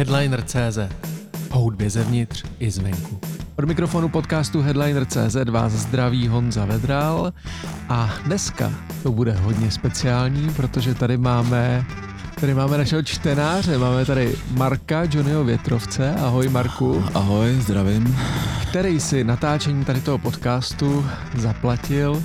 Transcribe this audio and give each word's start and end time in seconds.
Headliner.cz 0.00 0.78
O 1.50 1.58
hudbě 1.58 1.90
zevnitř 1.90 2.44
i 2.58 2.70
zvenku. 2.70 3.20
Od 3.58 3.64
mikrofonu 3.64 4.08
podcastu 4.08 4.62
Headliner.cz 4.62 5.36
vás 5.50 5.72
zdraví 5.72 6.28
Honza 6.28 6.64
Vedral 6.64 7.32
a 7.88 8.14
dneska 8.24 8.72
to 9.02 9.12
bude 9.12 9.32
hodně 9.32 9.70
speciální, 9.70 10.54
protože 10.54 10.94
tady 10.94 11.16
máme 11.16 11.84
Tady 12.40 12.54
máme 12.54 12.78
našeho 12.78 13.02
čtenáře, 13.02 13.78
máme 13.78 14.04
tady 14.04 14.36
Marka 14.50 15.02
Johnnyho 15.10 15.44
Větrovce. 15.44 16.14
Ahoj 16.14 16.48
Marku. 16.48 17.04
Ahoj, 17.14 17.54
zdravím. 17.60 18.18
Který 18.70 19.00
si 19.00 19.24
natáčení 19.24 19.84
tady 19.84 20.00
toho 20.00 20.18
podcastu 20.18 21.06
zaplatil. 21.36 22.22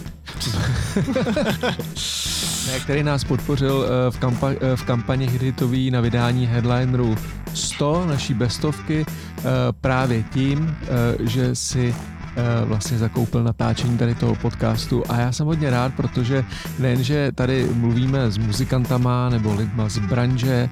ne, 2.67 2.79
který 2.79 3.03
nás 3.03 3.23
podpořil 3.23 3.85
eh, 3.85 4.11
v, 4.11 4.19
kampa- 4.19 4.57
eh, 4.61 4.75
v 4.75 4.83
kampani 4.83 5.27
hitový 5.27 5.91
na 5.91 6.01
vydání 6.01 6.47
headlineru 6.47 7.15
100 7.53 8.05
naší 8.05 8.33
bestovky 8.33 9.05
eh, 9.07 9.43
právě 9.81 10.23
tím, 10.23 10.77
že 11.19 11.55
si 11.55 11.95
vlastně 12.65 12.97
zakoupil 12.97 13.43
natáčení 13.43 13.97
tady 13.97 14.15
toho 14.15 14.35
podcastu. 14.35 15.03
A 15.09 15.19
já 15.19 15.31
jsem 15.31 15.45
hodně 15.45 15.69
rád, 15.69 15.93
protože 15.93 16.45
nejenže 16.79 17.31
tady 17.35 17.67
mluvíme 17.73 18.31
s 18.31 18.37
muzikantama 18.37 19.29
nebo 19.29 19.53
lidma 19.53 19.89
z 19.89 19.99
branže 19.99 20.69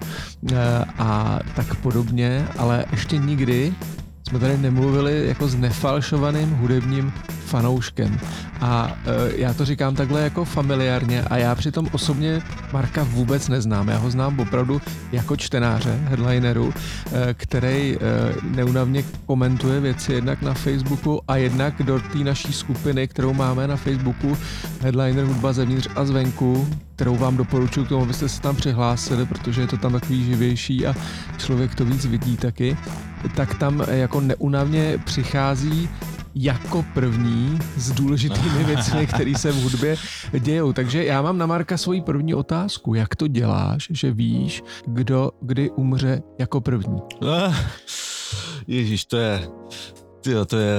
a 0.97 1.39
tak 1.55 1.75
podobně, 1.75 2.47
ale 2.57 2.85
ještě 2.91 3.17
nikdy 3.17 3.73
jsme 4.27 4.39
tady 4.39 4.57
nemluvili 4.57 5.27
jako 5.27 5.47
s 5.47 5.55
nefalšovaným 5.55 6.49
hudebním 6.49 7.13
fanouškem. 7.53 8.19
A 8.61 8.97
e, 9.05 9.41
já 9.41 9.53
to 9.53 9.65
říkám 9.65 9.95
takhle 9.95 10.21
jako 10.21 10.45
familiárně 10.45 11.21
a 11.21 11.37
já 11.37 11.55
přitom 11.55 11.87
osobně 11.91 12.41
Marka 12.73 13.03
vůbec 13.03 13.47
neznám. 13.47 13.87
Já 13.87 13.97
ho 13.97 14.11
znám 14.11 14.39
opravdu 14.39 14.81
jako 15.11 15.37
čtenáře, 15.37 15.99
headlineru, 16.03 16.73
e, 16.73 17.33
který 17.33 17.95
e, 17.95 17.97
neunavně 18.43 19.03
komentuje 19.25 19.79
věci 19.79 20.13
jednak 20.13 20.41
na 20.41 20.53
Facebooku 20.53 21.21
a 21.27 21.35
jednak 21.37 21.83
do 21.83 21.99
té 21.99 22.17
naší 22.17 22.53
skupiny, 22.53 23.07
kterou 23.07 23.33
máme 23.33 23.67
na 23.67 23.75
Facebooku, 23.75 24.37
Headliner 24.81 25.25
hudba 25.25 25.53
zevnitř 25.53 25.87
a 25.95 26.05
zvenku, 26.05 26.67
kterou 26.95 27.15
vám 27.15 27.37
doporučuji 27.37 27.85
k 27.85 27.89
tomu, 27.89 28.03
abyste 28.03 28.29
se 28.29 28.41
tam 28.41 28.55
přihlásili, 28.55 29.25
protože 29.25 29.61
je 29.61 29.67
to 29.67 29.77
tam 29.77 29.91
takový 29.91 30.25
živější 30.25 30.87
a 30.87 30.95
člověk 31.37 31.75
to 31.75 31.85
víc 31.85 32.05
vidí 32.05 32.37
taky, 32.37 32.77
tak 33.35 33.55
tam 33.55 33.83
jako 33.87 34.21
neunavně 34.21 34.97
přichází 35.05 35.89
jako 36.35 36.85
první 36.93 37.59
s 37.77 37.91
důležitými 37.91 38.63
věcmi, 38.63 39.07
které 39.07 39.33
se 39.37 39.51
v 39.51 39.63
hudbě 39.63 39.95
dějou. 40.39 40.73
Takže 40.73 41.05
já 41.05 41.21
mám 41.21 41.37
na 41.37 41.45
Marka 41.45 41.77
svoji 41.77 42.01
první 42.01 42.33
otázku. 42.33 42.93
Jak 42.93 43.15
to 43.15 43.27
děláš, 43.27 43.87
že 43.89 44.11
víš, 44.11 44.63
kdo 44.87 45.31
kdy 45.41 45.69
umře 45.69 46.21
jako 46.39 46.61
první? 46.61 47.01
Ah, 47.21 47.55
Ježíš, 48.67 49.05
to 49.05 49.17
je, 49.17 49.47
tyjo, 50.21 50.45
to 50.45 50.57
je 50.57 50.73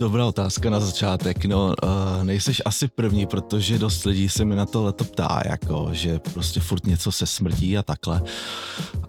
dobrá 0.00 0.26
otázka 0.26 0.70
na 0.70 0.80
začátek. 0.80 1.44
No, 1.44 1.66
uh, 1.66 2.24
nejseš 2.24 2.62
asi 2.64 2.88
první, 2.88 3.26
protože 3.26 3.78
dost 3.78 4.04
lidí 4.04 4.28
se 4.28 4.44
mi 4.44 4.56
na 4.56 4.66
to 4.66 4.84
leto 4.84 5.04
ptá, 5.04 5.42
jako, 5.44 5.88
že 5.92 6.18
prostě 6.18 6.60
furt 6.60 6.86
něco 6.86 7.12
se 7.12 7.26
smrtí 7.26 7.78
a 7.78 7.82
takhle. 7.82 8.22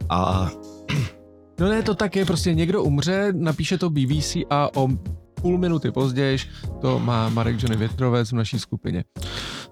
A 0.09 0.51
No 1.59 1.69
ne, 1.69 1.83
to 1.83 1.95
tak 1.95 2.15
je, 2.15 2.25
prostě 2.25 2.53
někdo 2.53 2.83
umře, 2.83 3.33
napíše 3.33 3.77
to 3.77 3.89
BBC 3.89 4.35
a 4.49 4.75
o 4.75 4.87
půl 5.45 5.57
minuty 5.57 5.91
později 5.91 6.37
to 6.81 6.99
má 6.99 7.29
Marek 7.29 7.61
Johnny 7.61 7.77
Větrovec 7.77 8.31
v 8.31 8.35
naší 8.35 8.59
skupině. 8.59 9.03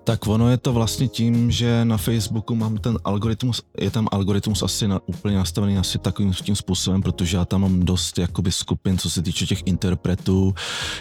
Tak 0.03 0.27
ono 0.27 0.49
je 0.49 0.57
to 0.57 0.73
vlastně 0.73 1.07
tím, 1.07 1.51
že 1.51 1.85
na 1.85 1.97
Facebooku 1.97 2.55
mám 2.55 2.77
ten 2.77 2.97
algoritmus, 3.03 3.61
je 3.77 3.91
tam 3.91 4.07
algoritmus 4.11 4.63
asi 4.63 4.87
na, 4.87 4.99
úplně 5.05 5.37
nastavený 5.37 5.77
asi 5.77 5.99
takovým 5.99 6.33
tím 6.33 6.55
způsobem, 6.55 7.01
protože 7.01 7.37
já 7.37 7.45
tam 7.45 7.61
mám 7.61 7.79
dost 7.79 8.17
jakoby 8.17 8.51
skupin, 8.51 8.97
co 8.97 9.09
se 9.09 9.21
týče 9.21 9.45
těch 9.45 9.61
interpretů, 9.65 10.53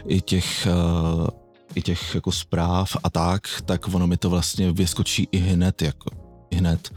i 0.06 0.20
těch 0.20 0.68
uh, 1.20 1.26
i 1.74 1.82
těch 1.82 2.14
jako 2.14 2.32
zpráv 2.32 2.96
a 3.04 3.10
tak, 3.10 3.42
tak 3.64 3.94
ono 3.94 4.06
mi 4.06 4.16
to 4.16 4.30
vlastně 4.30 4.72
vyskočí 4.72 5.28
i 5.32 5.38
hned, 5.38 5.82
jako 5.82 6.10
i 6.50 6.56
hned 6.56 6.90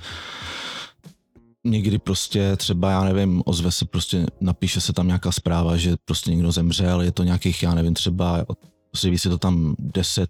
někdy 1.65 1.99
prostě 1.99 2.55
třeba, 2.55 2.91
já 2.91 3.03
nevím, 3.03 3.43
ozve 3.45 3.71
se 3.71 3.85
prostě, 3.85 4.25
napíše 4.41 4.81
se 4.81 4.93
tam 4.93 5.07
nějaká 5.07 5.31
zpráva, 5.31 5.77
že 5.77 5.95
prostě 6.05 6.31
někdo 6.31 6.51
zemřel, 6.51 7.01
je 7.01 7.11
to 7.11 7.23
nějakých, 7.23 7.63
já 7.63 7.73
nevím, 7.73 7.93
třeba 7.93 8.45
prostě 8.91 9.17
si 9.17 9.29
to 9.29 9.37
tam 9.37 9.75
10 9.79 10.29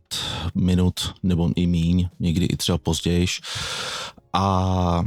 minut 0.55 1.13
nebo 1.23 1.49
i 1.55 1.67
míň, 1.67 2.09
někdy 2.19 2.45
i 2.45 2.57
třeba 2.57 2.77
později. 2.77 3.25
A 4.33 5.03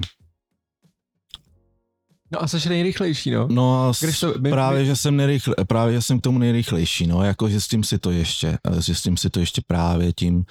No 2.31 2.43
a 2.43 2.49
jsi 2.49 2.69
nejrychlejší, 2.69 3.31
no. 3.31 3.49
No 3.51 3.89
a 3.89 3.93
Když 4.01 4.21
to, 4.21 4.35
my, 4.41 4.51
právě, 4.51 4.81
my... 4.81 4.87
že 4.87 4.97
jsem 4.97 5.17
nejrychle, 5.17 5.55
právě, 5.67 5.95
že 5.95 6.03
jsem 6.03 6.21
k 6.21 6.23
tomu 6.23 6.39
nejrychlejší, 6.39 7.07
no, 7.07 7.25
jako 7.25 7.49
zjistím 7.49 7.85
si 7.85 7.99
to 7.99 8.11
ještě, 8.11 8.59
zjistím 8.71 9.17
si 9.17 9.31
to 9.31 9.41
ještě 9.41 9.63
právě 9.67 10.13
tím, 10.13 10.45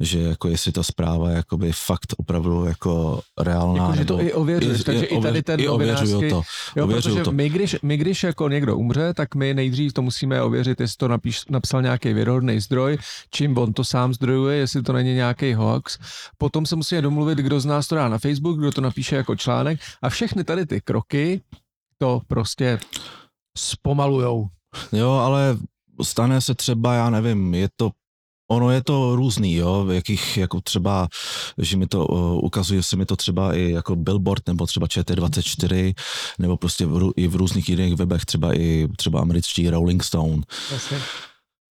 že 0.00 0.20
jako 0.20 0.48
jestli 0.48 0.72
ta 0.72 0.82
zpráva 0.82 1.30
jakoby 1.30 1.72
fakt 1.72 2.14
opravdu 2.16 2.64
jako 2.64 3.20
reálná. 3.38 3.84
Jako, 3.84 3.96
že 3.96 4.04
to 4.04 4.20
i 4.20 4.32
ověřuješ, 4.32 4.84
takže 4.84 5.04
i, 5.04 5.20
tady 5.20 5.42
ten 5.42 5.60
i 5.60 5.66
novinářský... 5.66 6.30
to, 6.30 6.42
jo, 6.76 6.86
protože 6.86 7.22
to. 7.22 7.32
My, 7.32 7.48
když, 7.48 7.76
my, 7.82 7.96
když 7.96 8.22
jako 8.22 8.48
někdo 8.48 8.76
umře, 8.76 9.14
tak 9.14 9.34
my 9.34 9.54
nejdřív 9.54 9.92
to 9.92 10.02
musíme 10.02 10.42
ověřit, 10.42 10.80
jestli 10.80 10.96
to 10.96 11.08
napíš, 11.08 11.40
napsal 11.50 11.82
nějaký 11.82 12.12
věrohodný 12.12 12.60
zdroj, 12.60 12.98
čím 13.30 13.58
on 13.58 13.72
to 13.72 13.84
sám 13.84 14.14
zdrojuje, 14.14 14.56
jestli 14.56 14.82
to 14.82 14.92
není 14.92 15.14
nějaký 15.14 15.54
hoax. 15.54 15.98
Potom 16.38 16.66
se 16.66 16.76
musíme 16.76 17.02
domluvit, 17.02 17.38
kdo 17.38 17.60
z 17.60 17.66
nás 17.66 17.88
to 17.88 17.94
dá 17.94 18.08
na 18.08 18.18
Facebook, 18.18 18.58
kdo 18.58 18.72
to 18.72 18.80
napíše 18.80 19.16
jako 19.16 19.36
článek 19.36 19.80
a 20.02 20.08
všechny 20.08 20.44
tady 20.44 20.66
ty 20.66 20.80
kroky 20.80 21.07
roky 21.08 21.40
to 21.98 22.20
prostě 22.26 22.78
zpomalujou. 23.58 24.48
Jo, 24.92 25.10
ale 25.10 25.56
stane 26.02 26.40
se 26.40 26.54
třeba, 26.54 26.94
já 26.94 27.10
nevím, 27.10 27.54
je 27.54 27.68
to 27.76 27.90
Ono 28.50 28.70
je 28.70 28.82
to 28.84 29.16
různý, 29.16 29.54
jo, 29.54 29.84
v 29.84 29.92
jakých, 29.92 30.36
jako 30.36 30.60
třeba, 30.60 31.08
že 31.58 31.76
mi 31.76 31.86
to 31.86 32.06
uh, 32.06 32.44
ukazuje 32.44 32.82
se 32.82 32.96
mi 32.96 33.06
to 33.06 33.16
třeba 33.16 33.54
i 33.54 33.70
jako 33.70 33.96
Billboard 33.96 34.46
nebo 34.46 34.66
třeba 34.66 34.86
ČT24, 34.86 35.94
nebo 36.38 36.56
prostě 36.56 36.86
v, 36.86 37.12
i 37.16 37.28
v 37.28 37.36
různých 37.36 37.68
jiných 37.68 37.96
webech, 37.96 38.24
třeba 38.24 38.58
i 38.58 38.88
třeba 38.96 39.20
americký 39.20 39.70
Rolling 39.70 40.04
Stone. 40.04 40.42
Jasně. 40.72 40.98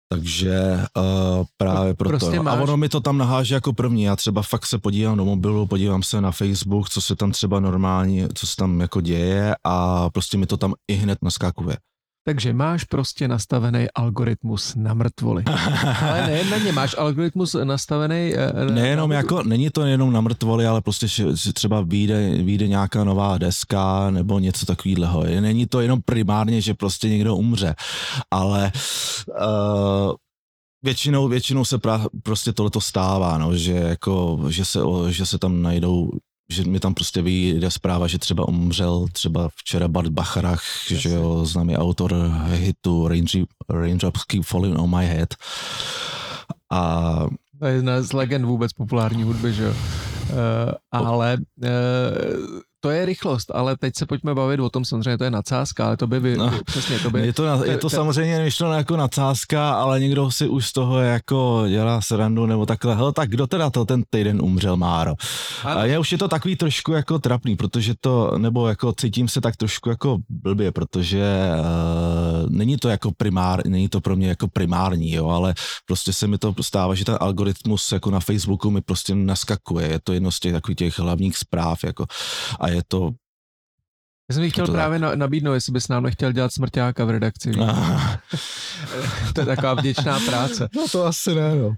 Takže 0.10 0.80
uh, 0.98 1.46
právě 1.58 1.94
proto. 1.94 2.10
Prostě 2.10 2.40
no. 2.40 2.52
A 2.52 2.54
ono 2.54 2.78
mi 2.78 2.90
to 2.90 3.00
tam 3.00 3.18
naháže 3.18 3.56
jako 3.56 3.74
první. 3.74 4.04
Já 4.04 4.16
třeba 4.16 4.42
fakt 4.42 4.66
se 4.66 4.78
podívám 4.78 5.18
do 5.18 5.26
mobilu, 5.26 5.68
podívám 5.68 6.04
se 6.04 6.22
na 6.22 6.32
Facebook, 6.32 6.90
co 6.90 7.02
se 7.02 7.16
tam 7.16 7.32
třeba 7.32 7.60
normálně, 7.60 8.28
co 8.34 8.48
se 8.48 8.56
tam 8.56 8.82
jako 8.82 9.02
děje 9.02 9.56
a 9.64 10.10
prostě 10.10 10.38
mi 10.38 10.46
to 10.46 10.58
tam 10.58 10.74
i 10.88 10.94
hned 10.94 11.18
naskakuje. 11.22 11.78
Takže 12.26 12.54
máš 12.54 12.84
prostě 12.84 13.28
nastavený 13.28 13.88
algoritmus 13.96 14.76
na 14.76 14.94
mrtvoli. 14.94 15.44
ale 16.02 16.28
nejen 16.28 16.50
na 16.50 16.58
ně, 16.58 16.72
máš 16.72 16.96
algoritmus 16.98 17.56
nastavený... 17.64 18.34
Uh, 18.68 18.76
Nejenom 18.76 19.10
na... 19.10 19.16
jako, 19.16 19.44
není 19.44 19.70
to 19.70 19.82
jenom 19.86 20.14
na 20.14 20.22
mrtvoli, 20.22 20.66
ale 20.66 20.82
prostě 20.82 21.08
že 21.08 21.54
třeba 21.54 21.82
vyjde, 21.82 22.30
vyjde 22.44 22.68
nějaká 22.68 23.04
nová 23.04 23.38
deska 23.38 24.10
nebo 24.12 24.40
něco 24.40 24.66
takového. 24.66 25.24
Není 25.24 25.66
to 25.66 25.82
jenom 25.82 26.02
primárně, 26.02 26.62
že 26.62 26.74
prostě 26.74 27.10
někdo 27.10 27.36
umře, 27.36 27.76
ale 28.32 28.72
uh, 29.28 30.16
většinou, 30.84 31.28
většinou 31.28 31.66
se 31.66 31.78
pra, 31.78 32.06
prostě 32.24 32.54
tohleto 32.54 32.82
stává, 32.82 33.38
no, 33.38 33.56
že, 33.56 33.74
jako, 33.74 34.40
že, 34.50 34.66
se, 34.66 34.80
že 35.10 35.26
se 35.26 35.38
tam 35.38 35.62
najdou 35.62 36.12
že 36.54 36.64
mi 36.64 36.80
tam 36.80 36.94
prostě 36.94 37.22
vyjde 37.22 37.72
zpráva, 37.72 38.08
že 38.08 38.20
třeba 38.20 38.48
umřel 38.48 39.06
třeba 39.12 39.50
včera 39.56 39.88
Bart 39.88 40.10
Bacharach, 40.10 40.64
yes. 40.92 41.02
že 41.02 41.10
jo, 41.10 41.46
známý 41.46 41.78
autor 41.78 42.16
hitu 42.52 43.10
Raindrops 43.70 44.24
Keep 44.24 44.44
Falling 44.44 44.80
on 44.80 44.98
My 44.98 45.08
Head. 45.08 45.30
A 46.72 47.26
to 47.60 47.66
je 47.66 47.74
jedna 47.74 48.02
z 48.02 48.14
legend 48.14 48.46
vůbec 48.46 48.74
populární 48.74 49.24
hudby, 49.24 49.54
že 49.54 49.64
jo. 49.64 49.70
Uh, 49.72 50.72
ale 50.92 51.38
uh, 51.38 51.68
to 52.84 52.92
je 52.92 53.06
rychlost, 53.06 53.52
ale 53.54 53.78
teď 53.78 53.96
se 53.96 54.06
pojďme 54.06 54.36
bavit 54.36 54.60
o 54.60 54.70
tom, 54.70 54.86
samozřejmě 54.86 55.18
to 55.18 55.24
je 55.24 55.32
nadsázka, 55.32 55.86
ale 55.86 55.98
to 55.98 56.08
by, 56.08 56.20
vy, 56.20 56.38
no, 56.38 56.52
přesně, 56.66 57.00
to 57.00 57.10
by... 57.10 57.20
Je 57.20 57.34
to, 57.34 57.46
na, 57.46 57.66
je 57.66 57.78
to 57.78 57.90
samozřejmě 57.90 58.44
myšleno 58.44 58.74
jako 58.74 58.98
nadsázka, 58.98 59.74
ale 59.74 60.00
někdo 60.00 60.32
si 60.32 60.48
už 60.48 60.68
z 60.68 60.74
toho 60.74 61.00
jako 61.00 61.64
dělá 61.70 62.02
srandu 62.02 62.46
nebo 62.46 62.66
takhle, 62.66 62.96
hele, 62.96 63.14
tak 63.14 63.30
kdo 63.30 63.48
teda 63.48 63.70
to 63.70 63.86
ten 63.86 64.04
týden 64.10 64.42
umřel, 64.42 64.78
Máro? 64.78 65.14
A 65.64 65.86
je 65.86 66.00
už 66.00 66.12
je 66.12 66.18
to 66.18 66.28
takový 66.28 66.56
trošku 66.56 66.92
jako 66.92 67.20
trapný, 67.20 67.56
protože 67.56 67.94
to, 68.02 68.38
nebo 68.38 68.68
jako 68.68 68.94
cítím 68.94 69.28
se 69.28 69.42
tak 69.42 69.56
trošku 69.56 69.90
jako 69.90 70.18
blbě, 70.30 70.72
protože 70.72 71.24
uh, 71.60 72.50
není 72.50 72.78
to 72.78 72.90
jako 72.90 73.12
primár, 73.18 73.68
není 73.68 73.90
to 73.90 74.02
pro 74.02 74.16
mě 74.16 74.28
jako 74.28 74.48
primární, 74.48 75.12
jo, 75.12 75.28
ale 75.28 75.54
prostě 75.86 76.14
se 76.14 76.28
mi 76.28 76.38
to 76.38 76.54
stává, 76.62 76.96
že 76.96 77.06
ten 77.06 77.18
algoritmus 77.20 77.92
jako 77.92 78.12
na 78.12 78.20
Facebooku 78.20 78.72
mi 78.72 78.82
prostě 78.82 79.16
naskakuje, 79.16 79.88
je 79.88 80.00
to 80.04 80.14
jedno 80.14 80.32
z 80.32 80.40
těch 80.40 80.54
takových 80.54 80.78
těch 80.78 81.00
hlavních 81.00 81.38
zpráv, 81.38 81.84
jako 81.84 82.06
a 82.60 82.73
je 82.74 82.84
to 82.84 83.16
Já 84.30 84.36
jsem 84.36 84.52
chtěl 84.52 84.68
právě 84.68 85.00
na, 85.00 85.16
nabídnout, 85.16 85.54
jestli 85.54 85.74
bys 85.74 85.88
nám 85.88 86.04
nechtěl 86.04 86.32
dělat 86.32 86.54
smrťáka 86.54 87.06
v 87.06 87.10
redakci. 87.10 87.52
to 89.34 89.42
je 89.42 89.46
taková 89.46 89.74
vděčná 89.74 90.20
práce. 90.20 90.70
No 90.76 90.86
to 90.92 91.06
asi 91.06 91.36
ne, 91.36 91.56
no. 91.56 91.76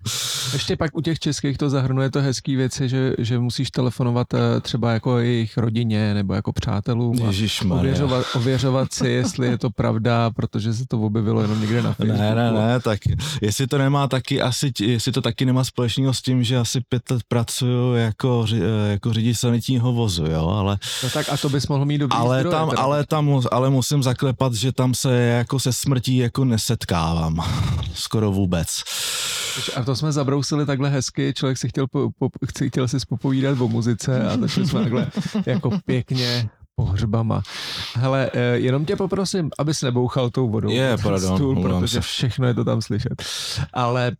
Ještě 0.54 0.78
pak 0.78 0.98
u 0.98 1.02
těch 1.02 1.20
českých 1.20 1.58
to 1.58 1.70
zahrnuje 1.70 2.12
to 2.12 2.22
hezký 2.22 2.56
věci, 2.56 2.90
že, 2.90 3.14
že 3.18 3.40
musíš 3.40 3.72
telefonovat 3.72 4.34
eh, 4.34 4.62
třeba 4.62 4.92
jako 4.92 5.18
jejich 5.18 5.58
rodině 5.58 6.14
nebo 6.14 6.34
jako 6.34 6.54
přátelům 6.54 7.24
a 7.24 7.30
ověřovat, 7.76 8.26
ověřovat 8.36 8.94
si, 8.94 9.08
jestli 9.08 9.48
je 9.48 9.58
to 9.58 9.70
pravda, 9.70 10.32
protože 10.36 10.74
se 10.74 10.84
to 10.88 11.00
objevilo 11.00 11.42
jenom 11.42 11.62
někde 11.62 11.82
na 11.82 11.94
Facebooku. 11.94 12.22
Ne, 12.22 12.36
ne, 12.36 12.52
ne, 12.52 12.80
tak 12.80 13.00
jestli 13.42 13.68
to 13.68 13.78
nemá 13.78 14.08
taky 14.08 14.42
asi, 14.42 14.72
jestli 14.82 15.12
to 15.12 15.22
taky 15.22 15.46
nemá 15.46 15.64
společného 15.64 16.14
s 16.14 16.22
tím, 16.22 16.44
že 16.44 16.58
asi 16.58 16.82
pět 16.90 17.12
let 17.12 17.22
pracuju 17.28 17.94
jako, 17.94 18.46
eh, 18.54 18.92
jako 18.92 19.14
řidič 19.14 19.40
sanitního 19.40 19.94
vozu, 19.94 20.26
jo, 20.26 20.48
ale... 20.48 20.78
No 21.04 21.10
tak 21.10 21.30
a 21.30 21.38
to 21.38 21.50
bys 21.50 21.68
mohl 21.68 21.86
mít 21.86 21.98
dobrý 21.98 22.18
ale 22.18 22.35
zdroje, 22.40 22.56
tam, 22.56 22.72
ale 22.78 23.06
tam, 23.06 23.42
ale 23.52 23.70
musím 23.70 24.04
zaklepat, 24.04 24.54
že 24.54 24.72
tam 24.72 24.94
se 24.94 25.18
jako 25.18 25.60
se 25.60 25.74
smrtí 25.74 26.18
jako 26.18 26.46
nesetkávám. 26.46 27.38
Skoro 27.94 28.32
vůbec. 28.32 28.84
A 29.76 29.84
to 29.84 29.96
jsme 29.96 30.12
zabrousili 30.12 30.66
takhle 30.66 30.90
hezky, 30.90 31.34
člověk 31.36 31.58
si 31.58 31.70
chtěl, 31.70 31.88
po, 31.88 32.10
po, 32.20 32.30
chtěl 32.68 32.88
si 32.88 32.98
popovídat 33.10 33.62
o 33.62 33.68
muzice 33.68 34.28
a 34.28 34.38
začali 34.38 34.68
jsme 34.68 34.82
takhle 34.82 35.08
jako 35.46 35.70
pěkně 35.86 36.50
pohřbama. 36.76 37.42
Hele, 37.96 38.30
eh, 38.34 38.58
jenom 38.58 38.86
tě 38.86 38.96
poprosím, 38.96 39.50
abys 39.60 39.82
nebouchal 39.82 40.30
tou 40.30 40.50
vodou. 40.50 40.70
Je, 40.70 40.98
pardon, 41.04 41.38
stůl, 41.38 41.62
protože 41.62 41.94
se. 41.94 42.02
všechno 42.02 42.48
je 42.48 42.54
to 42.54 42.66
tam 42.66 42.82
slyšet. 42.82 43.24
Ale 43.74 44.12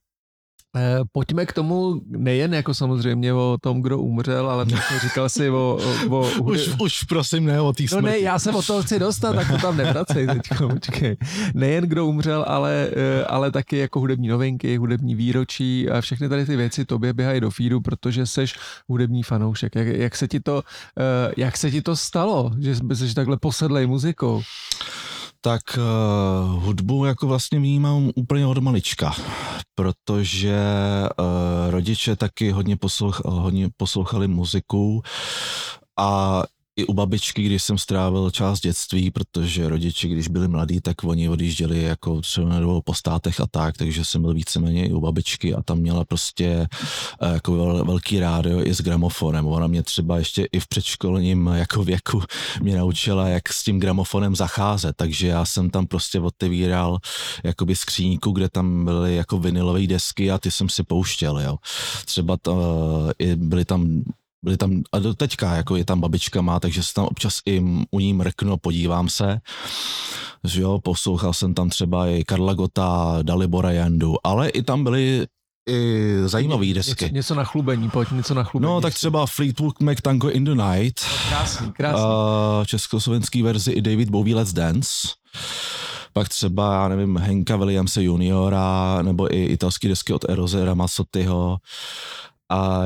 Pojďme 1.12 1.46
k 1.46 1.54
tomu 1.54 2.02
nejen 2.08 2.54
jako 2.54 2.74
samozřejmě 2.74 3.34
o 3.34 3.58
tom, 3.62 3.82
kdo 3.82 4.00
umřel, 4.00 4.50
ale 4.50 4.66
přesně 4.66 5.00
říkal 5.00 5.30
si 5.30 5.50
o... 5.50 5.80
o, 6.10 6.20
o 6.20 6.44
Už, 6.44 6.70
už 6.80 7.04
prosím 7.04 7.46
ne 7.46 7.62
o 7.62 7.74
té 7.74 7.84
No 7.92 8.02
ne, 8.02 8.20
já 8.20 8.40
se 8.40 8.52
o 8.52 8.62
to 8.62 8.84
chci 8.84 9.00
dostat, 9.00 9.36
tak 9.36 9.52
to 9.52 9.58
tam 9.58 9.78
nevracej 9.78 10.28
teď, 10.28 10.42
počkej. 10.74 11.18
Nejen 11.54 11.84
kdo 11.84 12.06
umřel, 12.06 12.46
ale, 12.48 12.90
eh, 12.96 13.26
ale 13.26 13.52
taky 13.52 13.78
jako 13.78 14.00
hudební 14.00 14.28
novinky, 14.28 14.78
hudební 14.78 15.16
výročí 15.16 15.90
a 15.90 16.02
všechny 16.02 16.30
tady 16.30 16.46
ty 16.46 16.56
věci 16.56 16.86
tobě 16.86 17.14
běhají 17.14 17.42
do 17.42 17.52
feedu, 17.52 17.82
protože 17.82 18.26
seš 18.26 18.56
hudební 18.88 19.24
fanoušek. 19.24 19.76
Jak, 19.76 19.88
jak, 19.88 20.16
se 20.16 20.28
ti 20.28 20.40
to, 20.40 20.64
eh, 21.00 21.34
jak 21.38 21.58
se 21.58 21.72
ti 21.72 21.82
to 21.82 21.96
stalo, 21.96 22.52
že 22.60 22.76
jsi 22.76 23.14
takhle 23.16 23.38
posedlej 23.38 23.88
muzikou? 23.88 24.42
tak 25.46 25.62
uh, 25.78 26.64
hudbu 26.64 27.06
jako 27.06 27.28
vlastně 27.28 27.60
vnímám 27.60 28.12
úplně 28.16 28.46
od 28.46 28.58
malička, 28.58 29.14
protože 29.76 30.58
uh, 31.20 31.26
rodiče 31.72 32.16
taky 32.16 32.52
hodně, 32.52 32.78
poslouch, 32.78 33.22
hodně 33.26 33.70
poslouchali 33.78 34.28
muziku 34.28 35.04
a 35.98 36.44
i 36.78 36.86
u 36.86 36.94
babičky, 36.94 37.44
když 37.44 37.64
jsem 37.64 37.78
strávil 37.78 38.32
část 38.32 38.60
dětství, 38.60 39.12
protože 39.12 39.70
rodiče, 39.70 40.08
když 40.08 40.28
byli 40.28 40.48
mladí, 40.48 40.82
tak 40.82 41.04
oni 41.04 41.30
odjížděli 41.30 41.84
jako 41.84 42.22
třeba 42.22 42.60
nebo 42.60 42.82
po 42.82 42.94
státech 42.94 43.40
a 43.40 43.48
tak, 43.48 43.78
takže 43.78 44.06
jsem 44.06 44.22
byl 44.22 44.34
víceméně 44.34 44.88
i 44.88 44.94
u 44.94 45.00
babičky 45.00 45.54
a 45.56 45.62
tam 45.62 45.78
měla 45.78 46.06
prostě 46.06 46.68
eh, 47.22 47.34
jako 47.34 47.54
vel, 47.54 47.86
velký 47.86 48.20
rádio 48.20 48.66
i 48.66 48.74
s 48.74 48.82
gramofonem. 48.82 49.48
Ona 49.48 49.68
mě 49.68 49.84
třeba 49.84 50.18
ještě 50.18 50.48
i 50.52 50.60
v 50.60 50.68
předškolním 50.68 51.48
jako 51.48 51.84
věku 51.84 52.22
mě 52.62 52.78
naučila, 52.78 53.28
jak 53.28 53.54
s 53.54 53.64
tím 53.64 53.80
gramofonem 53.80 54.36
zacházet, 54.36 54.96
takže 54.96 55.28
já 55.28 55.46
jsem 55.46 55.70
tam 55.70 55.88
prostě 55.88 56.20
otevíral 56.20 56.98
jakoby 57.44 57.76
skříňku, 57.76 58.32
kde 58.32 58.50
tam 58.50 58.86
byly 58.86 59.16
jako 59.16 59.40
vinylové 59.40 59.88
desky 59.88 60.32
a 60.32 60.38
ty 60.38 60.52
jsem 60.52 60.70
si 60.70 60.84
pouštěl, 60.84 61.40
jo. 61.40 61.58
Třeba 62.06 62.38
to, 62.38 62.56
i 63.20 63.36
byly 63.36 63.66
tam 63.66 64.04
byli 64.46 64.58
tam, 64.58 64.82
a 64.92 65.00
do 65.00 65.14
teďka, 65.14 65.56
jako 65.56 65.76
je 65.76 65.86
tam 65.86 66.02
babička 66.02 66.42
má, 66.42 66.60
takže 66.60 66.84
se 66.84 66.94
tam 66.94 67.06
občas 67.06 67.40
i 67.46 67.62
u 67.92 68.00
ní 68.00 68.14
mrknu, 68.14 68.58
podívám 68.58 69.10
se, 69.10 69.40
že 70.44 70.62
jo, 70.62 70.80
poslouchal 70.80 71.34
jsem 71.34 71.54
tam 71.54 71.70
třeba 71.70 72.08
i 72.08 72.24
Karla 72.24 72.54
Gota, 72.54 73.18
Dalibora 73.22 73.72
Jandu, 73.72 74.16
ale 74.24 74.50
i 74.50 74.62
tam 74.62 74.84
byly 74.84 75.26
i 75.70 76.12
zajímavé 76.26 76.74
desky. 76.74 77.06
Něco, 77.06 77.16
něco 77.16 77.36
na 77.36 77.44
chlubení, 77.44 77.90
pojď, 77.90 78.12
něco 78.12 78.34
na 78.34 78.44
chlubení. 78.44 78.74
No, 78.74 78.82
tak 78.82 78.94
třeba 78.94 79.26
Fleetwood 79.26 79.80
Mac 79.80 79.98
Tango 80.02 80.30
in 80.30 80.44
the 80.44 80.56
Night. 80.56 81.02
Krásný, 81.30 81.72
krásný. 81.72 82.06
Uh, 82.06 82.66
československý 82.66 83.42
verzi 83.42 83.72
i 83.72 83.82
David 83.82 84.10
Bowie 84.10 84.36
Let's 84.36 84.54
Dance. 84.54 84.90
Pak 86.14 86.30
třeba, 86.30 86.74
já 86.74 86.88
nevím, 86.88 87.18
Henka 87.18 87.58
Williamse 87.58 88.04
juniora, 88.04 89.02
nebo 89.02 89.36
i 89.36 89.46
italský 89.46 89.88
desky 89.88 90.14
od 90.14 90.30
Eroze 90.30 90.66
Ramazzottiho. 90.66 91.58
A 92.52 92.82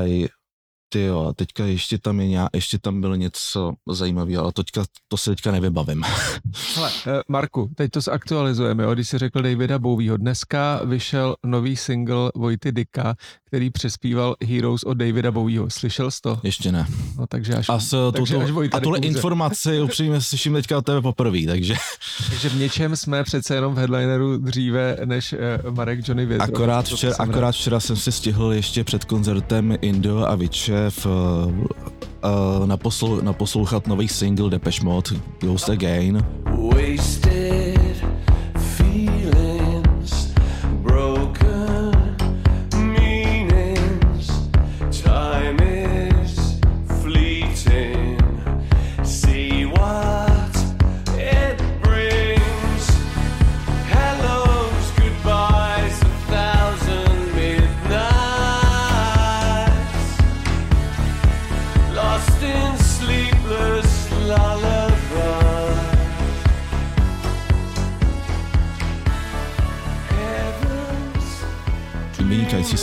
ty 0.92 1.04
jo, 1.04 1.26
a 1.28 1.32
teďka 1.32 1.64
ještě 1.64 1.98
tam 1.98 2.20
je 2.20 2.28
nějak, 2.28 2.48
ještě 2.54 2.78
tam 2.78 3.00
bylo 3.00 3.14
něco 3.14 3.72
zajímavého, 3.90 4.42
ale 4.42 4.52
teďka, 4.52 4.84
to 5.08 5.16
se 5.16 5.30
teďka 5.30 5.50
nevybavím. 5.50 6.02
Hele, 6.74 6.90
eh, 7.06 7.20
Marku, 7.28 7.70
teď 7.76 7.90
to 7.90 8.00
zaktualizujeme, 8.00 8.84
jo? 8.84 8.94
když 8.94 9.08
jsi 9.08 9.18
řekl 9.18 9.42
Davida 9.42 9.78
Bowieho. 9.78 10.16
Dneska 10.16 10.80
vyšel 10.84 11.36
nový 11.46 11.76
single 11.76 12.30
Vojty 12.34 12.72
Dika, 12.72 13.14
který 13.46 13.70
přespíval 13.70 14.36
Heroes 14.44 14.82
od 14.82 14.94
Davida 14.94 15.30
Bowieho. 15.30 15.70
Slyšel 15.70 16.10
jsi 16.10 16.20
to? 16.20 16.40
Ještě 16.42 16.72
ne. 16.72 16.86
No, 17.18 17.26
takže 17.26 17.54
až, 17.54 17.68
A, 17.68 17.78
s, 17.78 18.12
takže 18.12 18.34
tuto, 18.34 18.44
až 18.44 18.50
Vojta 18.50 18.76
a 18.76 18.80
tuhle 18.80 18.98
informaci 18.98 19.80
upřímně 19.80 20.20
slyším 20.20 20.52
teďka 20.52 20.78
od 20.78 20.84
tebe 20.84 21.00
poprvé, 21.02 21.38
takže 21.46 21.74
Takže 22.30 22.48
v 22.48 22.54
něčem 22.54 22.96
jsme 22.96 23.24
přece 23.24 23.54
jenom 23.54 23.74
v 23.74 23.78
headlineru 23.78 24.38
dříve 24.38 24.96
než 25.04 25.32
uh, 25.64 25.74
Marek 25.74 26.08
Johnny 26.08 26.26
Větro. 26.26 26.44
akorát 26.44 26.86
včera, 26.86 27.14
akorát 27.18 27.52
včera 27.52 27.80
jsem 27.80 27.96
si 27.96 28.12
stihl 28.12 28.52
ještě 28.52 28.84
před 28.84 29.04
koncertem 29.04 29.76
Indo 29.80 30.28
a 30.28 30.34
Vičev 30.80 31.06
uh, 31.06 31.52
uh, 32.24 32.66
naposlou, 32.66 33.20
naposlouchat 33.20 33.86
nový 33.86 34.08
single 34.08 34.50
Depeche 34.50 34.80
Mode 34.80 35.20
Ghost 35.40 35.68
Again. 35.68 36.24
Wasted 36.56 37.39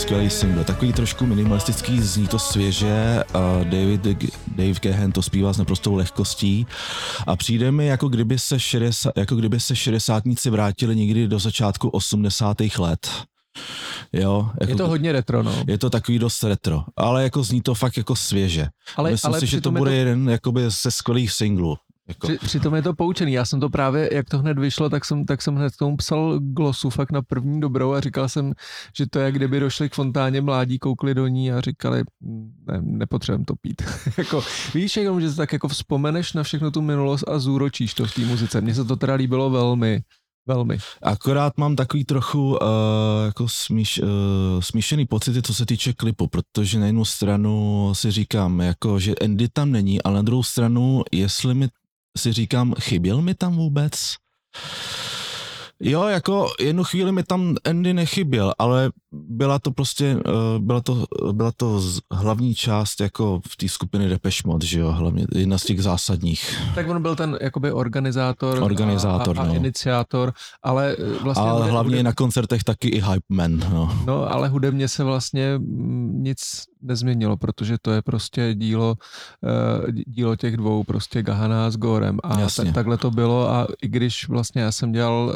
skvělý 0.08 0.30
single, 0.30 0.64
takový 0.64 0.92
trošku 0.92 1.26
minimalistický, 1.26 2.00
zní 2.00 2.28
to 2.28 2.38
svěže, 2.38 3.24
a 3.34 3.64
David, 3.64 4.00
Dave 4.46 4.80
Gahan 4.82 5.12
to 5.12 5.22
zpívá 5.22 5.52
s 5.52 5.58
naprostou 5.58 5.94
lehkostí 5.94 6.66
a 7.26 7.36
přijde 7.36 7.72
mi, 7.72 7.86
jako 7.86 8.08
kdyby 8.08 8.38
se, 8.38 8.60
60, 8.60 9.12
jako 9.16 9.36
kdyby 9.36 9.60
se 9.60 9.76
šedesátníci 9.76 10.50
vrátili 10.50 10.96
někdy 10.96 11.28
do 11.28 11.38
začátku 11.38 11.88
80. 11.88 12.56
let. 12.78 13.10
Jo, 14.12 14.50
jako 14.60 14.72
Je 14.72 14.76
to 14.76 14.88
hodně 14.88 15.12
retro, 15.12 15.42
no. 15.42 15.64
je 15.66 15.78
to 15.78 15.90
takový 15.90 16.18
dost 16.18 16.42
retro, 16.42 16.84
ale 16.96 17.22
jako 17.22 17.42
zní 17.42 17.62
to 17.62 17.74
fakt 17.74 17.96
jako 17.96 18.16
svěže. 18.16 18.66
Ale- 18.96 19.10
Myslím 19.10 19.32
ale 19.32 19.40
si, 19.40 19.46
že 19.46 19.60
to 19.60 19.70
bude 19.70 19.90
to- 19.90 19.94
jeden 19.94 20.28
jakoby 20.30 20.70
ze 20.70 20.90
skvělých 20.90 21.32
singlů. 21.32 21.76
Jako, 22.08 22.26
Při, 22.26 22.38
přitom 22.38 22.74
je 22.74 22.82
to 22.82 22.94
poučený. 22.94 23.32
Já 23.32 23.44
jsem 23.44 23.60
to 23.60 23.70
právě, 23.70 24.10
jak 24.12 24.28
to 24.28 24.38
hned 24.38 24.58
vyšlo, 24.58 24.90
tak 24.90 25.04
jsem, 25.04 25.24
tak 25.26 25.42
jsem 25.42 25.56
hned 25.56 25.72
k 25.74 25.76
tomu 25.76 25.96
psal 25.96 26.38
glosu 26.40 26.90
fakt 26.90 27.12
na 27.12 27.22
první 27.22 27.60
dobrou 27.60 27.92
a 27.92 28.00
říkal 28.00 28.28
jsem, 28.28 28.52
že 28.96 29.06
to 29.06 29.18
je, 29.18 29.32
kdyby 29.32 29.60
došli 29.60 29.88
k 29.88 29.94
fontáně 29.94 30.40
mládí, 30.40 30.78
koukli 30.78 31.14
do 31.14 31.26
ní 31.26 31.52
a 31.52 31.60
říkali, 31.60 32.02
"Mm, 32.20 32.52
ne, 32.66 32.78
nepotřebujeme 32.82 33.44
to 33.44 33.54
pít. 33.60 33.82
jako, 34.18 34.42
víš, 34.74 34.96
jenom, 34.96 35.20
že 35.20 35.34
tak 35.34 35.52
jako 35.52 35.68
vzpomeneš 35.68 36.32
na 36.32 36.42
všechno 36.42 36.70
tu 36.70 36.82
minulost 36.82 37.28
a 37.28 37.38
zúročíš 37.38 37.94
to 37.94 38.06
v 38.06 38.14
té 38.14 38.20
muzice. 38.20 38.60
Mně 38.60 38.74
se 38.74 38.84
to 38.84 38.96
teda 38.96 39.14
líbilo 39.14 39.50
velmi, 39.50 40.00
velmi. 40.48 40.78
Akorát 41.02 41.58
mám 41.58 41.76
takový 41.76 42.04
trochu 42.04 42.50
uh, 42.50 42.58
jako 43.26 43.48
smíš, 43.48 44.00
uh, 44.02 44.08
smíšený 44.60 45.06
pocity, 45.06 45.42
co 45.42 45.54
se 45.54 45.66
týče 45.66 45.92
klipu, 45.92 46.26
protože 46.26 46.78
na 46.78 46.86
jednu 46.86 47.04
stranu 47.04 47.90
si 47.94 48.10
říkám, 48.10 48.60
jako, 48.60 48.98
že 48.98 49.14
Andy 49.14 49.48
tam 49.48 49.70
není, 49.72 50.02
ale 50.02 50.14
na 50.14 50.22
druhou 50.22 50.42
stranu, 50.42 51.02
jestli 51.12 51.54
mi 51.54 51.68
si 52.16 52.32
říkám, 52.32 52.74
chyběl 52.80 53.22
mi 53.22 53.34
tam 53.34 53.56
vůbec? 53.56 54.16
Jo, 55.80 56.04
jako 56.04 56.48
jednu 56.60 56.84
chvíli 56.84 57.12
mi 57.12 57.22
tam 57.22 57.56
Andy 57.64 57.94
nechyběl, 57.94 58.54
ale 58.58 58.90
byla 59.12 59.58
to 59.58 59.70
prostě, 59.70 60.16
eh, 60.26 60.58
byla 60.58 60.80
to, 60.80 61.04
byla 61.32 61.52
to 61.56 61.80
z- 61.80 62.00
hlavní 62.12 62.54
část 62.54 63.00
jako 63.00 63.40
v 63.48 63.56
té 63.56 63.68
skupiny 63.68 64.08
Depeche 64.08 64.42
Mode, 64.46 64.66
že 64.66 64.80
jo, 64.80 64.92
hlavně 64.92 65.26
jedna 65.34 65.58
z 65.58 65.62
těch 65.64 65.82
zásadních. 65.82 66.56
Tak 66.74 66.88
on 66.88 67.02
byl 67.02 67.16
ten 67.16 67.38
jakoby 67.40 67.72
organizátor, 67.72 68.62
Organizátor, 68.62 69.38
a, 69.38 69.42
a, 69.42 69.44
a 69.44 69.48
no. 69.48 69.54
iniciátor, 69.54 70.32
ale 70.62 70.96
eh, 70.98 71.22
vlastně... 71.22 71.50
Ale 71.50 71.70
hlavně 71.70 71.96
hude- 71.96 72.02
na 72.02 72.12
koncertech 72.12 72.64
taky 72.64 72.88
i 72.88 73.00
Hype 73.00 73.26
Man, 73.28 73.58
no. 73.58 73.98
No, 74.06 74.32
ale 74.32 74.48
hudebně 74.48 74.88
se 74.88 75.04
vlastně 75.04 75.58
mm, 75.58 76.22
nic 76.22 76.38
nezměnilo, 76.82 77.36
protože 77.36 77.76
to 77.82 77.90
je 77.90 78.02
prostě 78.02 78.54
dílo, 78.54 78.94
eh, 79.88 79.92
dílo 80.06 80.36
těch 80.36 80.56
dvou, 80.56 80.84
prostě 80.84 81.22
Gahana 81.22 81.70
s 81.70 81.76
Gorem. 81.76 82.18
A 82.24 82.40
Jasně. 82.40 82.64
tak, 82.64 82.74
takhle 82.74 82.96
to 82.96 83.10
bylo 83.10 83.50
a 83.50 83.66
i 83.82 83.88
když 83.88 84.28
vlastně 84.28 84.62
já 84.62 84.72
jsem 84.72 84.92
dělal 84.92 85.32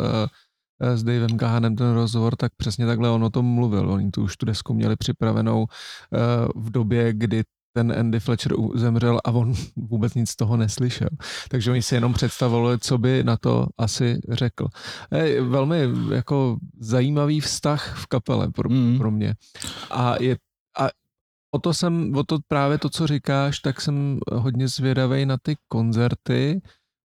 s 0.83 1.03
Davem 1.05 1.37
Gahanem 1.37 1.77
ten 1.77 1.93
rozhovor, 1.93 2.37
tak 2.37 2.53
přesně 2.57 2.87
takhle 2.87 3.11
on 3.11 3.25
o 3.25 3.31
tom 3.31 3.47
mluvil. 3.47 3.91
Oni 3.91 4.11
tu 4.11 4.23
už 4.23 4.37
tu 4.37 4.47
desku 4.47 4.75
měli 4.75 4.97
připravenou 4.97 5.67
eh, 6.15 6.19
v 6.57 6.71
době, 6.71 7.12
kdy 7.12 7.43
ten 7.77 7.93
Andy 7.99 8.21
Fletcher 8.21 8.53
zemřel 8.75 9.21
a 9.25 9.31
on 9.31 9.55
vůbec 9.77 10.15
nic 10.15 10.31
z 10.31 10.37
toho 10.37 10.57
neslyšel. 10.57 11.09
Takže 11.49 11.71
oni 11.71 11.83
si 11.83 11.95
jenom 11.95 12.12
představovali, 12.12 12.79
co 12.79 12.99
by 12.99 13.25
na 13.25 13.37
to 13.37 13.67
asi 13.79 14.21
řekl. 14.29 14.69
Je 15.15 15.43
velmi 15.43 15.89
jako 16.15 16.57
zajímavý 16.81 17.41
vztah 17.41 17.97
v 17.97 18.07
kapele 18.07 18.51
pro, 18.51 18.69
Mm. 18.69 18.99
pro 18.99 19.11
mě. 19.11 19.35
A 19.91 20.23
je 20.23 20.37
a 20.79 20.89
o 21.55 21.59
to 21.59 21.75
jsem, 21.75 22.17
o 22.17 22.25
to 22.25 22.39
právě 22.49 22.79
to, 22.79 22.89
co 22.89 23.07
říkáš, 23.07 23.59
tak 23.59 23.81
jsem 23.81 24.19
hodně 24.33 24.69
zvědavý 24.69 25.27
na 25.27 25.37
ty 25.43 25.57
koncerty, 25.69 26.61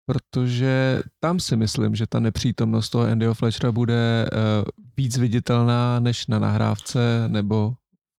protože 0.06 1.02
tam 1.20 1.40
si 1.40 1.56
myslím, 1.56 1.96
že 1.96 2.08
ta 2.08 2.20
nepřítomnost 2.20 2.90
toho 2.90 3.04
Andyho 3.04 3.34
Fletchera 3.34 3.72
bude 3.72 4.30
uh, 4.34 4.40
víc 4.98 5.18
viditelná 5.18 6.00
než 6.00 6.28
na 6.28 6.40
nahrávce 6.40 7.24
nebo 7.28 7.74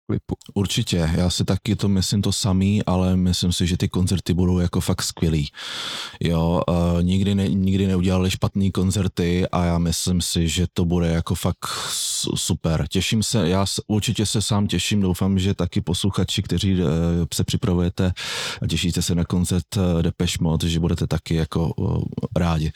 klipu. 0.06 0.34
Určitě, 0.54 1.10
já 1.16 1.30
si 1.30 1.44
taky 1.44 1.76
to 1.76 1.88
myslím 1.88 2.22
to 2.22 2.32
samý, 2.32 2.84
ale 2.84 3.16
myslím 3.16 3.52
si, 3.52 3.66
že 3.66 3.76
ty 3.76 3.88
koncerty 3.88 4.34
budou 4.34 4.58
jako 4.58 4.80
fakt 4.80 5.02
skvělý. 5.02 5.48
Jo, 6.20 6.62
uh, 6.68 7.02
nikdy, 7.02 7.34
ne, 7.34 7.48
nikdy 7.48 7.86
neudělali 7.86 8.30
špatný 8.30 8.72
koncerty 8.72 9.46
a 9.52 9.64
já 9.64 9.78
myslím 9.78 10.20
si, 10.20 10.48
že 10.48 10.66
to 10.72 10.84
bude 10.84 11.08
jako 11.08 11.34
fakt 11.34 11.66
su- 11.90 12.36
super. 12.36 12.86
Těším 12.90 13.22
se, 13.22 13.48
já 13.48 13.66
určitě 13.86 14.26
se 14.26 14.42
sám 14.42 14.66
těším, 14.66 15.00
doufám, 15.00 15.38
že 15.38 15.54
taky 15.54 15.80
posluchači, 15.80 16.42
kteří 16.42 16.75
uh, 16.82 16.88
se 17.34 17.44
připravujete 17.44 18.12
a 18.62 18.66
těšíte 18.66 19.02
se 19.02 19.14
na 19.14 19.25
koncert 19.25 19.76
uh, 19.76 20.02
Depeche 20.02 20.38
Mode, 20.40 20.68
že 20.68 20.80
budete 20.80 21.06
taky 21.06 21.34
jako 21.34 21.72
uh, 21.76 22.02
rádi. 22.36 22.72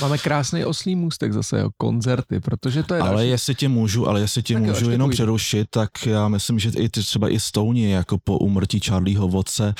Máme 0.00 0.18
krásný 0.18 0.64
oslý 0.64 0.96
můstek 0.96 1.32
zase, 1.32 1.58
jo, 1.60 1.70
koncerty, 1.76 2.40
protože 2.40 2.82
to 2.82 2.94
je 2.94 3.00
Ale 3.00 3.10
další. 3.10 3.28
jestli 3.28 3.54
tě 3.54 3.68
můžu, 3.68 4.08
ale 4.08 4.20
jestli 4.20 4.42
tě 4.42 4.54
Tak 4.54 4.62
jo, 4.62 4.68
můžu 4.68 4.78
ještě 4.84 4.92
jenom 4.92 5.06
půjde. 5.08 5.14
přerušit, 5.14 5.66
tak 5.70 5.90
já 6.06 6.28
myslím, 6.28 6.57
že 6.58 6.70
i 6.76 6.88
třeba 6.88 7.28
i 7.28 7.40
Stouně, 7.40 7.94
jako 7.94 8.18
po 8.18 8.38
umrtí 8.38 8.80
Charlieho 8.80 9.28
Vodce, 9.28 9.74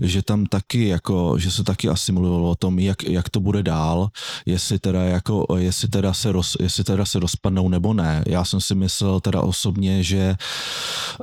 že 0.00 0.22
tam 0.22 0.46
taky, 0.46 0.88
jako, 0.88 1.38
že 1.38 1.50
se 1.50 1.64
taky 1.64 1.88
asi 1.88 2.12
mluvilo 2.12 2.50
o 2.50 2.54
tom, 2.54 2.78
jak, 2.78 3.02
jak 3.02 3.28
to 3.28 3.40
bude 3.40 3.62
dál, 3.62 4.08
jestli 4.46 4.78
teda, 4.78 5.02
jako, 5.02 5.46
jestli, 5.56 5.88
teda 5.88 6.14
se 6.14 6.32
roz, 6.32 6.56
jestli 6.60 6.84
teda 6.84 7.04
se 7.04 7.18
rozpadnou 7.18 7.68
nebo 7.68 7.94
ne. 7.94 8.24
Já 8.26 8.44
jsem 8.44 8.60
si 8.60 8.74
myslel 8.74 9.20
teda 9.20 9.40
osobně, 9.40 10.02
že, 10.02 10.36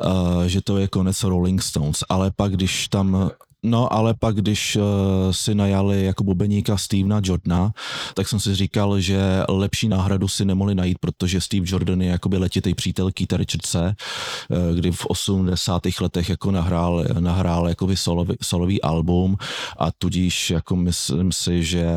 uh, 0.05 0.43
že 0.43 0.61
to 0.61 0.77
je 0.77 0.87
konec 0.87 1.23
Rolling 1.23 1.61
Stones, 1.61 2.03
ale 2.09 2.31
pak 2.31 2.51
když 2.51 2.87
tam 2.87 3.31
No, 3.65 3.93
ale 3.93 4.13
pak, 4.13 4.35
když 4.35 4.75
uh, 4.75 4.83
si 5.31 5.55
najali 5.55 6.05
jako 6.05 6.23
bubeníka 6.23 6.77
Stevena 6.77 7.21
Jordana, 7.23 7.71
tak 8.13 8.27
jsem 8.27 8.39
si 8.39 8.55
říkal, 8.55 8.99
že 8.99 9.43
lepší 9.49 9.87
náhradu 9.87 10.27
si 10.27 10.45
nemohli 10.45 10.75
najít, 10.75 10.99
protože 10.99 11.41
Steve 11.41 11.65
Jordan 11.69 12.01
je 12.01 12.09
jakoby 12.09 12.37
letitý 12.37 12.73
přítel 12.73 13.11
Keita 13.11 13.37
Richardse, 13.37 13.95
eh, 14.51 14.75
kdy 14.75 14.91
v 14.91 15.05
80. 15.05 16.01
letech 16.01 16.29
jako 16.29 16.51
nahrál, 16.51 17.05
nahrál 17.19 17.69
jakoby 17.69 17.97
solový, 17.97 18.35
solový 18.41 18.81
album 18.81 19.37
a 19.77 19.91
tudíž 19.97 20.49
jako 20.49 20.75
myslím 20.75 21.31
si, 21.31 21.63
že, 21.63 21.87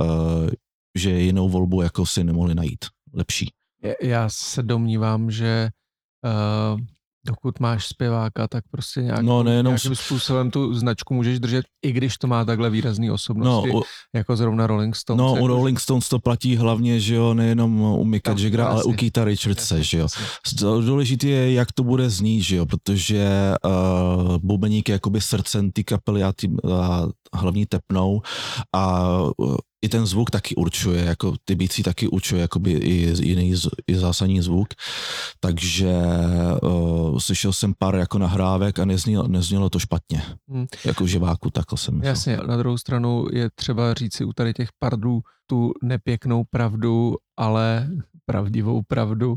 eh, 0.00 0.50
že 0.98 1.10
jinou 1.10 1.48
volbu 1.48 1.82
jako 1.82 2.06
si 2.06 2.24
nemohli 2.24 2.54
najít. 2.54 2.84
Lepší. 3.14 3.52
Já 4.02 4.28
se 4.28 4.62
domnívám, 4.62 5.30
že 5.30 5.68
uh, 6.24 6.80
dokud 7.26 7.60
máš 7.60 7.86
zpěváka, 7.86 8.48
tak 8.48 8.64
prostě 8.70 9.00
nějak, 9.02 9.22
No, 9.22 9.42
nejenom 9.42 9.70
nějakým 9.70 9.94
způsobem 9.94 10.50
tu 10.50 10.74
značku 10.74 11.14
můžeš 11.14 11.38
držet, 11.40 11.64
i 11.84 11.92
když 11.92 12.16
to 12.18 12.26
má 12.26 12.44
takhle 12.44 12.70
výrazný 12.70 13.08
No, 13.08 13.14
osobnosti, 13.14 13.70
u, 13.70 13.82
jako 14.14 14.36
zrovna 14.36 14.66
Rolling 14.66 14.96
Stones. 14.96 15.18
no, 15.18 15.28
jako- 15.34 15.44
u 15.44 15.46
Rolling 15.46 15.80
Stones 15.80 16.08
to 16.08 16.18
platí 16.18 16.56
hlavně, 16.56 17.00
že 17.00 17.14
jo, 17.14 17.34
nejenom 17.34 17.80
u 17.80 18.04
Micka 18.04 18.30
Tam, 18.34 18.38
Jaggera, 18.44 18.66
ale 18.66 18.84
u. 18.84 18.92
Keita 18.92 19.24
Richardse, 19.24 19.82
že 19.82 19.98
jo. 19.98 20.08
Důležité 20.62 21.26
je, 21.26 21.52
jak 21.52 21.72
to 21.72 21.84
bude 21.84 22.10
znít, 22.10 22.42
že 22.42 22.56
jo, 22.56 22.66
protože 22.66 23.28
uh, 23.64 24.36
bubeník 24.38 24.88
je 24.88 24.92
jakoby 24.92 25.20
srdcem 25.20 25.70
té 25.70 25.82
kapely 25.82 26.22
a, 26.22 26.32
tý, 26.32 26.48
a 26.72 27.06
hlavní 27.34 27.66
tepnou 27.66 28.22
a 28.74 29.08
uh, 29.38 29.56
i 29.82 29.88
ten 29.88 30.06
zvuk 30.06 30.30
taky 30.30 30.54
určuje, 30.54 31.04
jako 31.04 31.34
ty 31.44 31.54
bící 31.54 31.82
taky 31.82 32.08
určuje 32.08 32.42
jakoby 32.42 32.72
i 32.72 33.14
jiný 33.22 33.54
i 33.86 33.96
zásadní 33.96 34.40
zvuk, 34.40 34.68
takže 35.40 35.94
uh, 36.62 37.18
slyšel 37.18 37.52
jsem 37.52 37.74
pár 37.78 37.94
jako 37.94 38.18
nahrávek 38.18 38.78
a 38.78 38.84
neznělo, 38.84 39.28
neznělo 39.28 39.70
to 39.70 39.78
špatně, 39.78 40.22
Hmm. 40.48 40.66
jako 40.84 41.06
živáku, 41.06 41.50
takhle 41.50 41.78
jsem 41.78 41.94
myslel. 41.94 42.10
Jasně, 42.10 42.36
na 42.36 42.56
druhou 42.56 42.78
stranu 42.78 43.26
je 43.32 43.50
třeba 43.54 43.94
říci 43.94 44.24
u 44.24 44.32
tady 44.32 44.52
těch 44.54 44.68
pardů 44.78 45.20
tu 45.46 45.72
nepěknou 45.82 46.44
pravdu, 46.50 47.16
ale 47.36 47.88
pravdivou 48.26 48.82
pravdu. 48.82 49.36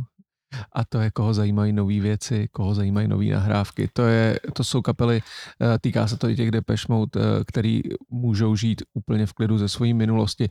A 0.73 0.85
to 0.85 0.99
je, 0.99 1.11
koho 1.11 1.33
zajímají 1.33 1.73
nové 1.73 1.99
věci, 1.99 2.47
koho 2.51 2.75
zajímají 2.75 3.07
nové 3.07 3.25
nahrávky. 3.25 3.89
To, 3.93 4.01
je, 4.01 4.39
to 4.53 4.63
jsou 4.63 4.81
kapely, 4.81 5.21
eh, 5.61 5.79
týká 5.79 6.07
se 6.07 6.17
to 6.17 6.29
i 6.29 6.35
těch 6.35 6.51
Depeche 6.51 6.85
Mode, 6.89 7.21
eh, 7.21 7.43
který 7.47 7.81
můžou 8.09 8.55
žít 8.55 8.83
úplně 8.93 9.25
v 9.25 9.33
klidu 9.33 9.57
ze 9.57 9.69
své 9.69 9.93
minulosti. 9.93 10.49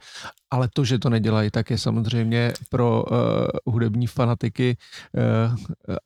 Ale 0.51 0.69
to, 0.75 0.85
že 0.85 0.99
to 0.99 1.11
nedělají, 1.11 1.51
tak 1.51 1.71
je 1.71 1.79
samozřejmě 1.79 2.53
pro 2.71 3.05
uh, 3.05 3.17
hudební 3.67 4.07
fanatiky 4.07 4.77
uh, 5.49 5.57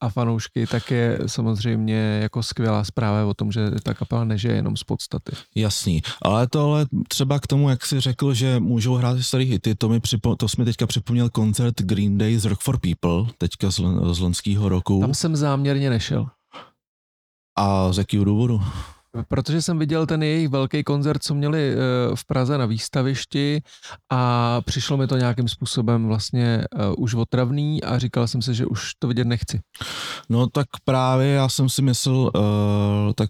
a 0.00 0.08
fanoušky, 0.08 0.66
tak 0.66 0.90
je 0.90 1.18
samozřejmě 1.26 2.18
jako 2.22 2.42
skvělá 2.42 2.84
zpráva 2.84 3.26
o 3.26 3.34
tom, 3.34 3.52
že 3.52 3.70
ta 3.82 3.94
kapela 3.94 4.24
nežije 4.24 4.54
jenom 4.54 4.76
z 4.76 4.84
podstaty. 4.84 5.32
Jasný, 5.54 6.02
ale 6.22 6.48
to 6.48 6.64
ale 6.64 6.86
třeba 7.08 7.38
k 7.38 7.46
tomu, 7.46 7.70
jak 7.70 7.86
jsi 7.86 8.00
řekl, 8.00 8.34
že 8.34 8.60
můžou 8.60 8.94
hrát 8.94 9.18
i 9.18 9.22
starý 9.22 9.44
hity, 9.44 9.74
to 9.74 9.88
mi, 9.88 10.00
připo, 10.00 10.36
to 10.36 10.48
jsi 10.48 10.56
mi 10.58 10.64
teďka 10.64 10.86
připomněl 10.86 11.30
koncert 11.30 11.80
Green 11.80 12.18
Day 12.18 12.38
z 12.38 12.44
Rock 12.44 12.60
for 12.60 12.78
People, 12.80 13.32
teďka 13.38 13.70
z, 13.70 13.78
len- 13.78 14.14
z 14.14 14.18
loňského 14.18 14.68
roku. 14.68 15.00
Tam 15.00 15.14
jsem 15.14 15.36
záměrně 15.36 15.90
nešel. 15.90 16.26
A 17.58 17.92
z 17.92 17.98
jakého 17.98 18.24
důvodu? 18.24 18.60
Protože 19.28 19.62
jsem 19.62 19.78
viděl 19.78 20.06
ten 20.06 20.22
jejich 20.22 20.48
velký 20.48 20.84
koncert, 20.84 21.22
co 21.22 21.34
měli 21.34 21.72
eh, 21.72 21.76
v 22.16 22.24
Praze 22.24 22.58
na 22.58 22.66
výstavišti 22.66 23.62
a 24.10 24.60
přišlo 24.60 24.96
mi 24.96 25.06
to 25.06 25.16
nějakým 25.16 25.48
způsobem 25.48 26.06
vlastně 26.06 26.64
uh, 26.74 26.94
už 26.98 27.14
otravný 27.14 27.82
a 27.82 27.98
říkal 27.98 28.28
jsem 28.28 28.42
si, 28.42 28.54
že 28.54 28.66
už 28.66 28.94
to 28.98 29.08
vidět 29.08 29.26
nechci. 29.26 29.60
No 30.28 30.46
tak 30.46 30.66
právě 30.84 31.28
já 31.28 31.48
jsem 31.48 31.68
si 31.68 31.82
myslel, 31.82 32.16
uh, 32.16 32.32
tak 33.14 33.28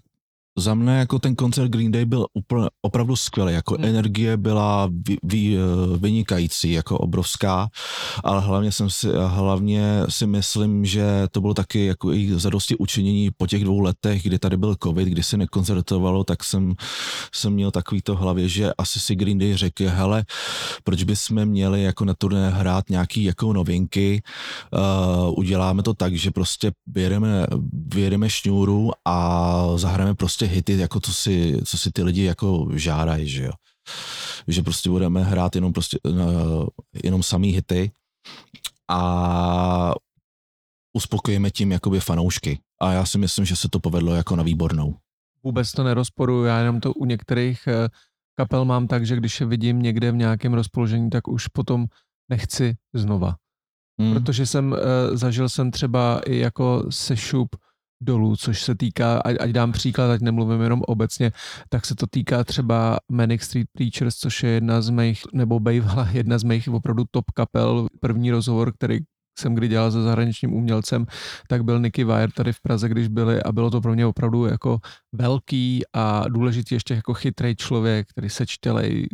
za 0.57 0.73
mne 0.73 0.99
jako 0.99 1.19
ten 1.19 1.35
koncert 1.35 1.69
Green 1.69 1.91
Day 1.91 2.05
byl 2.05 2.25
úplně, 2.33 2.67
opravdu 2.81 3.15
skvělý, 3.15 3.53
jako 3.53 3.75
Hmm. 3.75 3.85
energie 3.85 4.37
byla 4.37 4.89
vy, 5.07 5.17
vy, 5.23 5.57
eh, 5.57 5.97
vynikající, 5.97 6.71
jako 6.71 6.97
obrovská, 6.97 7.69
ale 8.23 8.41
hlavně 8.41 8.71
jsem 8.71 8.89
si, 8.89 9.07
hlavně 9.27 10.03
si 10.09 10.27
myslím, 10.27 10.85
že 10.85 11.27
to 11.31 11.41
bylo 11.41 11.53
taky 11.53 11.85
jako 11.85 12.13
i 12.13 12.39
zadosti 12.39 12.75
učinění 12.77 13.29
po 13.37 13.47
těch 13.47 13.63
dvou 13.63 13.79
letech, 13.79 14.23
kdy 14.23 14.39
tady 14.39 14.57
byl 14.57 14.75
covid, 14.83 15.07
kdy 15.07 15.23
se 15.23 15.37
nekoncertovalo, 15.37 16.23
tak 16.23 16.43
jsem, 16.43 16.73
jsem 17.33 17.53
měl 17.53 17.71
takový 17.71 18.01
to 18.01 18.15
hlavě, 18.15 18.47
že 18.49 18.71
asi 18.77 18.99
si 18.99 19.15
Green 19.15 19.37
Day 19.37 19.55
řekl, 19.57 19.83
hele, 19.87 20.23
proč 20.83 21.03
bychom 21.03 21.45
měli 21.45 21.83
jako 21.83 22.05
na 22.05 22.13
turné 22.13 22.49
hrát 22.49 22.89
nějaký 22.89 23.23
jako 23.23 23.53
novinky, 23.53 24.21
uh, 24.73 25.39
uděláme 25.39 25.83
to 25.83 25.93
tak, 25.93 26.15
že 26.15 26.31
prostě 26.31 26.71
vyjedeme, 26.87 27.47
vyjedeme 27.93 28.29
šňůru 28.29 28.91
a 29.05 29.67
zahrajeme 29.75 30.15
prostě 30.15 30.42
hity, 30.45 30.77
jako 30.77 30.99
co 30.99 31.13
si, 31.13 31.61
co 31.65 31.77
si 31.77 31.91
ty 31.91 32.03
lidi 32.03 32.23
jako 32.23 32.69
žádají, 32.75 33.29
že 33.29 33.43
jo. 33.43 33.51
Že 34.47 34.61
prostě 34.61 34.89
budeme 34.89 35.23
hrát 35.23 35.55
jenom 35.55 35.73
prostě, 35.73 35.97
uh, 36.05 36.67
jenom 37.03 37.23
samý 37.23 37.51
hity 37.51 37.91
a 38.89 39.93
uspokojíme 40.93 41.51
tím 41.51 41.71
jakoby 41.71 41.99
fanoušky. 41.99 42.59
A 42.81 42.91
já 42.91 43.05
si 43.05 43.17
myslím, 43.17 43.45
že 43.45 43.55
se 43.55 43.69
to 43.69 43.79
povedlo 43.79 44.15
jako 44.15 44.35
na 44.35 44.43
výbornou. 44.43 44.95
Vůbec 45.43 45.71
to 45.71 45.83
nerozporuju, 45.83 46.43
já 46.43 46.59
jenom 46.59 46.79
to 46.79 46.93
u 46.93 47.05
některých 47.05 47.67
eh, 47.67 47.89
kapel 48.35 48.65
mám 48.65 48.87
tak, 48.87 49.05
že 49.05 49.15
když 49.15 49.39
je 49.39 49.45
vidím 49.45 49.81
někde 49.81 50.11
v 50.11 50.15
nějakém 50.15 50.53
rozpoložení, 50.53 51.09
tak 51.09 51.27
už 51.27 51.47
potom 51.47 51.85
nechci 52.29 52.75
znova. 52.93 53.35
Hmm. 53.99 54.13
Protože 54.13 54.45
jsem, 54.45 54.71
uh, 54.71 54.77
zažil 55.17 55.49
jsem 55.49 55.71
třeba 55.71 56.21
i 56.25 56.37
jako 56.37 56.85
sešup 56.89 57.55
dolů, 58.03 58.35
což 58.35 58.61
se 58.61 58.75
týká, 58.75 59.17
ať, 59.17 59.35
ať 59.39 59.49
dám 59.49 59.71
příklad, 59.71 60.11
ať 60.11 60.21
nemluvím 60.21 60.61
jenom 60.61 60.81
obecně, 60.87 61.31
tak 61.69 61.85
se 61.85 61.95
to 61.95 62.07
týká 62.07 62.43
třeba 62.43 62.97
Manic 63.11 63.41
Street 63.41 63.67
Preachers, 63.77 64.15
což 64.15 64.43
je 64.43 64.49
jedna 64.49 64.81
z 64.81 64.89
mých, 64.89 65.23
nebo 65.33 65.59
bývala 65.59 66.09
jedna 66.13 66.37
z 66.37 66.43
mých 66.43 66.67
opravdu 66.67 67.03
top 67.11 67.25
kapel. 67.31 67.87
První 67.99 68.31
rozhovor, 68.31 68.73
který 68.73 68.99
jsem 69.39 69.55
kdy 69.55 69.67
dělal 69.67 69.91
se 69.91 70.01
zahraničním 70.01 70.53
umělcem, 70.53 71.05
tak 71.47 71.63
byl 71.63 71.79
Nicky 71.79 72.03
Wire 72.03 72.31
tady 72.35 72.53
v 72.53 72.61
Praze, 72.61 72.89
když 72.89 73.07
byli 73.07 73.43
a 73.43 73.51
bylo 73.51 73.71
to 73.71 73.81
pro 73.81 73.93
mě 73.93 74.05
opravdu 74.05 74.45
jako 74.45 74.79
velký 75.13 75.81
a 75.93 76.27
důležitý 76.29 76.75
ještě 76.75 76.93
jako 76.93 77.13
chytrý 77.13 77.55
člověk, 77.55 78.07
který 78.09 78.29
sečtělej, 78.29 79.07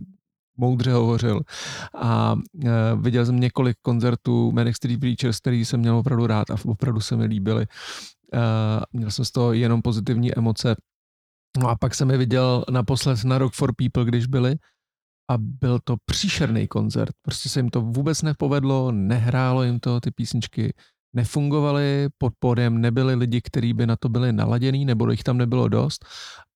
moudře 0.58 0.94
hovořil 0.94 1.42
a 2.02 2.36
e, 2.66 2.70
viděl 2.96 3.26
jsem 3.26 3.40
několik 3.40 3.78
koncertů 3.82 4.52
Manic 4.52 4.76
Street 4.76 5.00
Preachers, 5.00 5.40
který 5.40 5.66
jsem 5.66 5.80
měl 5.80 5.98
opravdu 5.98 6.28
rád 6.28 6.52
a 6.52 6.56
opravdu 6.66 7.02
se 7.02 7.16
mi 7.16 7.26
líbily. 7.26 7.66
E, 8.34 8.40
měl 8.94 9.12
jsem 9.12 9.26
z 9.26 9.32
toho 9.32 9.54
jenom 9.54 9.82
pozitivní 9.82 10.38
emoce. 10.38 10.76
No 11.58 11.70
a 11.70 11.76
pak 11.76 11.96
jsem 11.96 12.10
je 12.10 12.18
viděl 12.18 12.66
naposled 12.72 13.24
na 13.24 13.38
Rock 13.38 13.54
for 13.54 13.74
People, 13.76 14.06
když 14.06 14.28
byli 14.28 14.56
a 15.32 15.38
byl 15.38 15.80
to 15.84 15.96
příšerný 16.06 16.68
koncert. 16.68 17.16
Prostě 17.22 17.50
se 17.50 17.60
jim 17.60 17.70
to 17.70 17.82
vůbec 17.82 18.22
nepovedlo, 18.22 18.92
nehrálo 18.92 19.64
jim 19.64 19.80
to, 19.80 20.00
ty 20.00 20.12
písničky 20.12 20.74
nefungovaly, 21.16 22.08
pod 22.18 22.34
pódem 22.40 22.82
nebyli 22.82 23.16
lidi, 23.16 23.42
kteří 23.42 23.74
by 23.74 23.88
na 23.88 23.96
to 23.96 24.10
byli 24.10 24.34
naladěný, 24.34 24.86
nebo 24.86 25.12
jich 25.12 25.24
tam 25.24 25.38
nebylo 25.38 25.68
dost 25.68 26.06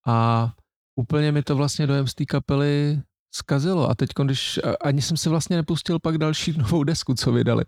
a 0.07 0.49
úplně 0.95 1.31
mi 1.31 1.43
to 1.43 1.55
vlastně 1.55 1.87
dojem 1.87 2.07
z 2.07 2.13
té 2.13 2.25
kapely 2.25 3.01
zkazilo 3.35 3.89
a 3.89 3.95
teď, 3.95 4.09
když 4.23 4.59
ani 4.81 5.01
jsem 5.01 5.17
si 5.17 5.29
vlastně 5.29 5.55
nepustil 5.55 5.99
pak 5.99 6.17
další 6.17 6.53
novou 6.57 6.83
desku, 6.83 7.13
co 7.13 7.31
vydali, 7.31 7.63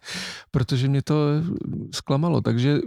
protože 0.51 0.87
mě 0.87 1.01
to 1.01 1.15
zklamalo, 1.93 2.41
takže 2.41 2.79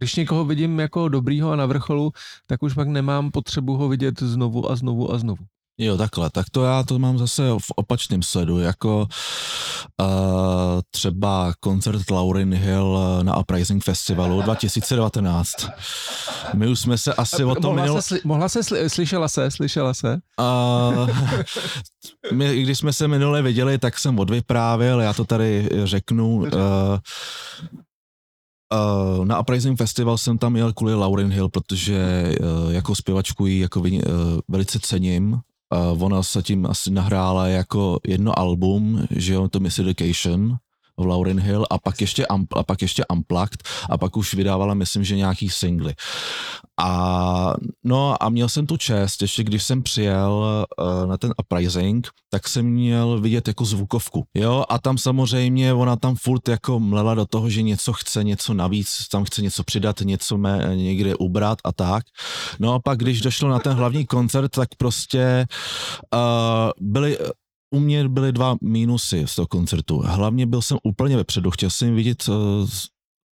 když 0.00 0.16
někoho 0.16 0.44
vidím 0.44 0.80
jako 0.80 1.08
dobrýho 1.08 1.50
a 1.50 1.56
na 1.56 1.66
vrcholu, 1.66 2.12
tak 2.46 2.62
už 2.62 2.74
pak 2.74 2.88
nemám 2.88 3.30
potřebu 3.30 3.76
ho 3.76 3.88
vidět 3.88 4.20
znovu 4.20 4.70
a 4.70 4.76
znovu 4.76 5.12
a 5.12 5.18
znovu. 5.18 5.44
Jo, 5.78 5.96
takhle. 5.96 6.30
Tak 6.30 6.50
to 6.50 6.64
já 6.64 6.82
to 6.82 6.98
mám 6.98 7.18
zase 7.18 7.42
v 7.42 7.70
opačném 7.76 8.22
sledu, 8.22 8.58
jako 8.58 9.06
uh, 10.00 10.06
třeba 10.90 11.52
koncert 11.60 12.10
Lauryn 12.10 12.54
Hill 12.54 12.98
na 13.22 13.36
Uprising 13.38 13.84
Festivalu 13.84 14.42
2019. 14.42 15.50
My 16.54 16.68
už 16.68 16.80
jsme 16.80 16.98
se 16.98 17.14
asi 17.14 17.44
o 17.44 17.54
tom 17.54 17.64
mohla, 17.64 17.82
minul... 17.82 18.02
se, 18.02 18.14
sli- 18.14 18.20
mohla 18.24 18.48
se, 18.48 18.60
sli- 18.60 18.86
slyšela 18.86 19.28
se, 19.28 19.50
slyšela 19.50 19.94
se. 19.94 20.18
Uh, 20.40 21.10
my, 22.32 22.62
když 22.62 22.78
jsme 22.78 22.92
se 22.92 23.08
minule 23.08 23.42
viděli, 23.42 23.78
tak 23.78 23.98
jsem 23.98 24.18
odvyprávěl, 24.18 25.00
já 25.00 25.12
to 25.12 25.24
tady 25.24 25.68
řeknu. 25.84 26.36
Uh, 26.36 26.48
Uh, 28.74 29.24
na 29.24 29.40
Uprising 29.40 29.78
Festival 29.78 30.18
jsem 30.18 30.38
tam 30.38 30.56
jel 30.56 30.72
kvůli 30.72 30.94
Lauryn 30.94 31.32
Hill, 31.32 31.48
protože 31.48 32.24
uh, 32.40 32.72
jako 32.72 32.94
zpěvačku 32.94 33.46
ji 33.46 33.60
jako 33.60 33.80
uh, 33.80 33.88
velice 34.48 34.78
cením. 34.80 35.32
Uh, 35.32 36.04
ona 36.04 36.22
se 36.22 36.42
tím 36.42 36.66
asi 36.66 36.90
nahrála 36.90 37.46
jako 37.46 37.98
jedno 38.06 38.38
album, 38.38 39.06
že 39.10 39.34
jo, 39.34 39.48
to 39.48 39.60
Miss 39.60 39.78
Education 39.78 40.58
v 41.00 41.06
Lauryn 41.06 41.40
Hill 41.40 41.66
a 41.70 41.78
pak 41.78 42.00
ještě, 42.00 42.26
a 42.56 42.62
pak 42.62 42.82
ještě 42.82 43.04
Unplugged 43.12 43.62
a 43.90 43.98
pak 43.98 44.16
už 44.16 44.34
vydávala, 44.34 44.74
myslím, 44.74 45.04
že 45.04 45.16
nějaký 45.16 45.48
singly. 45.48 45.94
A 46.80 47.54
no 47.84 48.22
a 48.22 48.28
měl 48.28 48.48
jsem 48.48 48.66
tu 48.66 48.76
čest, 48.76 49.22
ještě 49.22 49.44
když 49.44 49.62
jsem 49.62 49.82
přijel 49.82 50.66
uh, 50.78 51.06
na 51.06 51.16
ten 51.16 51.32
uprising, 51.40 52.08
tak 52.30 52.48
jsem 52.48 52.66
měl 52.66 53.20
vidět 53.20 53.48
jako 53.48 53.64
zvukovku, 53.64 54.24
jo, 54.34 54.64
a 54.68 54.78
tam 54.78 54.98
samozřejmě 54.98 55.74
ona 55.74 55.96
tam 55.96 56.16
furt 56.16 56.48
jako 56.48 56.80
mlela 56.80 57.14
do 57.14 57.26
toho, 57.26 57.50
že 57.50 57.62
něco 57.62 57.92
chce, 57.92 58.24
něco 58.24 58.54
navíc, 58.54 59.08
tam 59.08 59.24
chce 59.24 59.42
něco 59.42 59.64
přidat, 59.64 60.00
něco 60.00 60.38
mé, 60.38 60.72
někde 60.74 61.16
ubrat 61.16 61.58
a 61.64 61.72
tak. 61.72 62.04
No 62.58 62.74
a 62.74 62.78
pak, 62.78 62.98
když 62.98 63.20
došlo 63.20 63.48
na 63.48 63.58
ten 63.58 63.72
hlavní 63.72 64.06
koncert, 64.06 64.48
tak 64.48 64.68
prostě 64.78 65.46
uh, 66.14 66.20
byly 66.80 67.18
u 67.70 67.80
mě 67.80 68.08
byly 68.08 68.32
dva 68.32 68.56
mínusy 68.62 69.24
z 69.26 69.34
toho 69.34 69.46
koncertu. 69.46 69.98
Hlavně 69.98 70.46
byl 70.46 70.62
jsem 70.62 70.78
úplně 70.82 71.16
vepředu, 71.16 71.50
chtěl 71.50 71.70
jsem 71.70 71.94
vidět 71.94 72.28
uh, 72.28 72.68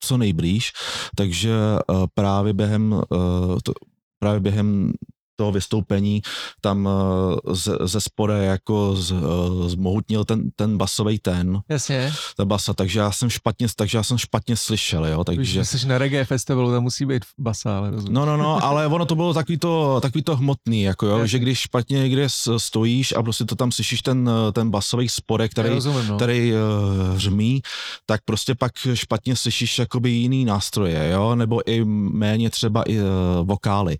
co 0.01 0.17
nejblíž, 0.17 0.73
takže 1.17 1.51
uh, 1.89 2.07
právě 2.15 2.53
během 2.53 2.93
uh, 2.93 3.59
to, 3.63 3.73
právě 4.19 4.41
během 4.41 4.93
toho 5.39 5.53
vystoupení 5.53 6.23
tam 6.61 6.87
uh, 6.87 7.55
ze, 7.55 7.73
ze 7.85 8.01
spore 8.01 8.45
jako 8.45 8.97
z, 8.97 9.13
uh, 9.13 9.69
zmohutnil 9.69 10.25
ten, 10.25 10.51
ten 10.57 10.79
basový 10.79 11.19
ten, 11.19 11.61
Jasně. 11.69 12.13
ta 12.37 12.45
basa, 12.45 12.75
takže 12.75 12.99
já 12.99 13.13
jsem 13.13 13.31
špatně, 13.31 13.67
takže 13.77 13.99
já 13.99 14.03
jsem 14.03 14.19
špatně 14.19 14.57
slyšel, 14.57 15.07
jo, 15.07 15.25
Takže 15.25 15.61
takže... 15.61 15.65
jsi 15.65 15.87
na 15.87 15.99
reggae 15.99 16.25
festivalu, 16.25 16.73
tam 16.73 16.83
musí 16.83 17.07
být 17.07 17.25
basa, 17.39 17.79
ale 17.79 17.91
rozumím. 17.91 18.15
No, 18.15 18.27
no, 18.27 18.37
no, 18.37 18.65
ale 18.65 18.87
ono 18.87 19.07
to 19.07 19.15
bylo 19.15 19.35
takový 19.35 19.59
to, 19.59 20.01
takový 20.01 20.23
to 20.23 20.37
hmotný, 20.37 20.83
jako 20.83 21.07
jo, 21.07 21.13
Jasně. 21.13 21.29
že 21.29 21.39
když 21.39 21.59
špatně 21.59 21.99
někde 21.99 22.27
stojíš 22.57 23.13
a 23.13 23.23
prostě 23.23 23.45
to 23.45 23.57
tam 23.57 23.73
slyšíš 23.73 24.03
ten, 24.03 24.31
ten 24.53 24.71
basový 24.71 25.09
sporek, 25.09 25.51
který, 25.51 25.69
rozumím, 25.69 26.07
no. 26.09 26.17
který 26.17 26.53
uh, 26.53 27.19
řmí, 27.19 27.63
tak 28.07 28.21
prostě 28.25 28.55
pak 28.55 28.73
špatně 28.95 29.37
slyšíš 29.37 29.79
jakoby 29.79 30.11
jiný 30.11 30.45
nástroje, 30.45 31.11
jo, 31.13 31.35
nebo 31.35 31.71
i 31.71 31.85
méně 31.85 32.51
třeba 32.51 32.83
i 32.83 33.01
uh, 33.01 33.07
vokály. 33.43 33.97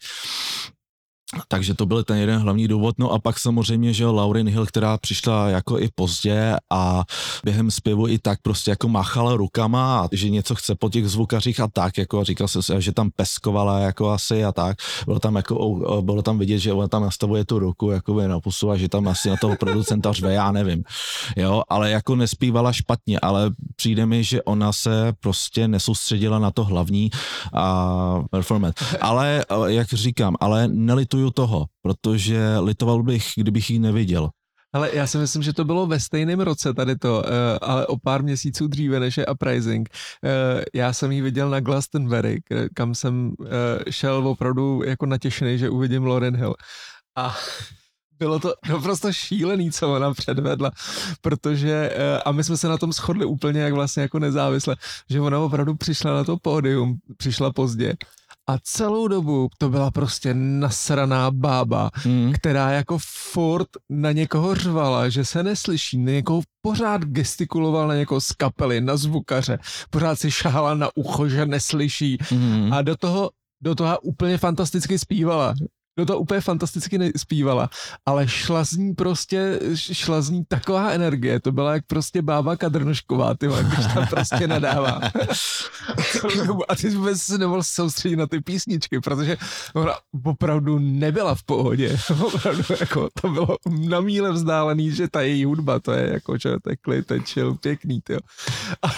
Takže 1.49 1.75
to 1.75 1.87
byl 1.87 2.05
ten 2.05 2.17
jeden 2.17 2.41
hlavní 2.41 2.69
důvod. 2.69 2.99
No 2.99 3.13
a 3.13 3.19
pak 3.19 3.39
samozřejmě, 3.39 3.93
že 3.93 4.05
jo, 4.05 4.13
Lauryn 4.13 4.49
Hill, 4.49 4.67
která 4.67 4.99
přišla 4.99 5.49
jako 5.49 5.79
i 5.79 5.89
pozdě 5.95 6.57
a 6.71 7.05
během 7.45 7.71
zpěvu 7.71 8.09
i 8.09 8.19
tak 8.19 8.39
prostě 8.43 8.71
jako 8.71 8.89
machala 8.89 9.37
rukama 9.37 10.01
a 10.01 10.09
že 10.13 10.31
něco 10.31 10.55
chce 10.55 10.75
po 10.75 10.89
těch 10.91 11.09
zvukařích 11.09 11.61
a 11.61 11.69
tak, 11.69 11.99
jako 11.99 12.25
říkal 12.25 12.49
jsem 12.49 12.63
si, 12.63 12.73
že 12.79 12.93
tam 12.93 13.11
peskovala 13.17 13.79
jako 13.79 14.11
asi 14.11 14.45
a 14.45 14.53
tak. 14.53 14.77
Bylo 15.05 15.19
tam 15.19 15.37
jako, 15.37 15.57
o, 15.59 16.03
bylo 16.03 16.23
tam 16.23 16.39
vidět, 16.39 16.59
že 16.59 16.73
ona 16.73 16.89
tam 16.89 17.03
nastavuje 17.03 17.45
tu 17.45 17.59
ruku 17.59 17.91
jako 17.91 18.29
na 18.29 18.41
pusu 18.41 18.71
a 18.71 18.77
že 18.77 18.89
tam 18.89 19.09
asi 19.09 19.29
na 19.29 19.37
toho 19.37 19.57
producenta 19.57 20.13
řve, 20.13 20.35
já 20.35 20.53
nevím. 20.53 20.85
Jo, 21.37 21.63
ale 21.69 21.91
jako 21.91 22.17
nespívala 22.17 22.73
špatně, 22.73 23.21
ale 23.21 23.51
přijde 23.77 24.07
mi, 24.07 24.25
že 24.25 24.43
ona 24.43 24.73
se 24.73 25.13
prostě 25.21 25.69
nesoustředila 25.69 26.39
na 26.39 26.51
to 26.51 26.65
hlavní 26.65 27.11
a 27.55 28.25
performance. 28.31 28.85
Ale, 29.01 29.45
eh, 29.51 29.73
jak 29.73 29.89
říkám, 29.89 30.37
ale 30.41 30.69
nelituju 31.19 31.31
toho, 31.31 31.67
protože 31.83 32.59
litoval 32.59 33.03
bych, 33.03 33.33
kdybych 33.37 33.71
ji 33.71 33.79
neviděl. 33.79 34.31
Ale 34.73 34.91
já 34.93 35.07
si 35.07 35.19
myslím, 35.19 35.43
že 35.43 35.53
to 35.53 35.65
bylo 35.65 35.87
ve 35.87 36.01
stejném 36.01 36.41
roce 36.41 36.75
tady 36.75 36.97
to, 36.97 37.25
eh, 37.27 37.59
ale 37.63 37.87
o 37.87 37.97
pár 37.97 38.23
měsíců 38.23 38.69
dříve 38.69 39.01
než 39.01 39.17
je 39.17 39.27
Uprising. 39.27 39.89
Eh, 40.25 40.65
Já 40.75 40.93
jsem 40.93 41.13
ji 41.13 41.23
viděl 41.23 41.51
na 41.51 41.61
Glastonbury, 41.61 42.43
kam 42.75 42.95
jsem 42.95 43.33
eh, 43.33 43.93
šel 43.93 44.29
opravdu 44.29 44.83
jako 44.85 45.07
natěšený, 45.07 45.59
že 45.59 45.71
uvidím 45.71 46.05
Lauren 46.05 46.37
Hill. 46.37 46.55
A 47.17 47.37
bylo 48.19 48.39
to 48.39 48.55
naprosto 48.69 49.13
šílený, 49.13 49.71
co 49.73 49.95
ona 49.95 50.15
předvedla, 50.15 50.71
protože, 51.21 51.91
a 52.25 52.33
my 52.33 52.45
jsme 52.45 52.57
se 52.57 52.69
na 52.69 52.79
tom 52.79 52.93
shodli 52.93 53.25
úplně 53.25 53.61
jak 53.61 53.73
vlastně 53.73 54.03
jako 54.03 54.19
nezávisle, 54.19 54.77
že 55.11 55.21
ona 55.21 55.39
opravdu 55.39 55.75
přišla 55.75 56.15
na 56.15 56.25
to 56.25 56.37
pódium, 56.37 56.99
přišla 57.17 57.53
pozdě 57.53 57.95
a 58.49 58.57
celou 58.63 59.09
dobu 59.09 59.49
to 59.59 59.69
byla 59.69 59.91
prostě 59.91 60.35
nasraná 60.35 61.31
bába, 61.31 61.91
Mm. 62.05 62.33
která 62.33 62.71
jako 62.71 62.99
furt 63.33 63.69
na 63.91 64.13
někoho 64.13 64.55
řvala, 64.55 65.09
že 65.09 65.25
se 65.25 65.43
neslyší, 65.43 65.99
na 65.99 66.13
někoho 66.13 66.41
pořád 66.63 67.05
gestikuloval 67.05 67.89
na 67.89 67.95
někoho 67.95 68.21
z 68.21 68.33
kapely, 68.33 68.81
na 68.81 68.97
zvukaře, 68.97 69.59
pořád 69.91 70.19
si 70.19 70.31
šahala 70.31 70.75
na 70.75 70.89
ucho, 70.95 71.29
že 71.29 71.47
neslyší 71.47 72.19
Mm. 72.33 72.73
a 72.73 72.83
do 72.83 72.97
toho, 72.97 73.31
do 73.63 73.75
toho 73.75 73.99
úplně 74.01 74.39
fantasticky 74.39 74.99
zpívala. 74.99 75.55
Do 75.99 76.07
toho 76.07 76.19
úplně 76.19 76.41
fantasticky 76.41 76.99
ne- 76.99 77.11
zpívala, 77.17 77.71
ale 78.07 78.29
šla 78.29 78.65
z 78.65 78.73
ní 78.73 78.95
prostě, 78.95 79.61
šla 79.75 80.23
z 80.23 80.31
ní 80.31 80.45
taková 80.49 80.91
energie, 80.91 81.41
to 81.41 81.53
byla 81.53 81.73
jak 81.73 81.87
prostě 81.87 82.23
bába 82.23 82.57
Kadrnošková, 82.57 83.35
ty 83.35 83.47
když 83.47 83.87
tam 83.95 84.07
prostě 84.07 84.47
nadává. 84.47 85.01
A 86.69 86.75
ty 86.77 86.91
vůbec 86.91 87.23
se 87.23 87.39
nemohl 87.39 87.63
soustředit 87.63 88.17
na 88.17 88.27
ty 88.27 88.41
písničky, 88.41 89.01
protože 89.01 89.37
ona 89.75 89.93
opravdu 90.25 90.79
nebyla 90.79 91.35
v 91.35 91.43
pohodě. 91.43 91.99
Opravdu 92.27 92.63
jako 92.81 93.09
to 93.21 93.29
bylo 93.29 93.57
na 93.89 94.01
míle 94.01 94.33
vzdálený, 94.33 94.93
že 94.93 95.09
ta 95.09 95.21
její 95.21 95.45
hudba, 95.45 95.79
to 95.81 95.93
je 95.93 96.13
jako, 96.13 96.39
že 96.39 96.51
to 96.63 96.71
je 96.71 96.77
klid, 96.77 97.07
to 97.07 97.15
je 97.15 97.21
chill, 97.21 97.55
pěkný, 97.55 98.01
tyjo. 98.05 98.19
A 98.83 98.89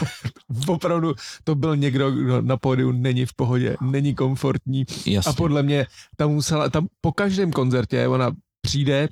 opravdu 0.67 1.15
to 1.45 1.55
byl 1.55 1.77
někdo, 1.77 2.11
kdo 2.11 2.43
na 2.43 2.57
pódiu 2.57 2.93
není 2.93 3.27
v 3.27 3.33
pohodě, 3.33 3.77
není 3.81 4.15
komfortní, 4.15 4.85
Jasně. 5.07 5.31
a 5.31 5.33
podle 5.33 5.63
mě 5.63 5.87
tam 6.17 6.31
musela, 6.31 6.69
tam 6.69 6.90
po 7.01 7.13
každém 7.13 7.53
koncertě 7.53 8.09
ona 8.09 8.31
přijde 8.63 9.09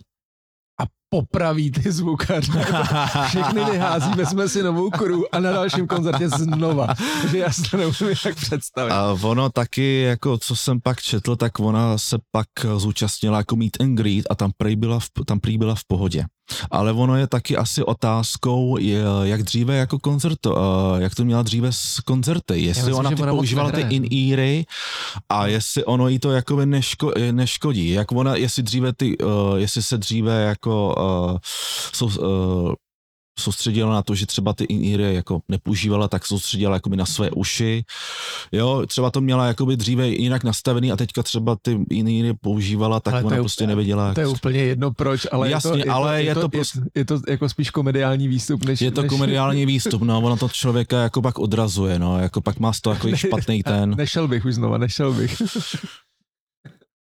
popraví 1.11 1.71
ty 1.71 1.93
zvukaře. 1.93 2.53
Všechny 3.29 3.65
vyhází, 3.65 4.11
vezme 4.11 4.49
si 4.49 4.63
novou 4.63 4.91
kru 4.91 5.35
a 5.35 5.41
na 5.41 5.53
dalším 5.53 5.87
koncertě 5.87 6.29
znova. 6.29 6.87
Takže 7.23 7.39
já 7.39 7.53
si 7.53 7.63
to 7.63 7.77
neumím 7.77 8.17
jak 8.27 8.37
představit. 8.37 8.91
A 8.91 9.17
ono 9.23 9.51
taky, 9.51 10.01
jako 10.01 10.39
co 10.39 10.57
jsem 10.57 10.81
pak 10.81 11.03
četl, 11.03 11.37
tak 11.37 11.61
ona 11.61 11.99
se 11.99 12.19
pak 12.33 12.47
zúčastnila 12.77 13.39
jako 13.39 13.57
meet 13.57 13.81
and 13.81 13.95
greet 13.95 14.25
a 14.31 14.35
tam 14.35 14.51
prý 14.57 14.77
byla 14.77 15.01
v, 15.01 15.09
tam 15.27 15.41
prý 15.41 15.59
byla 15.59 15.75
v 15.75 15.85
pohodě. 15.87 16.25
Ale 16.71 16.93
ono 16.93 17.17
je 17.17 17.27
taky 17.27 17.57
asi 17.57 17.83
otázkou, 17.83 18.79
jak 19.23 19.43
dříve 19.43 19.77
jako 19.77 19.99
koncert, 19.99 20.47
uh, 20.47 20.55
jak 20.99 21.15
to 21.15 21.25
měla 21.25 21.43
dříve 21.43 21.73
s 21.73 22.01
koncerty, 22.01 22.61
jestli 22.61 22.83
myslím, 22.83 22.95
ona 22.95 23.11
ty 23.11 23.17
používala 23.17 23.71
ty 23.71 23.81
in-eary 23.81 24.65
a 25.29 25.47
jestli 25.47 25.85
ono 25.85 26.09
jí 26.09 26.19
to 26.19 26.31
jako 26.31 26.67
neško, 26.67 27.13
neškodí, 27.31 27.91
jak 27.91 28.13
ona, 28.13 28.37
jestli 28.37 28.63
dříve 28.63 28.93
ty, 28.93 29.19
uh, 29.19 29.57
jestli 29.57 29.83
se 29.83 29.99
dříve 29.99 30.43
jako 30.43 30.95
uh, 30.99 31.37
sou, 31.93 32.07
uh, 32.07 32.73
soustředila 33.39 33.93
na 33.95 34.03
to, 34.03 34.15
že 34.15 34.27
třeba 34.27 34.53
ty 34.53 34.65
in 34.65 35.01
jako 35.01 35.41
nepoužívala, 35.49 36.09
tak 36.09 36.27
soustředila 36.27 36.75
jakoby 36.75 36.97
na 36.97 37.07
své 37.07 37.31
uši. 37.31 37.85
Jo, 38.53 38.83
třeba 38.87 39.11
to 39.11 39.21
měla 39.21 39.47
jakoby 39.47 39.77
dříve 39.77 40.09
jinak 40.09 40.45
nastavený 40.45 40.93
a 40.93 40.97
teďka 40.97 41.23
třeba 41.23 41.57
ty 41.63 41.79
in 41.91 42.35
používala, 42.41 43.01
tak 43.01 43.15
Ale 43.15 43.23
to 43.23 43.27
ona 43.27 43.37
je 43.37 43.43
prostě 43.43 43.65
úplně- 43.65 43.69
nevěděla. 43.69 44.15
To 44.15 44.21
je 44.21 44.27
úplně 44.27 44.61
jedno 44.61 44.93
proč, 44.93 45.27
ale 45.33 45.51
Jasně, 45.51 45.79
je 45.81 45.85
to, 45.85 45.93
ale 45.93 46.23
je 46.23 46.35
to 46.35 46.41
je, 46.41 46.49
prostě- 46.49 46.81
je, 46.95 47.05
to 47.05 47.21
jako 47.29 47.49
spíš 47.49 47.71
komediální 47.71 48.29
výstup, 48.29 48.65
než... 48.65 48.81
Je 48.81 48.91
to 48.91 49.03
než, 49.03 49.09
komediální 49.09 49.67
výstup, 49.73 50.03
no, 50.03 50.19
ono 50.21 50.37
to 50.37 50.49
člověka 50.49 51.03
jako 51.03 51.23
pak 51.23 51.39
odrazuje, 51.39 51.99
no, 51.99 52.19
jako 52.19 52.41
pak 52.41 52.59
má 52.59 52.73
z 52.73 52.81
toho 52.81 52.95
jako 52.95 53.17
špatný 53.17 53.63
ten. 53.63 53.95
Nešel 53.97 54.29
bych 54.29 54.45
už 54.45 54.55
znova, 54.55 54.79
nešel 54.79 55.13
bych. 55.13 55.43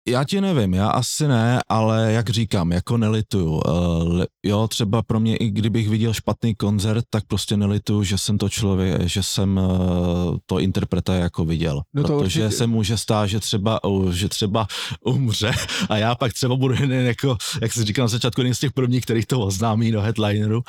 Já 0.08 0.24
ti 0.24 0.42
nevím, 0.42 0.74
já 0.74 0.88
asi 0.89 1.28
ne, 1.28 1.62
ale 1.70 2.12
jak 2.12 2.30
říkám, 2.30 2.72
jako 2.72 2.98
nelituju. 2.98 3.52
Uh, 3.68 4.24
jo, 4.46 4.68
třeba 4.68 5.02
pro 5.02 5.20
mě, 5.20 5.36
i 5.38 5.50
kdybych 5.50 5.89
viděl 5.89 6.13
špatný 6.13 6.56
koncert, 6.56 7.06
tak 7.10 7.24
prostě 7.28 7.58
nelituju, 7.58 8.04
že 8.04 8.18
jsem 8.18 8.38
to 8.38 8.50
člověk, 8.50 9.02
že 9.02 9.24
jsem 9.24 9.58
uh, 9.58 10.38
to 10.46 10.60
interpreta 10.60 11.16
jako 11.16 11.46
viděl. 11.46 11.82
No 11.94 12.02
to 12.04 12.08
protože 12.20 12.44
určitě. 12.46 12.58
se 12.58 12.68
může 12.68 12.98
stát, 12.98 13.26
že 13.28 13.39
třeba, 13.39 13.84
uh, 13.84 14.12
že 14.12 14.30
třeba 14.30 14.68
umře 15.06 15.52
a 15.89 15.98
já 15.98 16.16
pak 16.16 16.34
třeba 16.34 16.56
budu 16.56 16.74
jen 16.74 16.92
jako, 16.92 17.38
jak 17.62 17.74
jsi 17.74 17.84
říkal 17.84 18.04
na 18.04 18.08
začátku, 18.08 18.42
jeden 18.42 18.54
z 18.56 18.60
těch 18.60 18.72
prvních, 18.72 19.04
kterých 19.04 19.26
to 19.26 19.39
oznámí 19.39 19.92
do 19.92 20.02
headlineru. 20.02 20.63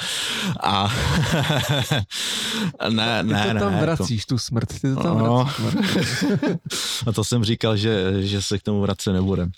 A 0.62 0.92
ne, 2.90 3.22
Ty 3.24 3.28
ne, 3.32 3.46
to 3.48 3.54
ne. 3.54 3.60
tam 3.60 3.72
jako- 3.72 3.84
vracíš, 3.84 4.26
tu 4.26 4.38
smrt, 4.38 4.68
ty 4.80 4.94
to 4.94 5.02
tam 5.02 5.18
No. 5.18 5.48
vracíš. 5.58 6.24
A 7.06 7.12
to 7.12 7.24
jsem 7.24 7.44
říkal, 7.44 7.76
že, 7.76 8.12
že 8.22 8.42
se 8.42 8.58
k 8.58 8.62
tomu 8.62 8.80
vracet 8.80 9.12
nebudem. 9.24 9.50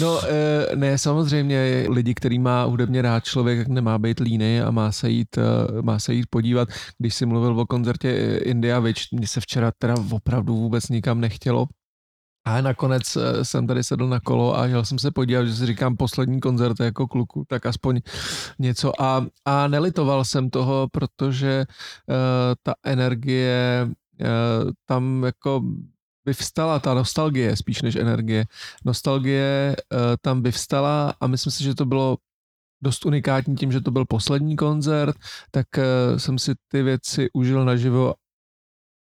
No 0.00 0.20
eh, 0.28 0.76
ne, 0.76 0.98
samozřejmě 0.98 1.86
lidi, 1.88 2.14
který 2.14 2.38
má 2.38 2.64
hudebně 2.64 3.02
rád 3.02 3.24
člověk, 3.24 3.68
nemá 3.68 3.98
být 3.98 4.20
líný 4.20 4.60
a 4.60 4.70
má 4.70 4.92
se 4.92 5.10
jít, 5.10 5.38
eh, 5.38 5.82
má 5.82 5.98
se 5.98 6.14
jít 6.14 6.26
podívat. 6.30 6.68
Když 6.98 7.14
si 7.14 7.26
mluvil 7.26 7.60
o 7.60 7.66
koncertě 7.66 8.08
eh, 8.08 8.36
India 8.36 8.80
Witch, 8.80 9.00
mně 9.12 9.26
se 9.26 9.40
včera 9.40 9.72
teda 9.78 9.94
opravdu 10.10 10.56
vůbec 10.56 10.88
nikam 10.88 11.20
nechtělo. 11.20 11.66
A 12.44 12.60
nakonec 12.60 13.18
jsem 13.42 13.66
tady 13.66 13.84
sedl 13.84 14.08
na 14.08 14.20
kolo 14.20 14.58
a 14.58 14.66
jel 14.66 14.84
jsem 14.84 14.98
se 14.98 15.10
podívat, 15.10 15.44
že 15.44 15.54
si 15.54 15.66
říkám 15.66 15.96
poslední 15.96 16.40
koncert 16.40 16.80
jako 16.80 17.06
kluku, 17.06 17.44
tak 17.48 17.66
aspoň 17.66 18.00
něco. 18.58 19.02
A, 19.02 19.26
a 19.44 19.68
nelitoval 19.68 20.24
jsem 20.24 20.50
toho, 20.50 20.88
protože 20.92 21.64
uh, 21.66 22.14
ta 22.62 22.74
energie 22.84 23.86
uh, 23.86 24.70
tam 24.86 25.22
jako 25.24 25.62
vyvstala, 26.26 26.78
ta 26.78 26.94
nostalgie 26.94 27.56
spíš 27.56 27.82
než 27.82 27.96
energie. 27.96 28.44
Nostalgie 28.84 29.76
uh, 29.76 29.98
tam 30.20 30.42
vyvstala 30.42 31.14
a 31.20 31.26
myslím 31.26 31.50
si, 31.52 31.64
že 31.64 31.74
to 31.74 31.84
bylo 31.84 32.16
dost 32.82 33.06
unikátní 33.06 33.56
tím, 33.56 33.72
že 33.72 33.80
to 33.80 33.90
byl 33.90 34.04
poslední 34.04 34.56
koncert, 34.56 35.16
tak 35.50 35.66
uh, 35.78 36.18
jsem 36.18 36.38
si 36.38 36.54
ty 36.68 36.82
věci 36.82 37.28
užil 37.32 37.64
naživo 37.64 38.14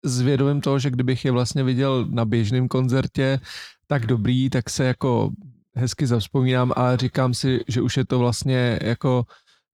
s 0.04 0.20
vědomím 0.20 0.60
toho, 0.60 0.78
že 0.78 0.90
kdybych 0.90 1.24
je 1.24 1.30
vlastně 1.30 1.64
viděl 1.64 2.06
na 2.10 2.24
běžném 2.24 2.68
koncertě, 2.68 3.40
tak 3.86 4.06
dobrý, 4.06 4.50
tak 4.50 4.70
se 4.70 4.84
jako 4.84 5.30
hezky 5.76 6.06
zavzpomínám 6.06 6.72
a 6.76 6.96
říkám 6.96 7.34
si, 7.34 7.60
že 7.68 7.80
už 7.80 7.96
je 7.96 8.06
to 8.06 8.18
vlastně 8.18 8.78
jako, 8.82 9.24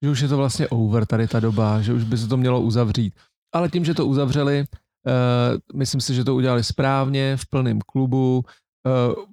že 0.02 0.10
už 0.10 0.20
je 0.20 0.28
to 0.28 0.36
vlastně 0.36 0.68
over 0.68 1.06
tady 1.06 1.28
ta 1.28 1.40
doba, 1.40 1.82
že 1.82 1.92
už 1.92 2.04
by 2.04 2.18
se 2.18 2.28
to 2.28 2.36
mělo 2.36 2.60
uzavřít. 2.60 3.14
Ale 3.52 3.68
tím, 3.68 3.84
že 3.84 3.94
to 3.94 4.06
uzavřeli, 4.06 4.64
uh, 5.06 5.78
myslím 5.78 6.00
si, 6.00 6.14
že 6.14 6.24
to 6.24 6.34
udělali 6.34 6.64
správně, 6.64 7.36
v 7.36 7.46
plném 7.46 7.78
klubu, 7.86 8.44
uh, 8.86 9.24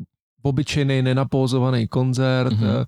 obyčejný 0.44 1.02
nenapózovaný 1.02 1.88
koncert, 1.88 2.54
Mhm. 2.54 2.64
mm-hmm. 2.64 2.86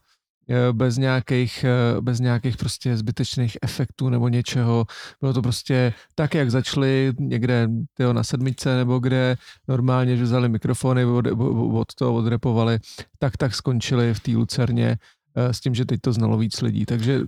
bez 0.72 0.98
nějakých, 0.98 1.65
bez 2.02 2.20
nějakých 2.20 2.58
prostě 2.58 2.98
zbytečných 2.98 3.58
efektů 3.62 4.10
nebo 4.10 4.30
něčeho. 4.30 4.86
Bylo 5.22 5.34
to 5.34 5.42
prostě 5.42 5.94
tak, 6.15 6.34
jak 6.34 6.52
začali 6.52 7.13
někde 7.20 7.70
tyjo, 7.94 8.13
na 8.13 8.24
sedmičce 8.24 8.78
nebo 8.78 9.00
kde 9.00 9.38
normálně, 9.68 10.18
že 10.18 10.24
vzali 10.24 10.50
mikrofony, 10.50 11.06
od, 11.06 11.26
od 11.74 11.94
toho 11.96 12.13
odrepovali, 12.13 12.80
tak 13.20 13.38
tak 13.38 13.56
skončili 13.56 14.13
v 14.13 14.20
té 14.20 14.32
Lucerně 14.32 14.98
s 15.36 15.60
tím, 15.60 15.76
že 15.76 15.86
teď 15.86 16.02
to 16.02 16.13
znalo 16.13 16.38
víc 16.38 16.62
lidí. 16.62 16.86
Takže 16.86 17.22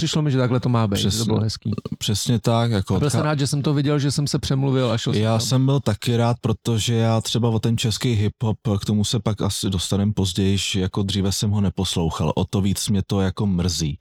přišlo 0.00 0.22
mi, 0.22 0.30
že 0.30 0.38
takhle 0.38 0.60
to 0.60 0.68
má 0.68 0.86
být, 0.86 0.96
že 0.96 1.02
to 1.04 1.08
Přesně. 1.08 1.24
bylo 1.24 1.40
hezký. 1.40 1.70
Přesně 1.98 2.38
tak. 2.38 2.70
Jako 2.70 2.96
A 2.96 2.98
byl 2.98 3.10
jsem 3.10 3.20
rád, 3.20 3.38
že 3.38 3.46
jsem 3.46 3.62
to 3.62 3.74
viděl, 3.74 3.98
že 3.98 4.10
jsem 4.10 4.26
se 4.26 4.38
přemluvil 4.38 4.90
a 4.92 4.98
šel 4.98 5.14
Já 5.14 5.30
tam. 5.38 5.40
jsem 5.46 5.66
byl 5.66 5.80
taky 5.80 6.16
rád, 6.16 6.36
protože 6.40 6.94
já 6.94 7.20
třeba 7.20 7.48
o 7.48 7.58
ten 7.58 7.78
český 7.78 8.28
hip-hop, 8.28 8.78
k 8.78 8.84
tomu 8.84 9.04
se 9.04 9.20
pak 9.20 9.42
asi 9.42 9.70
dostaneme 9.70 10.12
později, 10.12 10.58
jako 10.74 11.02
dříve 11.02 11.32
jsem 11.32 11.50
ho 11.50 11.60
neposlouchal. 11.60 12.32
O 12.36 12.44
to 12.44 12.60
víc 12.60 12.88
mě 12.88 13.02
to 13.06 13.20
jako 13.20 13.46
mrzí, 13.46 13.98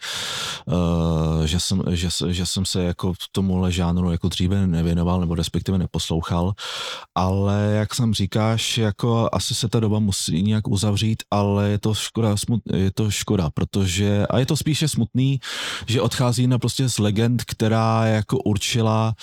uh, 0.65 1.43
že, 1.45 1.59
jsem, 1.59 1.83
že, 1.91 2.11
se- 2.11 2.33
že 2.33 2.45
jsem 2.45 2.65
se 2.65 2.83
jako 2.83 3.13
tomuhle 3.31 3.71
žánru 3.71 4.11
jako 4.11 4.29
dříve 4.29 4.67
nevěnoval, 4.67 5.19
nebo 5.19 5.35
respektive 5.35 5.77
neposlouchal. 5.77 6.53
Ale 7.15 7.71
jak 7.75 7.95
jsem 7.95 8.13
říkáš, 8.13 8.77
jako 8.77 9.29
asi 9.33 9.55
se 9.55 9.69
ta 9.69 9.79
doba 9.79 9.99
musí 9.99 10.41
nějak 10.43 10.67
uzavřít, 10.67 11.23
ale 11.31 11.69
je 11.69 11.79
to 11.79 11.93
škoda, 11.93 12.37
smut, 12.37 12.61
je 12.73 12.91
to 12.91 13.11
škoda, 13.11 13.49
protože, 13.53 14.27
a 14.29 14.39
je 14.39 14.45
to 14.45 14.57
spíše 14.57 14.87
smutný, 14.87 15.39
že 15.89 16.01
odchází 16.01 16.47
na 16.47 16.59
prostě 16.59 16.89
z 16.89 16.97
legend, 16.99 17.43
která 17.43 18.05
jako 18.05 18.37
určila, 18.37 19.13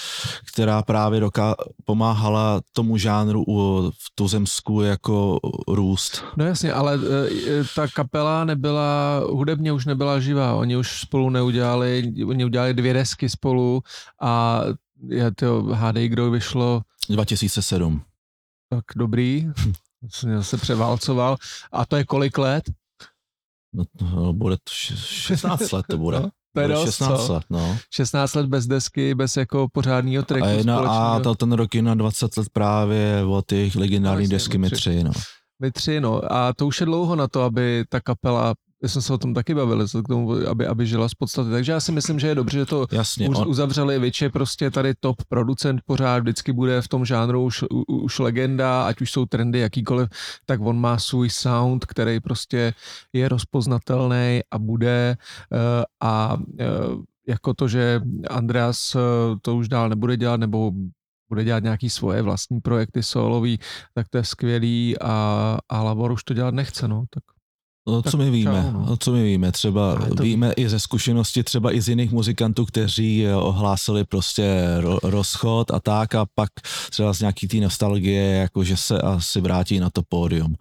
která 0.53 0.83
právě 0.83 1.21
doká- 1.21 1.55
pomáhala 1.85 2.61
tomu 2.73 2.97
žánru 2.97 3.45
u, 3.49 3.91
v 3.91 4.11
tuzemsku 4.15 4.83
jako 4.83 5.39
růst. 5.69 6.25
No 6.37 6.45
jasně, 6.45 6.73
ale 6.73 6.95
e, 6.95 7.65
ta 7.75 7.89
kapela 7.89 8.45
nebyla, 8.45 9.21
hudebně 9.31 9.73
už 9.73 9.85
nebyla 9.87 10.21
živá, 10.21 10.55
oni 10.55 10.77
už 10.77 11.01
spolu 11.01 11.31
neudělali, 11.31 12.13
oni 12.27 12.45
udělali 12.45 12.75
dvě 12.75 12.95
desky 12.95 13.29
spolu 13.29 13.83
a 14.21 14.61
je 15.09 15.35
to 15.35 15.63
hádej, 15.63 16.09
kdo 16.09 16.31
vyšlo 16.31 16.83
2007. 17.09 18.03
tak 18.71 18.85
dobrý, 18.97 19.49
jsem 20.09 20.43
se 20.43 20.57
převálcoval 20.57 21.37
a 21.73 21.87
to 21.87 21.97
je 21.97 22.05
kolik 22.05 22.39
let? 22.39 22.65
No, 23.75 23.85
to 23.99 24.33
bude 24.33 24.57
to 24.57 24.71
š- 24.71 24.97
16 25.07 25.73
let 25.73 25.87
to 25.91 25.99
bude. 25.99 26.21
No, 26.21 26.29
dost, 26.69 26.85
16 26.85 27.27
co? 27.27 27.33
let, 27.33 27.43
no. 27.51 27.77
16 27.95 28.35
let 28.35 28.47
bez 28.47 28.67
desky, 28.67 29.15
bez 29.15 29.37
jako 29.37 29.67
pořádného 29.73 30.23
tracku 30.23 30.47
A, 30.47 30.51
jedna, 30.51 30.79
a 30.79 31.21
to, 31.21 31.35
ten 31.35 31.53
rok 31.53 31.75
je 31.75 31.83
na 31.83 31.95
20 31.95 32.37
let 32.37 32.49
právě 32.53 33.25
od 33.25 33.47
těch 33.47 33.77
legendární 33.77 34.17
No, 34.17 34.23
jasně, 34.23 34.35
desky 34.37 34.59
no, 34.59 34.63
mi 34.63 34.67
tři. 34.71 34.77
tři, 34.77 35.05
no. 35.05 35.11
My 35.63 35.71
tři, 35.73 36.01
no. 36.01 36.33
A 36.33 36.53
to 36.53 36.67
už 36.67 36.81
je 36.81 36.87
dlouho 36.87 37.17
na 37.17 37.29
to, 37.29 37.43
aby 37.43 37.85
ta 37.89 38.01
kapela, 38.01 38.55
my 38.83 38.89
jsme 38.89 39.03
se 39.03 39.13
o 39.13 39.19
tom 39.19 39.35
taky 39.35 39.55
bavili, 39.55 39.89
co 39.89 40.03
k 40.03 40.09
tomu, 40.09 40.33
aby, 40.33 40.67
aby 40.67 40.87
žila 40.87 41.09
z 41.09 41.15
podstaty. 41.15 41.51
Takže 41.51 41.73
já 41.73 41.81
si 41.81 41.93
myslím, 41.93 42.19
že 42.19 42.29
je 42.29 42.35
dobře, 42.35 42.59
že 42.59 42.67
to 42.67 42.87
Jasně, 42.93 43.29
už 43.29 43.37
on, 43.37 43.49
uzavřeli, 43.49 43.99
Vič 43.99 44.23
je 44.23 44.31
prostě 44.31 44.71
tady 44.71 44.95
top 45.01 45.17
producent 45.29 45.81
pořád, 45.87 46.19
vždycky 46.19 46.53
bude 46.53 46.83
v 46.83 46.89
tom 46.89 47.05
žánru 47.05 47.45
už, 47.45 47.65
už 47.89 48.19
legenda, 48.19 48.87
ať 48.87 49.01
už 49.01 49.11
jsou 49.11 49.27
trendy 49.27 49.59
jakýkoliv, 49.59 50.09
tak 50.47 50.61
on 50.61 50.81
má 50.81 50.99
svůj 50.99 51.31
sound, 51.31 51.85
který 51.85 52.21
prostě 52.21 52.75
je 53.13 53.29
rozpoznatelný 53.29 54.41
a 54.51 54.59
bude 54.59 55.17
eh, 55.53 55.85
a 56.01 56.37
eh, 56.61 56.67
jako 57.29 57.55
to, 57.55 57.69
že 57.69 58.01
Andreas 58.31 58.95
eh, 58.95 59.01
to 59.43 59.57
už 59.57 59.69
dál 59.69 59.89
nebude 59.89 60.17
dělat, 60.17 60.41
nebo 60.41 60.73
bude 61.29 61.45
dělat 61.45 61.63
nějaký 61.63 61.91
svoje 61.91 62.23
vlastní 62.23 62.61
projekty 62.61 63.03
solový, 63.03 63.59
tak 63.95 64.09
to 64.09 64.19
je 64.19 64.25
skvělý 64.25 64.99
a, 65.01 65.59
a 65.69 65.83
Lavor 65.83 66.13
už 66.13 66.25
to 66.25 66.35
dělat 66.35 66.55
nechce, 66.55 66.89
no, 66.89 67.05
tak 67.11 67.36
No, 67.89 68.03
Tak 68.03 68.11
co 68.11 68.17
my 68.19 68.31
víme, 68.31 68.63
čau, 68.67 68.73
no. 68.73 68.87
no. 68.89 68.97
co 68.97 69.13
my 69.13 69.25
víme, 69.25 69.53
třeba 69.53 69.99
to- 70.17 70.23
víme 70.23 70.53
i 70.53 70.69
ze 70.69 70.81
zkušenosti 70.81 71.43
třeba 71.43 71.73
i 71.75 71.81
z 71.81 71.89
jiných 71.89 72.13
muzikantů, 72.13 72.65
kteří 72.65 73.27
eh, 73.27 73.35
ohlásili 73.35 74.05
prostě 74.05 74.65
ro, 74.81 74.99
rozchod 75.03 75.71
a 75.71 75.81
tak 75.81 76.15
a 76.15 76.27
pak 76.35 76.49
třeba 76.91 77.13
z 77.13 77.21
nějaký 77.21 77.49
té 77.49 77.57
nostalgie, 77.57 78.23
jako 78.37 78.65
že 78.65 78.77
se 78.77 78.99
asi 79.01 79.41
vrátí 79.41 79.81
na 79.81 79.91
to 79.91 80.03
pódium. 80.09 80.55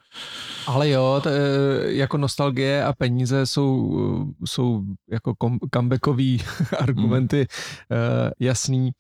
Ale 0.68 0.90
jo, 0.90 1.20
to, 1.24 1.30
je- 1.30 1.96
jako 1.98 2.18
nostalgie 2.18 2.84
a 2.84 2.94
peníze 2.94 3.46
jsou, 3.46 3.98
jsou 4.46 4.82
jako 5.12 5.36
kom, 5.38 5.60
comebackový 5.74 6.42
argumenty, 6.80 7.48
Hmm. 7.90 8.32
jasný. 8.40 8.92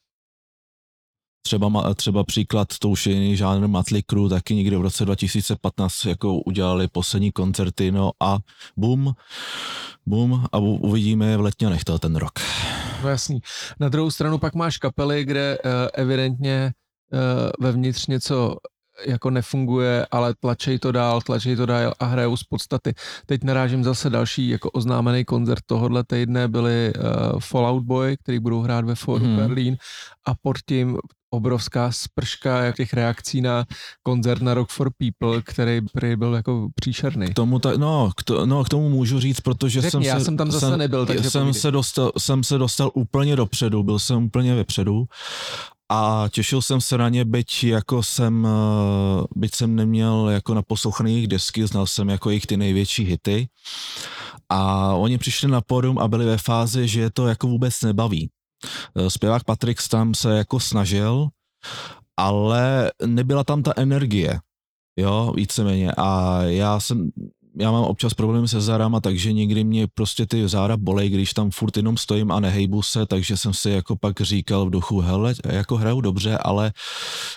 Třeba, 1.45 1.93
třeba 1.93 2.23
příklad, 2.23 2.67
to 2.79 2.89
už 2.89 3.08
je 3.08 3.13
jiný 3.13 3.38
žánr 3.38 3.67
Motley 3.67 4.03
Crue, 4.10 4.29
taky 4.29 4.55
někdy 4.55 4.75
v 4.77 4.81
roce 4.81 5.05
2015 5.05 6.05
jako 6.05 6.34
udělali 6.34 6.88
poslední 6.88 7.31
koncerty, 7.31 7.91
no 7.91 8.12
a 8.19 8.38
bum, 8.77 9.13
bum 10.05 10.45
a 10.51 10.58
uvidíme 10.58 11.38
v 11.38 11.41
Letňanech 11.41 11.84
ten 11.99 12.15
rok. 12.15 12.31
No 13.03 13.10
jasný. 13.10 13.39
Na 13.79 13.89
druhou 13.89 14.12
stranu 14.12 14.38
pak 14.38 14.55
máš 14.55 14.77
kapely, 14.77 15.25
kde 15.25 15.58
uh, 15.58 15.71
evidentně 15.93 16.73
uh, 17.13 17.19
vevnitř 17.60 18.08
něco 18.08 18.55
jako 19.05 19.29
nefunguje, 19.29 20.05
ale 20.12 20.34
tlačej 20.39 20.79
to 20.79 20.91
dál, 20.91 21.21
tlačej 21.21 21.55
to 21.55 21.65
dál 21.65 21.93
a 21.99 22.05
hrajou 22.05 22.38
z 22.38 22.43
podstaty. 22.43 22.93
Teď 23.25 23.43
narážím 23.43 23.84
zase 23.84 24.10
další 24.10 24.49
jako 24.49 24.71
oznámený 24.71 25.25
koncert 25.25 25.62
tohohle 25.65 26.03
týdne 26.03 26.47
byli 26.47 26.93
uh, 26.95 27.39
Fallout 27.39 27.84
Boy, 27.84 28.17
který 28.17 28.39
budou 28.39 28.62
hrát 28.62 28.86
ve 28.86 28.95
Foru 28.95 29.25
hmm. 29.25 29.36
Berlín 29.36 29.77
a 30.25 30.34
pod 30.41 30.55
tím 30.65 30.97
obrovská 31.36 31.91
sprška 31.91 32.71
těch 32.71 32.93
reakcí 32.93 33.41
na 33.41 33.65
koncert 34.04 34.41
na 34.41 34.54
Rock 34.54 34.71
for 34.71 34.91
People, 34.98 35.41
který 35.41 35.82
prý 35.93 36.15
byl 36.15 36.34
jako 36.34 36.67
příšerný. 36.76 37.28
K 37.28 37.34
tomu, 37.34 37.60
ta, 37.60 37.78
no, 37.78 38.12
k 38.17 38.24
to, 38.24 38.45
no, 38.45 38.63
k 38.63 38.69
tomu 38.69 38.89
můžu 38.89 39.19
říct, 39.19 39.39
protože 39.39 39.82
Řekni, 39.82 39.91
jsem 39.91 40.02
já 40.02 40.19
se, 40.19 40.26
jsem 40.26 40.38
tam 40.38 40.52
zase 40.52 40.78
nebyl, 40.78 41.06
takže 41.06 41.30
jsem 41.30 41.41
povídej. 41.41 41.62
se, 41.62 41.71
dostal, 41.71 42.12
jsem 42.17 42.43
se 42.43 42.58
dostal 42.58 42.91
úplně 42.93 43.36
dopředu, 43.36 43.84
byl 43.84 44.00
jsem 44.00 44.24
úplně 44.24 44.56
vepředu 44.56 45.06
a 45.89 46.26
těšil 46.32 46.62
jsem 46.62 46.82
se 46.82 46.98
na 46.98 47.10
ně, 47.10 47.26
byť 47.26 47.63
jako 47.63 48.04
jsem, 48.04 48.48
eh, 48.48 49.24
byť 49.36 49.56
jsem 49.56 49.76
neměl 49.76 50.30
jako 50.30 50.54
naposlouchaný 50.54 51.13
jejich 51.13 51.28
desky, 51.28 51.67
znal 51.67 51.88
jsem 51.88 52.10
jako 52.10 52.30
jejich 52.30 52.45
ty 52.45 52.58
největší 52.58 53.04
hity 53.04 53.48
a 54.50 54.93
oni 54.93 55.17
přišli 55.17 55.48
na 55.48 55.62
pódium 55.62 56.00
a 56.00 56.08
byli 56.08 56.26
ve 56.26 56.38
fázi, 56.38 56.88
že 56.88 57.02
je 57.02 57.10
to 57.10 57.28
jako 57.28 57.48
vůbec 57.48 57.82
nebaví. 57.82 58.30
Eh, 58.95 59.10
Zpěvák 59.10 59.43
Patrik 59.43 59.80
tam 59.89 60.13
se 60.13 60.38
jako 60.38 60.60
snažil, 60.60 61.28
ale 62.17 62.91
nebyla 63.06 63.43
tam 63.43 63.63
ta 63.63 63.73
energie, 63.78 64.39
jo, 64.99 65.34
víceméně. 65.36 65.91
A 65.97 66.41
já 66.41 66.80
jsem, 66.80 67.12
já 67.57 67.71
mám 67.71 67.83
občas 67.83 68.13
problémy 68.13 68.47
se 68.47 68.61
zárama, 68.61 69.01
takže 69.01 69.33
někdy 69.33 69.63
mě 69.63 69.87
prostě 69.93 70.25
ty 70.25 70.47
zára 70.47 70.77
bolej, 70.77 71.09
když 71.09 71.33
tam 71.33 71.51
furt 71.51 71.77
jenom 71.77 71.97
stojím 71.97 72.31
a 72.31 72.39
nehejbu 72.39 72.81
se, 72.81 73.05
takže 73.05 73.37
jsem 73.37 73.53
si 73.53 73.69
jako 73.69 73.95
pak 73.95 74.21
říkal 74.21 74.65
v 74.65 74.69
duchu, 74.69 74.99
hele, 74.99 75.33
jako 75.45 75.77
hraju 75.77 76.01
dobře, 76.01 76.37
ale 76.37 76.73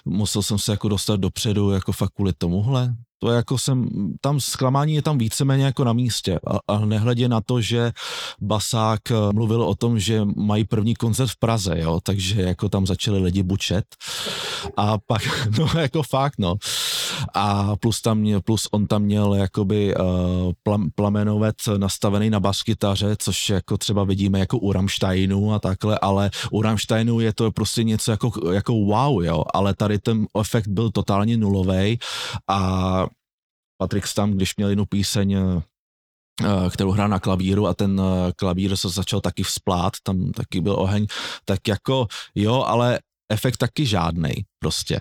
musel 0.05 0.43
jsem 0.43 0.59
se 0.59 0.73
jako 0.73 0.89
dostat 0.89 1.21
dopředu, 1.21 1.71
jako 1.71 1.93
fakt 1.93 2.13
kvůli 2.15 2.33
tomuhle. 2.39 2.95
To 3.21 3.31
jako 3.31 3.59
jsem, 3.59 3.89
tam 4.21 4.41
zklamání 4.41 4.95
je 4.95 5.03
tam 5.03 5.19
víceméně 5.19 5.65
jako 5.65 5.85
na 5.85 5.93
místě 5.93 6.39
a, 6.47 6.75
a 6.75 6.79
nehledě 6.85 7.29
na 7.29 7.41
to, 7.41 7.61
že 7.61 7.93
Basák 8.41 9.11
eh, 9.11 9.15
mluvil 9.33 9.63
o 9.63 9.75
tom, 9.75 9.99
že 9.99 10.21
mají 10.37 10.65
první 10.65 10.95
koncert 10.95 11.29
v 11.29 11.39
Praze, 11.39 11.75
jo, 11.79 12.01
takže 12.03 12.43
jako 12.43 12.69
tam 12.69 12.87
začali 12.87 13.19
lidi 13.19 13.43
bučet 13.43 13.85
a 14.77 14.99
pak, 14.99 15.23
no 15.59 15.81
jako 15.81 16.03
fakt, 16.03 16.35
no. 16.39 16.55
A 17.35 17.77
plus, 17.77 18.01
tam 18.01 18.27
plus 18.45 18.69
on 18.73 18.87
tam 18.87 19.03
měl 19.03 19.35
jakoby 19.35 19.95
uh, 19.95 20.05
plam, 20.63 20.91
plamenovec 20.95 21.57
nastavený 21.77 22.31
na 22.31 22.41
baskytaře, 22.41 23.17
což 23.19 23.51
jako 23.51 23.77
třeba 23.77 24.05
vidíme 24.05 24.39
jako 24.39 24.59
u 24.59 24.73
Rammsteinu 24.73 25.55
a 25.55 25.59
takhle, 25.59 25.99
ale 25.99 26.31
u 26.51 26.63
Rammsteinu 26.63 27.21
je 27.21 27.33
to 27.33 27.53
prostě 27.53 27.85
něco 27.85 28.11
jako, 28.11 28.53
jako 28.53 28.73
wow, 28.73 29.25
jo, 29.25 29.45
ale 29.55 29.75
tady 29.75 29.99
ten 29.99 30.27
efekt 30.41 30.69
byl 30.69 30.91
totálně 30.91 31.37
nulový 31.37 31.99
a 32.49 33.07
Patrik 33.79 34.05
tam, 34.15 34.33
když 34.33 34.57
měl 34.57 34.69
jednu 34.69 34.87
píseň, 34.87 35.33
eh, 35.35 35.63
kterou 36.71 36.91
hrál 36.91 37.09
na 37.09 37.21
klavíru 37.21 37.67
a 37.67 37.75
ten 37.75 38.01
eh, 38.01 38.33
klavír 38.33 38.77
se 38.77 38.89
začal 38.89 39.21
taky 39.21 39.43
vzplát, 39.43 39.93
tam 40.03 40.33
taky 40.33 40.61
byl 40.61 40.73
oheň, 40.73 41.07
tak 41.45 41.69
jako 41.69 42.07
jo, 42.35 42.63
ale 42.63 42.99
efekt 43.29 43.57
taky 43.57 43.87
žádnej 43.87 44.45
prostě. 44.59 45.01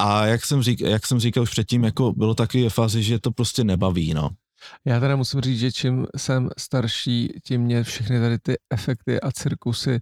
A 0.00 0.26
jak 0.26 0.44
jsem, 0.44 0.62
řík, 0.62 0.80
jak 0.80 1.06
jsem 1.06 1.20
říkal 1.20 1.42
už 1.42 1.50
předtím, 1.50 1.84
jako 1.84 2.12
bylo 2.12 2.34
taky 2.34 2.62
ve 2.64 2.70
fázi, 2.70 3.02
že 3.02 3.18
to 3.18 3.30
prostě 3.30 3.64
nebaví, 3.64 4.14
no. 4.14 4.28
Já 4.84 5.00
teda 5.00 5.16
musím 5.16 5.40
říct, 5.40 5.58
že 5.58 5.72
čím 5.72 6.06
jsem 6.16 6.48
starší, 6.58 7.32
tím 7.44 7.60
mě 7.60 7.82
všechny 7.82 8.20
tady 8.20 8.38
ty 8.38 8.56
efekty 8.72 9.20
a 9.20 9.32
cirkusy 9.32 10.00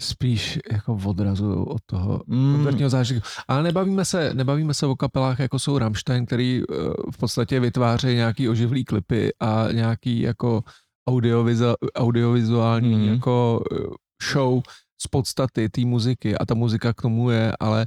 spíš 0.00 0.58
jako 0.72 0.98
odrazují 1.04 1.56
od 1.66 1.78
toho 1.86 2.22
Mm, 2.26 2.54
koncertního 2.54 2.90
zážitku. 2.90 3.28
Ale 3.48 3.62
nebavíme 3.62 4.04
se, 4.04 4.34
nebavíme 4.34 4.74
se 4.74 4.86
o 4.86 4.96
kapelách, 4.96 5.38
jako 5.38 5.58
jsou 5.58 5.78
Rammstein, 5.78 6.26
který 6.26 6.62
eh, 6.62 6.74
v 7.12 7.16
podstatě 7.18 7.60
vytvářejí 7.60 8.16
nějaký 8.16 8.48
oživlý 8.48 8.84
klipy 8.84 9.30
a 9.40 9.68
nějaký 9.72 10.20
jako 10.20 10.62
audiovizu, 11.08 11.64
audiovizuální 11.96 12.94
Mhm. 12.94 13.14
jako 13.14 13.64
eh, 13.72 13.76
show 14.32 14.62
z 15.02 15.06
podstaty 15.06 15.68
té 15.68 15.80
muziky 15.84 16.38
a 16.38 16.46
ta 16.46 16.54
muzika 16.54 16.92
k 16.92 17.02
tomu 17.02 17.30
je, 17.30 17.52
ale 17.60 17.86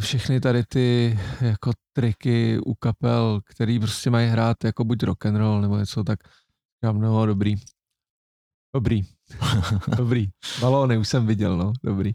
všechny 0.00 0.40
tady 0.40 0.64
ty 0.68 1.18
jako 1.40 1.72
triky 1.92 2.58
u 2.66 2.74
kapel, 2.74 3.40
který 3.44 3.78
prostě 3.78 4.10
mají 4.10 4.28
hrát 4.28 4.64
jako 4.64 4.84
buď 4.84 5.02
rock 5.02 5.26
and 5.26 5.36
roll 5.36 5.60
nebo 5.60 5.78
něco, 5.78 6.04
tak 6.04 6.18
říkám, 6.84 7.00
no 7.00 7.26
dobrý. 7.26 7.54
Dobrý. 8.74 9.02
dobrý. 9.96 10.28
Balóny 10.60 10.98
už 10.98 11.08
jsem 11.08 11.26
viděl, 11.26 11.56
no, 11.56 11.72
dobrý. 11.84 12.12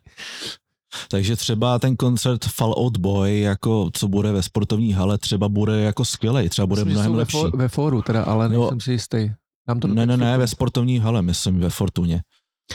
takže 1.09 1.35
třeba 1.35 1.79
ten 1.79 1.95
koncert 1.95 2.45
Fallout 2.45 2.97
Boy, 2.97 3.39
jako 3.39 3.89
co 3.93 4.07
bude 4.07 4.31
ve 4.31 4.43
sportovní 4.43 4.93
hale, 4.93 5.17
třeba 5.17 5.49
bude 5.49 5.81
jako 5.81 6.05
skvělej, 6.05 6.49
třeba 6.49 6.67
bude 6.67 6.81
Myslím, 6.85 6.93
mnohem 6.93 7.11
jsou 7.11 7.17
lepší. 7.17 7.37
Ve, 7.43 7.49
ve 7.57 7.67
fóru 7.67 8.01
teda, 8.01 8.23
ale 8.23 8.49
No. 8.49 8.59
nejsem 8.59 8.79
si 8.79 8.91
jistý. 8.91 9.31
Nám 9.67 9.79
to 9.79 9.87
Ne, 9.87 10.05
ne, 10.05 10.17
ne, 10.17 10.31
ve 10.31 10.37
ve 10.37 10.47
sportovní 10.47 10.99
hale, 10.99 11.21
myslím, 11.21 11.59
ve 11.59 11.69
Fortuně. 11.69 12.21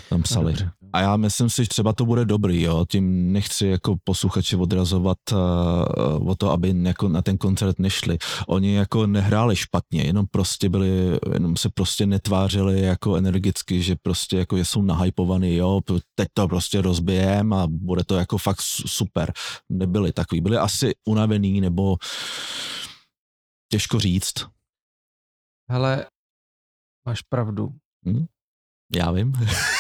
Tam 0.09 0.23
psali. 0.23 0.53
Dobře. 0.53 0.71
A 0.93 1.01
já 1.01 1.17
myslím 1.17 1.51
si, 1.51 1.65
že 1.65 1.69
třeba 1.69 1.93
to 1.93 2.05
bude 2.05 2.25
dobrý, 2.25 2.63
jo. 2.63 2.87
Tím 2.89 3.33
nechci 3.33 3.67
jako 3.67 3.97
posluchače 4.05 4.57
odrazovat 4.57 5.19
uh, 5.33 6.31
o 6.31 6.35
to, 6.35 6.51
aby 6.51 6.75
jako 6.83 7.09
na 7.09 7.23
ten 7.23 7.39
koncert 7.39 7.79
nešli. 7.79 8.19
Oni 8.47 8.75
jako 8.75 9.07
nehráli 9.07 9.57
špatně, 9.57 10.03
jenom 10.03 10.27
prostě 10.31 10.69
byli, 10.69 11.19
jenom 11.33 11.57
se 11.57 11.69
prostě 11.69 12.07
netvářili 12.07 12.81
jako 12.81 13.17
energicky, 13.17 13.83
že 13.83 13.97
prostě 14.03 14.39
jako 14.39 14.57
jsou 14.57 14.83
nahypovaný, 14.83 15.55
jo, 15.57 15.81
teď 16.15 16.29
to 16.35 16.49
prostě 16.49 16.83
rozbijem 16.83 17.53
a 17.53 17.67
bude 17.67 18.05
to 18.05 18.17
jako 18.17 18.39
fakt 18.39 18.61
su- 18.61 18.89
super. 18.89 19.33
Nebyli 19.69 20.13
takový, 20.13 20.41
byli 20.41 20.57
asi 20.57 20.93
unavený 21.09 21.61
nebo 21.61 21.97
těžko 23.73 24.01
říct. 24.01 24.35
Hele, 25.71 26.07
máš 27.07 27.23
pravdu. 27.23 27.75
Já 28.95 29.11
vím. 29.11 29.33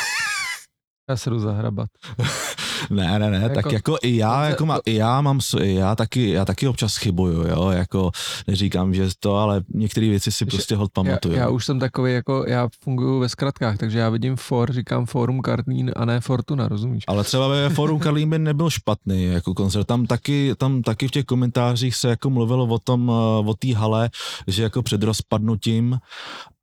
Já 1.10 1.16
se 1.16 1.30
jdu 1.30 1.38
zahrabat. 1.38 1.88
Ne, 2.90 3.18
ne, 3.18 3.30
ne, 3.30 3.38
jako, 3.38 3.54
tak 3.54 3.72
Jako- 3.72 3.96
i 4.02 4.16
já, 4.16 4.44
jako 4.44 4.66
má, 4.66 4.78
i 4.86 4.94
já 4.94 5.20
mám, 5.20 5.40
i 5.62 5.74
já 5.74 5.96
taky, 5.96 6.30
já 6.30 6.44
taky 6.44 6.68
občas 6.68 6.96
chybuju, 6.96 7.48
jo, 7.48 7.70
jako 7.70 8.10
neříkám, 8.46 8.94
že 8.94 9.08
to, 9.20 9.36
ale 9.36 9.62
některé 9.74 10.08
věci 10.08 10.32
si 10.32 10.46
prostě 10.46 10.76
hod 10.76 10.90
Já, 10.90 11.02
pamatuju. 11.02 11.34
já 11.34 11.48
už 11.48 11.64
jsem 11.66 11.78
takový, 11.78 12.12
jako 12.12 12.44
já 12.48 12.68
funguju 12.84 13.18
ve 13.18 13.28
zkratkách, 13.28 13.78
takže 13.78 13.98
já 13.98 14.08
vidím 14.08 14.36
for, 14.36 14.72
říkám 14.72 15.06
Forum 15.06 15.40
Karlín 15.40 15.92
a 15.96 16.04
ne 16.04 16.20
Fortuna, 16.20 16.68
rozumíš? 16.68 17.04
Ale 17.06 17.24
třeba 17.24 17.48
ve 17.48 17.68
Forum 17.70 17.98
Karlín 18.00 18.30
by 18.30 18.38
nebyl 18.38 18.70
špatný 18.70 19.24
jako 19.24 19.54
koncert. 19.54 19.84
Tam 19.84 20.06
taky, 20.06 20.54
tam 20.58 20.82
taky 20.82 21.08
v 21.08 21.10
těch 21.10 21.24
komentářích 21.24 21.96
se 21.96 22.08
jako 22.08 22.30
mluvilo 22.30 22.64
o 22.66 22.78
tom, 22.78 23.10
eh, 23.10 23.48
o 23.48 23.54
té 23.54 23.74
hale, 23.74 24.10
že 24.46 24.62
jako 24.62 24.82
před 24.82 25.02
rozpadnutím 25.02 25.98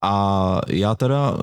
a 0.03 0.61
já 0.67 0.95
teda 0.95 1.37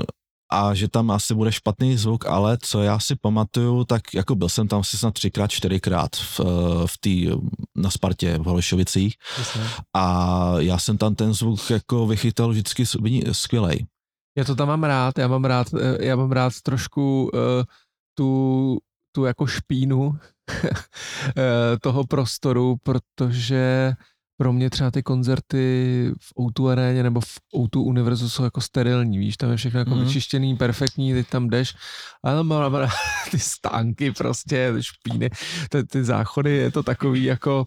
a 0.53 0.75
že 0.75 0.89
tam 0.89 1.11
asi 1.11 1.35
bude 1.35 1.53
špatný 1.53 1.97
zvuk, 1.97 2.27
ale 2.27 2.59
co 2.63 2.83
já 2.83 2.99
si 2.99 3.17
pamatuju, 3.17 3.85
tak 3.85 4.15
jako 4.15 4.35
byl 4.35 4.49
jsem 4.49 4.69
tam 4.69 4.81
asi 4.81 4.99
snad 4.99 5.15
třikrát, 5.15 5.51
čtyřikrát 5.51 6.17
v, 6.17 6.41
eh, 6.41 6.45
v 6.87 6.99
tý, 7.01 7.31
na 7.77 7.91
Spartě 7.91 8.39
v 8.39 8.45
Holešovicích 8.45 9.17
a 9.95 10.55
já 10.59 10.79
jsem 10.79 10.99
tam 10.99 11.15
ten 11.15 11.35
zvuk 11.35 11.71
jako 11.71 12.07
vychytal 12.07 12.51
vždycky 12.51 12.85
skvělej. 13.33 13.87
Já 14.39 14.45
to 14.45 14.55
tam 14.55 14.69
mám 14.69 14.85
rád, 14.85 15.19
já 15.19 15.29
mám 15.29 15.45
rád, 15.45 15.67
eh, 15.75 16.05
já 16.07 16.17
mám 16.17 16.33
rád 16.33 16.53
trošku 16.63 17.23
uh, 17.23 17.41
tu, 18.15 18.79
tu 19.13 19.25
jako 19.25 19.47
špínu 19.47 20.19
toho 21.83 22.05
prostoru, 22.05 22.77
protože 22.83 23.93
pro 24.37 24.53
mě 24.53 24.71
třeba 24.71 24.91
ty 24.91 25.03
koncerty 25.03 26.11
v 26.21 26.35
O2 26.41 26.69
aréně 26.69 27.03
nebo 27.03 27.21
v 27.21 27.39
O2 27.57 27.81
univerzu 27.87 28.29
jsou 28.29 28.45
jako 28.45 28.61
sterilní, 28.61 29.19
víš, 29.19 29.37
tam 29.37 29.51
je 29.51 29.57
všechno 29.57 29.79
jako 29.79 29.91
Mhm. 29.91 29.99
mm. 30.01 30.05
vyčištěný, 30.07 30.57
perfektní, 30.57 31.13
teď 31.13 31.29
tam 31.29 31.49
jdeš, 31.49 31.75
ale 32.25 32.43
mám 32.45 32.75
rád 32.75 32.91
ty 33.31 33.39
stánky 33.39 34.13
prostě, 34.13 34.73
ty 34.77 34.83
špíny, 34.83 35.31
ty, 35.71 35.85
ty 35.85 36.05
záchody, 36.05 36.57
je 36.57 36.71
to 36.71 36.83
takový 36.83 37.25
jako, 37.25 37.65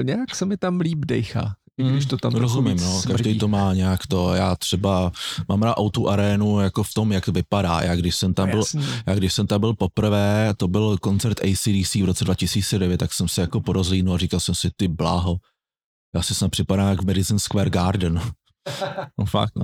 eh, 0.00 0.04
nějak 0.04 0.34
se 0.34 0.44
mi 0.46 0.56
tam 0.56 0.80
líp 0.80 0.98
dejchá. 1.06 1.54
I 1.78 1.84
když 1.84 2.06
to 2.06 2.16
tam 2.16 2.32
Rozumím, 2.32 2.76
no, 2.80 3.00
smrdí. 3.00 3.12
každý 3.12 3.38
to 3.38 3.48
má 3.48 3.74
nějak 3.74 4.06
to, 4.06 4.34
já 4.34 4.56
třeba 4.56 5.12
mám 5.48 5.62
rád 5.62 5.74
autu 5.74 6.08
arénu 6.08 6.60
jako 6.60 6.82
v 6.82 6.94
tom, 6.94 7.12
jak 7.12 7.28
vypadá, 7.28 7.80
já 7.82 7.96
když 7.96 8.16
jsem 8.16 8.34
tam 8.34 8.50
byl, 8.50 8.58
Jasný. 8.58 8.84
já 9.06 9.14
když 9.14 9.32
jsem 9.32 9.46
tam 9.46 9.60
byl 9.60 9.74
poprvé, 9.74 10.54
to 10.56 10.68
byl 10.68 10.98
koncert 10.98 11.40
ACDC 11.40 11.94
v 11.94 12.04
roce 12.04 12.24
2009, 12.24 12.96
tak 12.96 13.12
jsem 13.12 13.28
se 13.28 13.40
jako 13.40 13.60
porozlínul 13.60 14.14
a 14.14 14.18
říkal 14.18 14.40
jsem 14.40 14.54
si, 14.54 14.70
ty 14.76 14.88
bláho, 14.88 15.36
já 16.14 16.22
si 16.22 16.34
snad 16.34 16.50
připadám 16.50 16.88
jak 16.88 17.02
v 17.02 17.06
Madison 17.06 17.38
Square 17.38 17.70
Garden. 17.70 18.20
no 19.18 19.24
fakt, 19.24 19.52
no. 19.56 19.62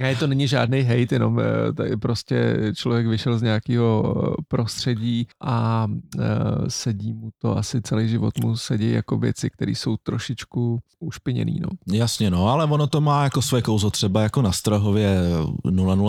A 0.00 0.14
to 0.18 0.26
není 0.26 0.48
žádný 0.48 0.82
hate, 0.82 1.14
jenom 1.14 1.40
eh, 1.40 1.72
tady 1.72 1.96
prostě 1.96 2.56
člověk 2.74 3.06
vyšel 3.06 3.38
z 3.38 3.42
nějakého 3.42 4.14
eh, 4.16 4.42
prostředí 4.48 5.26
a 5.42 5.86
eh, 6.18 6.26
sedí 6.68 7.12
mu 7.12 7.30
to 7.38 7.56
asi 7.56 7.82
celý 7.82 8.08
život 8.08 8.38
mu 8.38 8.56
sedí 8.56 8.90
jako 8.90 9.16
věci, 9.16 9.50
které 9.50 9.72
jsou 9.72 9.96
trošičku 9.96 10.78
ušpiněný. 11.00 11.60
No. 11.60 11.68
Jasně, 11.96 12.30
no, 12.30 12.48
ale 12.48 12.64
ono 12.64 12.86
to 12.86 13.00
má 13.00 13.24
jako 13.24 13.42
své 13.42 13.62
kouzo, 13.62 13.90
třeba 13.90 14.22
jako 14.22 14.42
na 14.42 14.52
Strahově 14.52 15.18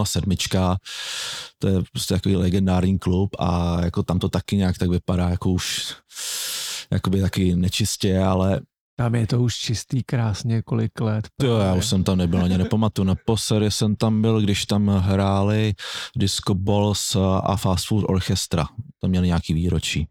007, 0.03 0.35
to 1.59 1.67
je 1.67 1.81
prostě 1.91 2.13
takový 2.13 2.35
legendární 2.35 2.99
klub 2.99 3.29
a 3.39 3.81
jako 3.83 4.03
tam 4.03 4.19
to 4.19 4.29
taky 4.29 4.57
nějak 4.57 4.77
tak 4.77 4.89
vypadá, 4.89 5.29
jako 5.29 5.49
už 5.49 5.95
jakoby 6.91 7.21
taky 7.21 7.55
nečistě, 7.55 8.19
ale 8.19 8.61
Tam 8.95 9.15
je 9.15 9.27
to 9.27 9.41
už 9.41 9.55
čistý 9.55 10.03
krásně 10.03 10.61
kolik 10.61 11.01
let. 11.01 11.27
jo, 11.43 11.57
já 11.57 11.73
už 11.75 11.85
jsem 11.85 12.03
tam 12.03 12.17
nebyl, 12.17 12.43
ani 12.43 12.57
nepamatuju. 12.57 13.05
Naposledy 13.07 13.71
jsem 13.71 13.95
tam 13.95 14.21
byl, 14.21 14.41
když 14.41 14.65
tam 14.65 14.87
hráli 14.87 15.73
Disco 16.17 16.53
Balls 16.53 17.15
a 17.43 17.55
Fast 17.55 17.87
Food 17.87 18.05
Orchestra. 18.09 18.65
Tam 18.99 19.09
měli 19.09 19.27
nějaký 19.27 19.53
výročí. 19.53 20.07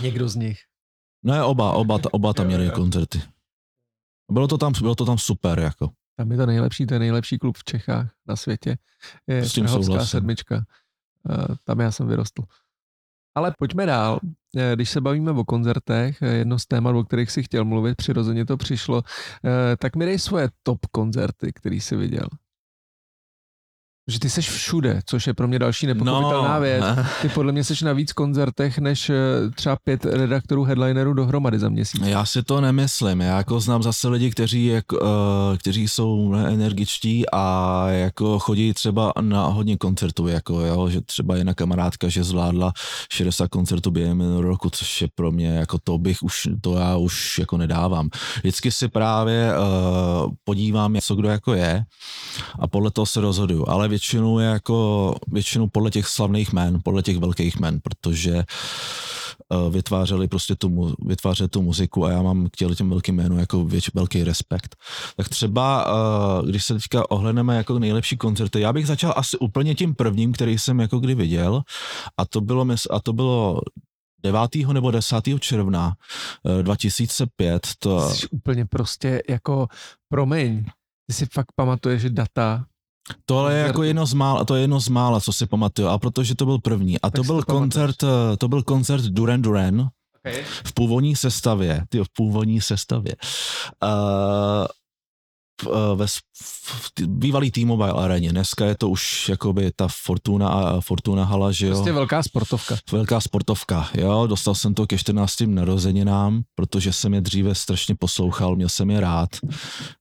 Někdo 0.00 0.28
z 0.28 0.36
nich. 0.36 0.58
Ne, 1.22 1.44
oba, 1.44 1.72
oba, 1.72 1.98
oba 2.12 2.32
tam 2.32 2.46
měli 2.46 2.66
jo. 2.66 2.72
koncerty. 2.72 3.22
Bylo 4.32 4.48
to 4.48 4.58
tam, 4.58 4.72
bylo 4.80 4.94
to 4.94 5.04
tam 5.04 5.18
super, 5.18 5.58
jako. 5.58 5.90
Tam 6.16 6.30
je 6.30 6.36
to 6.36 6.46
nejlepší, 6.46 6.86
to 6.86 6.94
je 6.94 7.00
nejlepší 7.00 7.38
klub 7.38 7.56
v 7.58 7.64
Čechách 7.64 8.10
na 8.26 8.36
světě. 8.36 8.78
Je 9.26 9.44
S 9.44 9.52
tím 9.52 9.68
souhlasím. 9.68 10.06
sedmička. 10.08 10.64
Eh, 11.30 11.54
Tam 11.64 11.80
já 11.80 11.90
jsem 11.90 12.08
vyrostl. 12.08 12.42
Ale 13.40 13.52
pojďme 13.58 13.86
dál. 13.86 14.20
Eh, 14.56 14.72
Když 14.76 14.90
se 14.90 15.00
bavíme 15.00 15.30
o 15.30 15.44
koncertech, 15.44 16.22
eh, 16.22 16.26
jedno 16.34 16.58
z 16.58 16.66
témat, 16.66 16.96
o 16.96 17.04
kterých 17.04 17.30
si 17.30 17.42
chtěl 17.42 17.64
mluvit, 17.64 17.96
přirozeně 17.96 18.44
to 18.46 18.56
přišlo, 18.56 19.02
eh, 19.44 19.76
tak 19.76 19.96
mi 19.96 20.04
dej 20.06 20.18
svoje 20.18 20.48
top 20.62 20.86
koncerty, 20.92 21.52
který 21.52 21.80
jsi 21.80 21.96
viděl. 21.96 22.28
Že 24.08 24.20
ty 24.20 24.30
seš 24.30 24.50
všude, 24.50 25.00
což 25.06 25.26
je 25.26 25.34
pro 25.34 25.48
mě 25.48 25.58
další 25.58 25.86
nepochopitelná 25.86 26.54
No, 26.54 26.60
věc. 26.60 26.84
Ty 27.22 27.28
podle 27.28 27.52
mě 27.52 27.64
seš 27.64 27.82
na 27.82 27.92
víc 27.92 28.12
koncertech, 28.12 28.78
než 28.78 29.10
eh, 29.10 29.14
třeba 29.54 29.76
pět 29.84 30.04
redaktorů 30.04 30.64
headlinerů 30.64 31.12
dohromady 31.14 31.58
za 31.58 31.68
měsíc. 31.68 32.02
Já 32.04 32.24
si 32.24 32.42
to 32.42 32.60
nemyslím. 32.60 33.20
Já 33.20 33.36
jako 33.36 33.60
znám 33.60 33.82
zase 33.82 34.08
lidi, 34.08 34.30
kteří, 34.30 34.66
jako, 34.66 34.98
uh, 34.98 35.08
kteří 35.58 35.88
jsou 35.88 36.34
energičtí 36.34 37.24
a 37.32 37.84
jako 37.88 38.38
chodí 38.38 38.74
třeba 38.74 39.12
na 39.20 39.46
hodně 39.46 39.76
koncertů, 39.76 40.28
jako 40.28 40.60
jo, 40.60 40.88
že 40.88 41.00
třeba 41.00 41.36
jedna 41.36 41.54
kamarádka, 41.54 42.08
že 42.08 42.24
zvládla 42.24 42.72
60 43.12 43.48
koncertů 43.48 43.90
během 43.90 44.20
roku, 44.38 44.70
což 44.70 45.02
je 45.02 45.08
pro 45.14 45.32
mě 45.32 45.48
jako 45.48 45.78
to 45.84 45.98
bych 45.98 46.22
už, 46.22 46.48
to 46.60 46.74
já 46.74 46.96
už 46.96 47.38
jako 47.38 47.56
nedávám. 47.56 48.08
Vždycky 48.36 48.72
si 48.72 48.88
právě 48.88 49.52
uh, 49.58 50.30
podívám, 50.44 50.96
co 51.00 51.14
kdo 51.14 51.28
jako 51.28 51.54
je 51.54 51.84
a 52.60 52.66
podle 52.66 52.90
toho 52.90 53.06
se 53.06 53.20
rozhoduju, 53.20 53.64
ale 53.68 53.88
většinou 53.90 54.38
je 54.38 54.46
jako, 54.46 55.14
většinou 55.28 55.68
podle 55.68 55.90
těch 55.90 56.06
slavných 56.06 56.52
jmen, 56.52 56.80
podle 56.84 57.02
těch 57.02 57.18
velkých 57.18 57.56
jmen, 57.60 57.80
protože 57.82 58.44
uh, 59.48 59.72
vytvářeli 59.72 60.28
prostě 60.28 60.54
tu, 60.56 60.94
vytvářeli 61.06 61.48
tu 61.48 61.62
muziku 61.62 62.04
a 62.04 62.10
já 62.10 62.22
mám 62.22 62.46
k 62.46 62.56
těm- 62.56 62.90
velkým 62.90 63.14
jménům 63.14 63.38
jako 63.38 63.64
věč, 63.64 63.90
velký 63.94 64.24
respekt. 64.24 64.76
Tak 65.16 65.28
třeba, 65.28 65.92
uh, 66.40 66.48
když 66.48 66.64
se 66.64 66.74
teďka 66.74 67.10
ohledneme 67.10 67.56
jako 67.56 67.78
nejlepší 67.78 68.16
koncerty, 68.16 68.60
já 68.60 68.72
bych 68.72 68.86
začal 68.86 69.14
asi 69.16 69.38
úplně 69.38 69.74
tím 69.74 69.94
prvním, 69.94 70.32
který 70.32 70.58
jsem 70.58 70.80
jako 70.80 70.98
kdy 70.98 71.14
viděl 71.14 71.62
a 72.16 72.24
to 72.24 72.40
bylo, 72.40 72.66
a 72.90 73.00
to 73.00 73.12
bylo 73.12 73.60
9. 74.22 74.54
nebo 74.72 74.90
10. 74.90 75.16
června 75.40 75.92
eh, 76.60 76.62
2005. 76.62 77.68
To, 77.78 78.08
Ty 78.08 78.14
jsi 78.14 78.28
úplně 78.28 78.66
prostě 78.66 79.22
jako, 79.28 79.68
promiň, 80.08 80.64
ty 81.06 81.12
si 81.14 81.26
fakt 81.26 81.52
pamatuješ 81.56 82.04
data. 82.08 82.64
Tohle 83.26 83.54
je 83.54 83.66
jako 83.66 83.82
jedno 83.82 84.06
z 84.06 84.14
mála, 84.14 84.44
to 84.44 84.54
je 84.54 84.60
jedno 84.60 84.80
z 84.80 84.88
mála, 84.88 85.20
co 85.20 85.32
si 85.32 85.46
pamatuju, 85.46 85.88
a 85.88 85.98
protože 85.98 86.34
to 86.34 86.44
byl 86.46 86.58
první. 86.58 87.00
A 87.00 87.10
Tak 87.10 87.12
to 87.12 87.22
byl 87.22 87.42
to 87.42 87.52
koncert, 87.52 88.02
eh, 88.02 88.36
to 88.36 88.48
byl 88.48 88.62
koncert 88.62 89.04
Duran 89.04 89.42
Duran 89.42 89.88
Okay. 90.26 90.42
v 90.64 90.72
původní 90.72 91.16
sestavě, 91.16 91.82
ty 91.88 91.98
v 91.98 92.08
původní 92.16 92.60
sestavě. 92.60 93.16
Uh, 93.82 93.88
ve 95.94 96.08
s- 96.08 96.18
v 96.82 96.90
t- 96.94 97.06
bývalý 97.06 97.50
T-Mobile 97.50 97.92
aréně. 97.92 98.30
Dneska 98.30 98.66
je 98.66 98.74
to 98.78 98.88
už 98.88 99.28
jakoby 99.28 99.70
ta 99.76 99.88
Fortuna, 100.04 100.48
a 100.48 100.80
Fortuna 100.80 101.24
hala, 101.24 101.52
že 101.52 101.66
jo. 101.66 101.72
Prostě 101.74 101.92
velká 101.92 102.22
sportovka. 102.22 102.76
Velká 102.92 103.20
sportovka, 103.20 103.88
jo, 103.94 104.26
dostal 104.26 104.54
jsem 104.54 104.74
to 104.74 104.86
ke 104.86 104.98
14. 104.98 105.34
narozeninám, 105.46 106.42
protože 106.54 106.92
jsem 106.92 107.14
je 107.14 107.20
dříve 107.20 107.54
strašně 107.54 107.94
poslouchal, 107.94 108.56
měl 108.56 108.68
jsem 108.68 108.90
je 108.90 109.00
rád, 109.00 109.28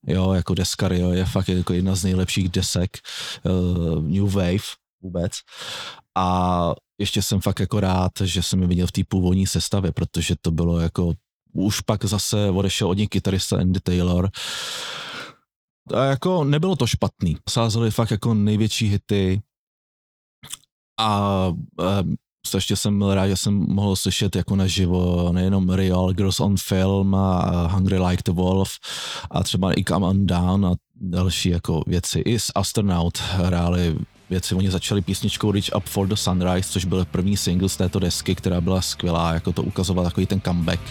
jo, 0.07 0.31
jako 0.33 0.53
deska 0.53 0.87
Rio 0.87 1.11
je 1.11 1.25
fakt 1.25 1.47
jako 1.49 1.73
jedna 1.73 1.95
z 1.95 2.03
nejlepších 2.03 2.49
desek 2.49 2.97
uh, 3.45 4.03
New 4.03 4.23
Wave 4.33 4.69
vůbec 5.03 5.31
a 6.17 6.71
ještě 6.99 7.21
jsem 7.21 7.41
fakt 7.41 7.59
jako 7.59 7.79
rád, 7.79 8.11
že 8.23 8.43
jsem 8.43 8.61
je 8.61 8.67
viděl 8.67 8.87
v 8.87 8.91
té 8.91 9.01
původní 9.07 9.47
sestavě, 9.47 9.91
protože 9.91 10.35
to 10.41 10.51
bylo 10.51 10.79
jako, 10.79 11.13
už 11.53 11.81
pak 11.81 12.05
zase 12.05 12.49
odešel 12.49 12.89
od 12.89 12.97
nich 12.97 13.09
kytarista 13.09 13.57
Andy 13.57 13.79
Taylor, 13.79 14.29
a 15.93 16.03
jako 16.03 16.43
nebylo 16.43 16.75
to 16.75 16.87
špatný. 16.87 17.37
Sázeli 17.49 17.91
fakt 17.91 18.11
jako 18.11 18.33
největší 18.33 18.87
hity 18.87 19.41
a 20.99 21.47
um, 21.47 22.15
strašně 22.47 22.75
jsem 22.75 22.97
byl 22.97 23.13
rád, 23.13 23.27
že 23.27 23.37
jsem 23.37 23.53
mohl 23.53 23.95
slyšet 23.95 24.35
jako 24.35 24.55
naživo 24.55 25.29
nejenom 25.31 25.69
Real 25.69 26.13
Girls 26.13 26.39
on 26.39 26.55
Film 26.57 27.15
a 27.15 27.67
Hungry 27.67 27.99
Like 27.99 28.23
the 28.25 28.31
Wolf 28.31 28.71
a 29.31 29.43
třeba 29.43 29.79
i 29.79 29.83
Come 29.83 30.07
On 30.07 30.27
Down 30.27 30.65
a 30.65 30.75
další 30.95 31.49
jako 31.49 31.83
věci. 31.87 32.19
I 32.19 32.39
s 32.39 32.51
Astronaut 32.55 33.17
hráli 33.17 33.97
věci. 34.29 34.55
Oni 34.55 34.71
začali 34.71 35.01
písničkou 35.01 35.51
Reach 35.51 35.75
Up 35.77 35.83
for 35.83 36.07
the 36.07 36.15
Sunrise, 36.15 36.69
což 36.69 36.85
byl 36.85 37.05
první 37.05 37.37
single 37.37 37.69
z 37.69 37.77
této 37.77 37.99
desky, 37.99 38.35
která 38.35 38.61
byla 38.61 38.81
skvělá, 38.81 39.33
jako 39.33 39.51
to 39.51 39.63
ukazoval 39.63 40.05
takový 40.05 40.25
ten 40.25 40.41
comeback. 40.41 40.81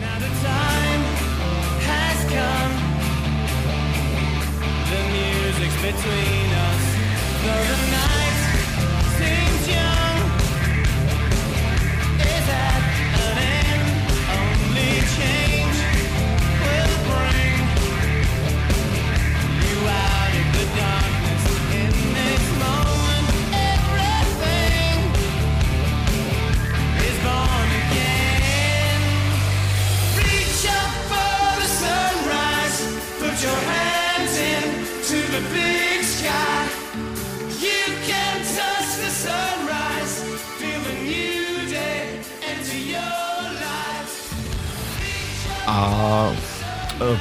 Now 0.00 0.57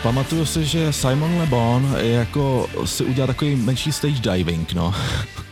pamatuju 0.04 0.46
si, 0.46 0.66
že 0.66 0.94
Simon 0.94 1.38
Le 1.38 1.46
Bon 1.46 1.96
jako 2.00 2.70
si 2.86 3.06
udělal 3.06 3.28
takový 3.28 3.56
menší 3.56 3.92
stage 3.92 4.20
diving, 4.20 4.74
no. 4.74 4.94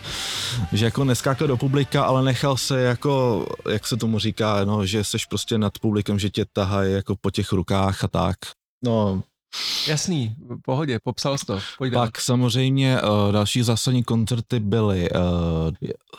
že 0.71 0.85
jako 0.85 1.03
neskákal 1.03 1.47
do 1.47 1.57
publika, 1.57 2.03
ale 2.03 2.23
nechal 2.23 2.57
se 2.57 2.81
jako, 2.81 3.45
jak 3.71 3.87
se 3.87 3.97
tomu 3.97 4.19
říká, 4.19 4.65
no, 4.65 4.85
že 4.85 5.03
seš 5.03 5.25
prostě 5.25 5.57
nad 5.57 5.79
publikem, 5.79 6.19
že 6.19 6.29
tě 6.29 6.45
tahají 6.53 6.93
jako 6.93 7.15
po 7.21 7.31
těch 7.31 7.51
rukách 7.51 8.03
a 8.03 8.07
tak. 8.07 8.35
No, 8.83 9.23
Jasný, 9.87 10.35
v 10.39 10.61
pohodě, 10.61 10.99
popsal 11.03 11.37
jsi 11.37 11.45
to. 11.45 11.59
Pojď 11.77 11.93
dál. 11.93 12.05
pak 12.05 12.21
samozřejmě 12.21 13.01
uh, 13.01 13.31
další 13.31 13.63
zásadní 13.63 14.03
koncerty 14.03 14.59
byly. 14.59 15.09
Uh, 15.11 15.19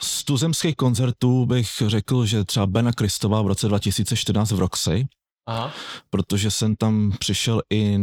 z 0.01 0.23
tuzemských 0.23 0.75
koncertů 0.75 1.45
bych 1.45 1.67
řekl, 1.87 2.25
že 2.25 2.43
třeba 2.43 2.65
Bena 2.65 2.91
Kristova 2.91 3.41
v 3.41 3.47
roce 3.47 3.67
2014 3.67 4.51
v 4.51 4.59
Roxy, 4.59 5.07
Aha. 5.47 5.71
protože 6.09 6.51
jsem 6.51 6.75
tam 6.75 7.11
přišel 7.19 7.61
eh, 7.73 7.97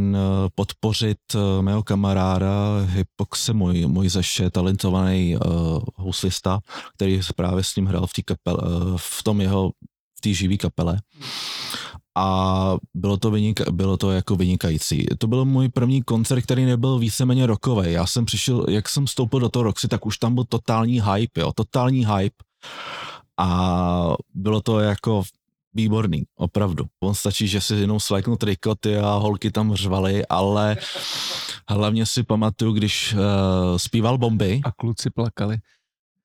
podpořit 0.55 1.19
eh, 1.35 1.63
mého 1.63 1.83
kamaráda 1.83 2.81
Hypoxe 2.87 3.53
Moj, 3.53 3.87
Mojzeše, 3.87 4.51
talentovaný 4.51 5.37
uh, 5.37 5.83
huslista, 5.95 6.61
který 6.95 7.21
právě 7.37 7.65
s 7.65 7.77
ním 7.77 7.87
hrál 7.87 8.07
v, 8.07 8.13
té 8.13 8.23
kapele, 8.23 8.59
uh, 8.59 8.97
v 8.97 9.23
tom 9.23 9.41
jeho, 9.41 9.71
v 10.19 10.21
té 10.21 10.33
živý 10.33 10.59
kapele. 10.59 11.01
A 12.17 12.77
bylo 12.95 13.17
to, 13.17 13.31
vynika, 13.31 13.65
bylo 13.71 13.97
to 13.97 14.11
jako 14.11 14.37
vynikající. 14.37 15.07
To 15.19 15.27
byl 15.27 15.45
můj 15.45 15.69
první 15.69 16.03
koncert, 16.03 16.43
který 16.43 16.65
nebyl 16.65 16.99
víceméně 16.99 17.47
rokový. 17.47 17.93
Já 17.93 18.07
jsem 18.07 18.25
přišel, 18.25 18.67
jak 18.69 18.89
jsem 18.89 19.07
vstoupil 19.07 19.41
do 19.41 19.49
toho 19.49 19.63
Roxy, 19.63 19.89
tak 19.89 20.07
už 20.07 20.19
tam 20.19 20.35
byl 20.35 20.45
totální 20.45 21.03
hype, 21.03 21.41
jo, 21.41 21.53
totální 21.55 22.07
hype. 22.07 22.45
A 23.39 24.15
bylo 24.35 24.61
to 24.61 24.81
jako 24.81 25.23
výborný, 25.75 26.25
opravdu. 26.37 26.85
On 27.03 27.15
stačí, 27.15 27.49
že 27.49 27.61
si 27.61 27.75
jenom 27.75 28.01
slajknu 28.01 28.37
trikoty 28.37 28.97
a 28.99 29.15
holky 29.15 29.51
tam 29.51 29.75
řvaly, 29.75 30.27
ale 30.27 30.77
hlavně 31.69 32.07
si 32.07 32.23
pamatuju, 32.23 32.73
když 32.73 33.15
uh, 33.15 33.21
zpíval 33.77 34.19
Bomby. 34.19 34.61
A 34.65 34.73
kluci 34.73 35.11
plakali. 35.11 35.59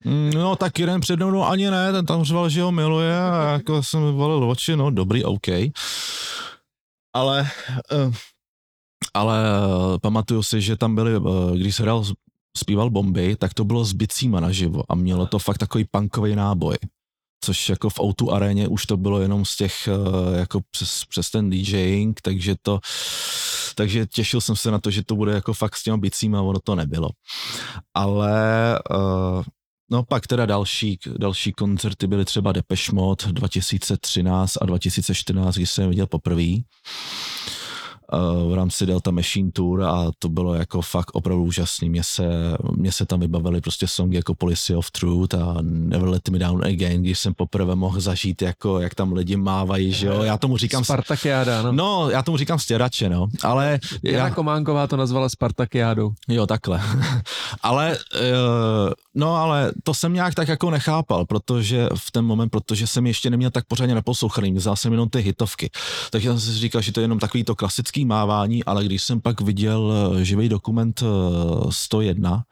Mm, 0.06 0.30
No 0.34 0.56
tak 0.56 0.80
jeden 0.80 1.02
před 1.02 1.16
mnou 1.16 1.32
no, 1.32 1.50
ani 1.50 1.72
ne, 1.72 1.92
ten 1.92 2.06
tam 2.06 2.24
řval, 2.24 2.50
že 2.50 2.62
ho 2.62 2.72
miluje 2.72 3.20
a 3.20 3.52
jako 3.52 3.84
jsem 3.84 4.02
volil 4.02 4.50
oči, 4.50 4.76
no 4.76 4.92
dobrý, 4.92 5.24
OK. 5.24 5.48
Ale, 7.14 7.50
uh, 7.94 8.14
ale 9.14 9.40
uh, 9.40 9.98
pamatuju 9.98 10.44
si, 10.44 10.62
že 10.62 10.78
tam 10.78 10.96
byli, 10.96 11.18
uh, 11.18 11.52
když 11.56 11.76
se 11.76 11.84
hrál, 11.84 12.04
zpíval 12.58 12.90
Bomby, 12.90 13.36
tak 13.36 13.54
to 13.54 13.64
bylo 13.64 13.86
s 13.86 13.94
bicíma 13.94 14.40
naživo 14.40 14.84
a 14.90 14.96
mělo 14.96 15.26
to 15.26 15.40
fakt 15.40 15.58
takový 15.58 15.86
punkový 15.92 16.36
náboj. 16.36 16.76
Což 17.42 17.70
jako 17.70 17.90
v 17.90 18.00
O2 18.00 18.34
aréně 18.34 18.68
už 18.68 18.86
to 18.86 18.98
bylo 18.98 19.22
jenom 19.22 19.46
z 19.46 19.56
těch, 19.56 19.90
uh, 19.92 20.36
jako 20.36 20.62
přes, 20.72 21.06
přes 21.06 21.30
ten 21.30 21.50
DJing, 21.50 22.22
takže 22.22 22.56
to, 22.62 22.80
takže 23.76 24.06
těšil 24.06 24.42
jsem 24.42 24.56
se 24.56 24.72
na 24.72 24.80
to, 24.80 24.92
že 24.92 25.04
to 25.04 25.16
bude 25.16 25.34
jako 25.34 25.54
fakt 25.54 25.76
s 25.76 25.84
těma 25.84 25.98
bicíma, 25.98 26.42
ono 26.42 26.60
to 26.60 26.76
nebylo. 26.76 27.10
Ale 27.94 28.80
uh, 28.92 29.44
No 29.92 30.04
pak 30.04 30.28
teda 30.28 30.46
další, 30.46 31.00
další 31.18 31.52
koncerty 31.52 32.08
byly 32.08 32.26
třeba 32.26 32.52
Depeche 32.52 32.92
Mode 32.96 33.32
2013 33.32 34.58
a 34.62 34.66
2014, 34.66 35.56
když 35.56 35.70
jsem 35.70 35.82
je 35.84 35.90
viděl 35.90 36.08
poprvé 36.08 36.44
v 38.50 38.54
rámci 38.54 38.86
Delta 38.86 39.12
Machine 39.12 39.52
Tour 39.52 39.84
a 39.84 40.12
to 40.20 40.30
bylo 40.30 40.54
jako 40.54 40.82
fakt 40.82 41.12
opravdu 41.14 41.44
úžasný. 41.44 41.90
Mně 41.90 42.04
se, 42.04 42.24
mě 42.76 42.92
se 42.92 43.06
tam 43.06 43.20
vybavily 43.20 43.62
prostě 43.62 43.88
songy 43.88 44.16
jako 44.16 44.36
Policy 44.36 44.76
of 44.76 44.92
Truth 44.92 45.34
a 45.34 45.58
Never 45.62 46.10
Let 46.10 46.30
Me 46.30 46.40
Down 46.40 46.66
Again, 46.66 47.02
když 47.02 47.20
jsem 47.20 47.34
poprvé 47.34 47.76
mohl 47.76 48.00
zažít, 48.00 48.42
jako, 48.42 48.80
jak 48.80 48.96
tam 48.96 49.14
lidi 49.14 49.38
mávají, 49.38 49.94
že 49.94 50.08
jo. 50.08 50.24
Já 50.24 50.38
tomu 50.38 50.58
říkám... 50.58 50.84
Spartakiáda, 50.84 51.62
no. 51.62 51.72
No, 51.72 52.10
já 52.10 52.24
tomu 52.24 52.38
říkám 52.38 52.60
stěrače, 52.60 53.10
no. 53.10 53.28
Ale... 53.44 53.80
Jana 54.04 54.28
Já, 54.28 54.34
Kománková 54.34 54.88
to 54.88 54.98
nazvala 54.98 55.30
Spartakiádou. 55.30 56.12
Jo, 56.28 56.48
takhle. 56.48 56.82
ale, 57.62 57.98
uh, 58.16 58.94
no 59.20 59.36
ale 59.36 59.72
to 59.84 59.94
jsem 59.94 60.14
nějak 60.14 60.36
tak 60.36 60.48
jako 60.48 60.70
nechápal, 60.70 61.26
protože 61.26 61.88
v 61.96 62.12
ten 62.12 62.26
moment, 62.26 62.50
protože 62.50 62.88
jsem 62.88 63.08
ještě 63.08 63.30
neměl 63.30 63.52
tak 63.52 63.66
pořádně 63.66 63.96
naposlouchaný, 63.96 64.54
vzal 64.54 64.76
jsem 64.76 64.92
jenom 64.92 65.10
ty 65.10 65.20
hitovky. 65.20 65.70
Takže 66.12 66.30
jsem 66.30 66.40
si 66.40 66.60
říkal, 66.60 66.82
že 66.82 66.92
to 66.92 67.00
je 67.00 67.04
jenom 67.04 67.20
takový 67.20 67.44
to 67.44 67.56
klasický 67.56 68.06
mávání, 68.06 68.64
ale 68.64 68.86
když 68.86 69.04
jsem 69.04 69.22
pak 69.22 69.42
viděl 69.42 69.94
živý 70.22 70.50
dokument 70.50 71.04
eh, 71.04 71.06
101, 71.70 72.44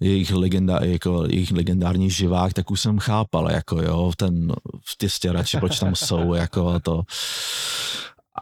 jejich, 0.00 0.30
legenda, 0.30 0.78
jako, 0.82 1.24
jejich 1.28 1.52
legendární 1.52 2.10
živák, 2.10 2.52
tak 2.52 2.70
už 2.70 2.80
jsem 2.80 2.98
chápal, 2.98 3.50
jako 3.50 3.82
jo, 3.82 4.12
ten, 4.16 4.52
ty 4.98 5.08
stěrači, 5.08 5.58
proč 5.58 5.78
tam 5.78 5.94
jsou, 5.94 6.34
jako 6.34 6.80
to. 6.80 7.02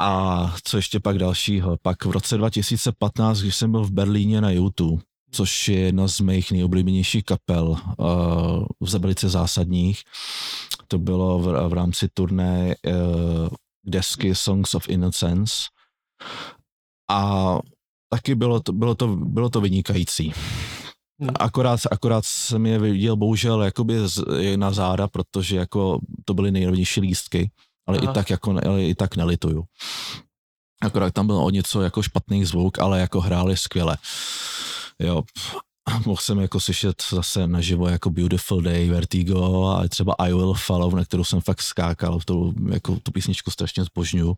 A 0.00 0.54
co 0.64 0.76
ještě 0.76 1.00
pak 1.00 1.18
dalšího? 1.18 1.76
Pak 1.82 2.04
v 2.04 2.10
roce 2.10 2.36
2015, 2.36 3.40
když 3.40 3.56
jsem 3.56 3.70
byl 3.70 3.84
v 3.84 3.90
Berlíně 3.90 4.40
na 4.40 4.50
YouTube, 4.50 5.02
což 5.36 5.68
je 5.68 5.78
jedna 5.78 6.08
z 6.08 6.20
mých 6.20 6.52
nejoblíbenějších 6.52 7.24
kapel, 7.24 7.76
uh, 8.80 8.88
velice 8.98 9.28
zásadních. 9.28 10.02
To 10.88 10.98
bylo 10.98 11.38
v, 11.38 11.68
v 11.68 11.72
rámci 11.72 12.08
turné 12.14 12.74
uh, 12.86 13.48
desky 13.84 14.34
Songs 14.34 14.74
of 14.74 14.88
Innocence. 14.88 15.54
A 17.10 17.58
taky 18.08 18.34
bylo 18.34 18.60
to, 18.60 18.72
bylo 18.72 18.94
to, 18.94 19.16
bylo 19.16 19.48
to 19.50 19.60
vynikající. 19.60 20.32
Hmm. 21.20 21.30
Akorát, 21.40 21.80
akorát 21.90 22.24
jsem 22.24 22.66
je 22.66 22.78
viděl 22.78 23.16
bohužel 23.16 23.62
jakoby 23.62 24.08
z, 24.08 24.24
na 24.56 24.70
záda, 24.70 25.08
protože 25.08 25.56
jako 25.56 25.98
to 26.24 26.34
byly 26.34 26.50
nejrovnější 26.50 27.00
lístky, 27.00 27.50
ale 27.86 27.98
Aha. 27.98 28.10
i 28.10 28.14
tak 28.14 28.30
jako, 28.30 28.50
ale 28.66 28.84
i 28.84 28.94
tak 28.94 29.16
nelituju. 29.16 29.64
Akorát 30.82 31.14
tam 31.14 31.26
byl 31.26 31.36
o 31.36 31.50
něco 31.50 31.82
jako 31.82 32.02
špatný 32.02 32.44
zvuk, 32.44 32.78
ale 32.78 33.00
jako 33.00 33.20
hráli 33.20 33.56
skvěle. 33.56 33.96
Jo, 35.02 35.22
mohl 36.06 36.20
jsem 36.20 36.38
jako 36.38 36.60
slyšet 36.60 37.02
zase 37.10 37.46
naživo 37.46 37.88
jako 37.88 38.10
Beautiful 38.10 38.60
Day, 38.60 38.88
Vertigo 38.90 39.66
a 39.66 39.88
třeba 39.88 40.14
I 40.18 40.32
Will 40.32 40.54
Follow, 40.54 40.94
na 40.94 41.04
kterou 41.04 41.24
jsem 41.24 41.40
fakt 41.40 41.62
skákal, 41.62 42.20
tu, 42.24 42.54
jako, 42.72 42.98
tu 43.02 43.12
písničku 43.12 43.50
strašně 43.50 43.84
zbožňuju. 43.84 44.36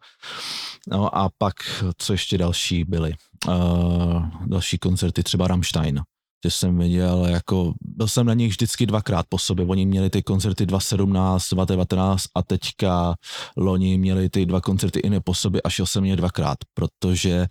No 0.88 1.16
a 1.18 1.30
pak, 1.38 1.54
co 1.98 2.12
ještě 2.12 2.38
další 2.38 2.84
byly? 2.84 3.14
Uh, 3.48 4.26
další 4.46 4.78
koncerty, 4.78 5.22
třeba 5.22 5.48
Rammstein 5.48 6.02
že 6.45 6.51
jsem 6.51 6.78
viděl, 6.78 7.26
jako, 7.26 7.72
byl 7.80 8.09
jsem 8.09 8.26
na 8.26 8.34
nich 8.34 8.51
vždycky 8.51 8.86
dvakrát 8.86 9.26
po 9.28 9.39
sobě, 9.39 9.66
oni 9.66 9.86
měli 9.86 10.11
ty 10.11 10.22
koncerty 10.22 10.66
2017, 10.66 11.49
2019 11.51 12.24
a 12.34 12.43
teďka 12.43 13.14
loni 13.57 13.99
měli 13.99 14.28
ty 14.28 14.47
dva 14.47 14.61
koncerty 14.61 15.01
i 15.01 15.20
po 15.20 15.34
sobě 15.34 15.62
a 15.62 15.70
šel 15.70 15.86
jsem 15.86 16.05
je 16.05 16.16
dvakrát, 16.16 16.59
protože 16.74 17.47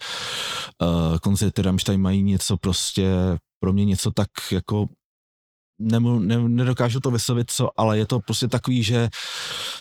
uh, 0.82 1.18
koncerty 1.18 1.62
Rammstein 1.62 2.02
mají 2.02 2.24
něco 2.24 2.58
prostě, 2.58 3.14
pro 3.60 3.74
mě 3.74 3.86
něco 3.86 4.12
tak 4.12 4.30
jako 4.52 4.88
nemu, 5.80 6.20
ne, 6.20 6.50
nedokážu 6.50 7.00
to 7.00 7.12
vyslovit, 7.12 7.52
co, 7.52 7.70
ale 7.78 7.98
je 7.98 8.06
to 8.06 8.20
prostě 8.20 8.48
takový, 8.48 8.84
že, 8.84 9.10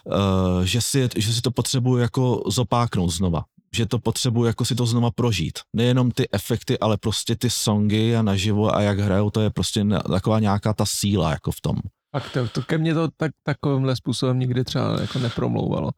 uh, 0.04 0.62
že, 0.62 0.80
si, 0.80 1.08
že 1.16 1.32
si 1.32 1.40
to 1.40 1.50
potřebuju 1.50 1.98
jako 1.98 2.42
zopáknout 2.46 3.10
znova. 3.10 3.44
Že 3.76 3.86
to 3.86 3.98
potřebuju 3.98 4.46
jako 4.46 4.64
si 4.64 4.74
to 4.74 4.86
znova 4.86 5.10
prožít. 5.10 5.58
Nejenom 5.76 6.10
ty 6.10 6.28
efekty, 6.32 6.78
ale 6.78 6.96
prostě 6.96 7.36
ty 7.36 7.50
songy 7.50 8.16
a 8.16 8.22
naživo 8.22 8.76
a 8.76 8.82
jak 8.82 8.98
hrajou, 8.98 9.30
to 9.30 9.40
je 9.40 9.50
prostě 9.50 9.84
taková 9.84 10.40
nějaká 10.40 10.72
ta 10.72 10.84
síla 10.86 11.30
jako 11.30 11.50
v 11.52 11.60
tom. 11.60 11.76
Fakt, 12.16 12.32
to, 12.32 12.48
to 12.48 12.62
ke 12.62 12.78
mně 12.78 12.94
to 12.94 13.08
tak, 13.16 13.32
takovýmhle 13.42 13.96
způsobem 13.96 14.38
nikdy 14.38 14.64
třeba 14.64 15.00
jako 15.00 15.18
nepromlouvalo. 15.18 15.90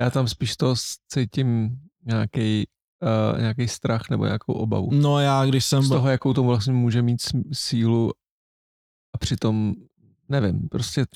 Já 0.00 0.10
tam 0.10 0.28
spíš 0.28 0.56
to 0.56 0.74
cítím 1.08 1.78
nějaký 2.04 2.66
uh, 3.02 3.40
nějaký 3.40 3.68
strach 3.68 4.10
nebo 4.10 4.24
nějakou 4.24 4.52
obavu. 4.52 4.88
No 4.92 5.18
já, 5.18 5.44
když 5.44 5.64
jsem... 5.64 5.82
Z 5.82 5.88
toho, 5.88 6.08
jakou 6.08 6.32
to 6.32 6.42
vlastně 6.42 6.72
může 6.72 7.02
mít 7.02 7.22
sílu 7.52 8.10
a 9.14 9.18
přitom, 9.18 9.74
nevím, 10.28 10.68
prostě 10.68 11.06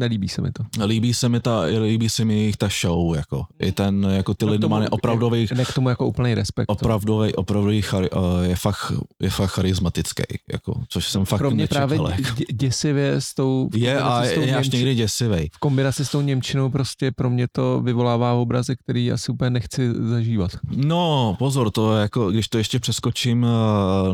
nelíbí 0.00 0.28
se 0.28 0.42
mi 0.42 0.52
to. 0.52 0.64
Líbí 0.86 1.14
se 1.14 1.28
mi 1.28 1.40
ta, 1.40 1.60
líbí 1.60 2.08
se 2.08 2.24
mi 2.24 2.38
jejich 2.38 2.56
ta 2.56 2.68
show, 2.80 3.14
jako. 3.16 3.44
I 3.60 3.72
ten, 3.72 4.06
jako 4.10 4.34
ty 4.34 4.46
No 4.46 4.52
Lindemann 4.52 4.82
je 4.82 4.88
opravdový, 4.88 5.46
Ne 5.56 5.64
k 5.64 5.72
tomu 5.72 5.88
jako 5.88 6.06
úplný 6.06 6.34
respekt. 6.34 6.64
opravdový, 6.70 7.34
opravdový 7.34 7.82
chari, 7.82 8.08
eh, 8.12 8.46
je, 8.46 8.56
fakt, 8.56 8.92
je 9.20 9.30
fakt 9.30 9.50
charismatický, 9.50 10.22
jako, 10.52 10.80
což 10.88 11.08
jsem 11.08 11.24
fakt 11.24 11.38
Pro 11.38 11.50
mě 11.50 11.62
nečekal. 11.64 11.88
právě 11.88 12.10
jako. 12.10 12.22
dě- 12.34 12.44
děsivě 12.52 13.12
s 13.20 13.34
tou... 13.34 13.70
Je 13.74 13.98
a 14.00 14.24
je 14.24 14.56
až 14.56 14.68
někdy 14.70 14.94
děsivej. 14.94 15.48
v 15.52 15.58
kombinaci 15.58 16.04
s 16.04 16.10
tou 16.10 16.20
Němčinou 16.20 16.70
prostě 16.70 17.10
pro 17.12 17.30
mě 17.30 17.46
to 17.52 17.80
vyvolává 17.80 18.32
obrazy, 18.32 18.76
který 18.76 19.12
asi 19.12 19.32
úplně 19.32 19.50
nechci 19.50 19.92
zažívat. 20.08 20.50
No, 20.76 21.36
pozor, 21.38 21.70
to 21.70 21.94
je 21.96 22.02
jako, 22.02 22.30
když 22.30 22.48
to 22.48 22.58
ještě 22.58 22.78
přeskočím, 22.78 23.46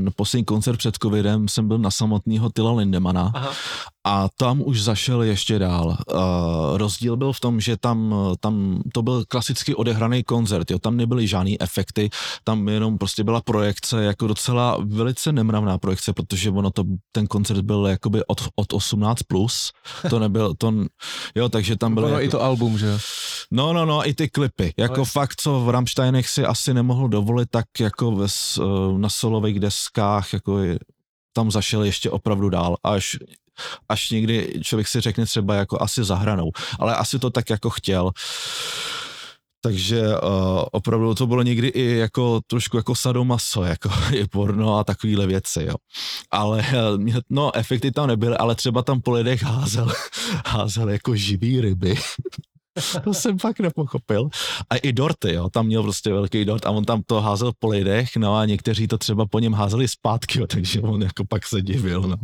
eh, 0.06 0.10
poslední 0.16 0.44
koncert 0.44 0.76
před 0.76 0.94
covidem 1.02 1.48
jsem 1.48 1.68
byl 1.68 1.78
na 1.78 1.90
samotného 1.90 2.50
Tyla 2.50 2.72
Lindemana 2.72 3.32
Aha. 3.34 3.50
A 4.06 4.28
tam 4.36 4.62
už 4.64 4.82
zašel 4.82 5.22
ještě 5.22 5.58
dál. 5.58 5.86
Uh, 5.86 6.78
rozdíl 6.78 7.16
byl 7.16 7.32
v 7.32 7.40
tom, 7.40 7.60
že 7.60 7.76
tam, 7.76 8.14
tam 8.40 8.82
to 8.92 9.02
byl 9.02 9.24
klasicky 9.28 9.74
odehraný 9.74 10.22
koncert, 10.22 10.70
jo, 10.70 10.78
tam 10.78 10.96
nebyly 10.96 11.26
žádný 11.26 11.62
efekty, 11.62 12.10
tam 12.44 12.68
jenom 12.68 12.98
prostě 12.98 13.24
byla 13.24 13.40
projekce, 13.40 14.04
jako 14.04 14.26
docela 14.26 14.78
velice 14.84 15.32
nemravná 15.32 15.78
projekce, 15.78 16.12
protože 16.12 16.50
ono 16.50 16.70
to, 16.70 16.84
ten 17.12 17.26
koncert 17.26 17.60
byl 17.60 17.86
jakoby 17.86 18.26
od, 18.26 18.48
od 18.56 18.72
18 18.72 19.22
plus, 19.22 19.72
to 20.10 20.18
nebyl, 20.18 20.54
to, 20.54 20.74
jo, 21.34 21.48
takže 21.48 21.76
tam 21.76 21.94
bylo 21.94 22.08
jako, 22.08 22.22
i 22.22 22.28
to 22.28 22.42
album, 22.42 22.78
že? 22.78 22.98
No, 23.50 23.72
no, 23.72 23.84
no, 23.86 24.08
i 24.08 24.14
ty 24.14 24.28
klipy. 24.28 24.74
Jako 24.76 24.94
Ale- 24.94 25.04
fakt, 25.04 25.40
co 25.40 25.60
v 25.60 25.70
Rammsteinech 25.70 26.28
si 26.28 26.44
asi 26.44 26.74
nemohl 26.74 27.08
dovolit, 27.08 27.48
tak 27.50 27.66
jako 27.80 28.10
ve, 28.10 28.26
eh, 28.26 28.62
na 28.98 29.08
solových 29.08 29.60
deskách, 29.60 30.32
jako 30.32 30.58
tam 31.32 31.50
zašel 31.50 31.82
ještě 31.82 32.10
opravdu 32.10 32.48
dál, 32.48 32.76
až, 32.84 33.16
až 33.88 34.10
někdy 34.10 34.60
člověk 34.62 34.88
si 34.88 35.00
řekne 35.00 35.26
třeba 35.26 35.54
jako 35.54 35.82
asi 35.82 36.04
za 36.04 36.14
hranou, 36.14 36.50
ale 36.78 36.96
asi 36.96 37.18
to 37.18 37.30
tak 37.30 37.50
jako 37.50 37.70
chtěl. 37.70 38.10
Takže 39.66 40.02
uh, 40.02 40.62
opravdu 40.72 41.14
to 41.14 41.26
bylo 41.26 41.42
někdy 41.42 41.68
i 41.68 41.96
jako 41.96 42.40
trošku 42.46 42.76
jako 42.76 42.94
sadomaso, 42.94 43.62
jako 43.62 43.90
i 44.12 44.26
porno 44.26 44.78
a 44.78 44.84
takovýhle 44.84 45.26
věci, 45.26 45.62
jo. 45.62 45.74
Ale 46.30 46.64
eh, 46.68 47.20
no, 47.30 47.56
efekty 47.56 47.92
tam 47.92 48.08
nebyly, 48.08 48.36
ale 48.36 48.54
třeba 48.54 48.82
tam 48.82 49.00
po 49.00 49.10
lidech 49.10 49.42
házel, 49.42 49.92
házel 50.46 50.88
jako 50.88 51.16
živý 51.16 51.60
ryby. 51.60 51.94
to 53.04 53.14
jsem 53.14 53.38
fakt 53.38 53.60
nepochopil. 53.60 54.28
A 54.70 54.76
i 54.76 54.92
dorty, 54.92 55.32
jo, 55.32 55.50
tam 55.50 55.66
měl 55.66 55.82
prostě 55.82 56.12
velký 56.12 56.44
dort 56.44 56.66
a 56.66 56.70
on 56.70 56.84
tam 56.84 57.02
to 57.06 57.20
házel 57.20 57.52
po 57.58 57.68
lidech, 57.68 58.16
no 58.16 58.36
a 58.36 58.44
někteří 58.44 58.88
to 58.88 58.98
třeba 58.98 59.26
po 59.26 59.38
něm 59.38 59.52
házeli 59.52 59.88
zpátky, 59.88 60.38
jo, 60.38 60.46
takže 60.46 60.80
on 60.80 61.02
jako 61.02 61.24
pak 61.28 61.46
se 61.46 61.62
divil, 61.62 62.00
no. 62.00 62.16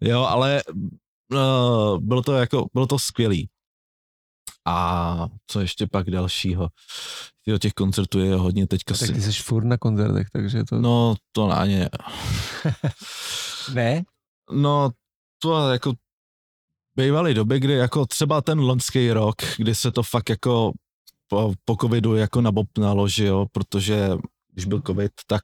Jo, 0.00 0.20
ale 0.22 0.62
uh, 1.32 1.98
bylo 1.98 2.22
to 2.22 2.32
jako, 2.32 2.66
bylo 2.74 2.86
to 2.86 2.98
skvělý. 2.98 3.48
A 4.66 5.26
co 5.46 5.60
ještě 5.60 5.86
pak 5.86 6.10
dalšího? 6.10 6.68
Jo, 7.46 7.58
těch 7.58 7.72
koncertů 7.72 8.18
je 8.18 8.34
hodně 8.34 8.66
teďka 8.66 8.94
Tak 8.94 9.06
si... 9.06 9.12
ty 9.12 9.22
jsi 9.22 9.42
furt 9.42 9.64
na 9.64 9.78
koncertech, 9.78 10.26
takže 10.32 10.64
to... 10.64 10.78
No, 10.78 11.14
to 11.32 11.48
na 11.48 11.66
ně. 11.66 11.88
Ne? 13.74 14.02
No, 14.50 14.90
to 15.38 15.70
jako 15.70 15.92
bývaly 16.96 17.34
doby, 17.34 17.60
kdy 17.60 17.72
jako 17.72 18.06
třeba 18.06 18.40
ten 18.40 18.58
loňský 18.58 19.12
rok, 19.12 19.36
kdy 19.56 19.74
se 19.74 19.92
to 19.92 20.02
fakt 20.02 20.30
jako 20.30 20.72
po, 21.28 21.52
po 21.64 21.76
covidu 21.80 22.16
jako 22.16 22.40
nabopnalo, 22.40 23.08
že 23.08 23.26
jo, 23.26 23.46
protože 23.52 24.10
když 24.52 24.64
byl 24.64 24.82
covid, 24.86 25.12
tak 25.26 25.42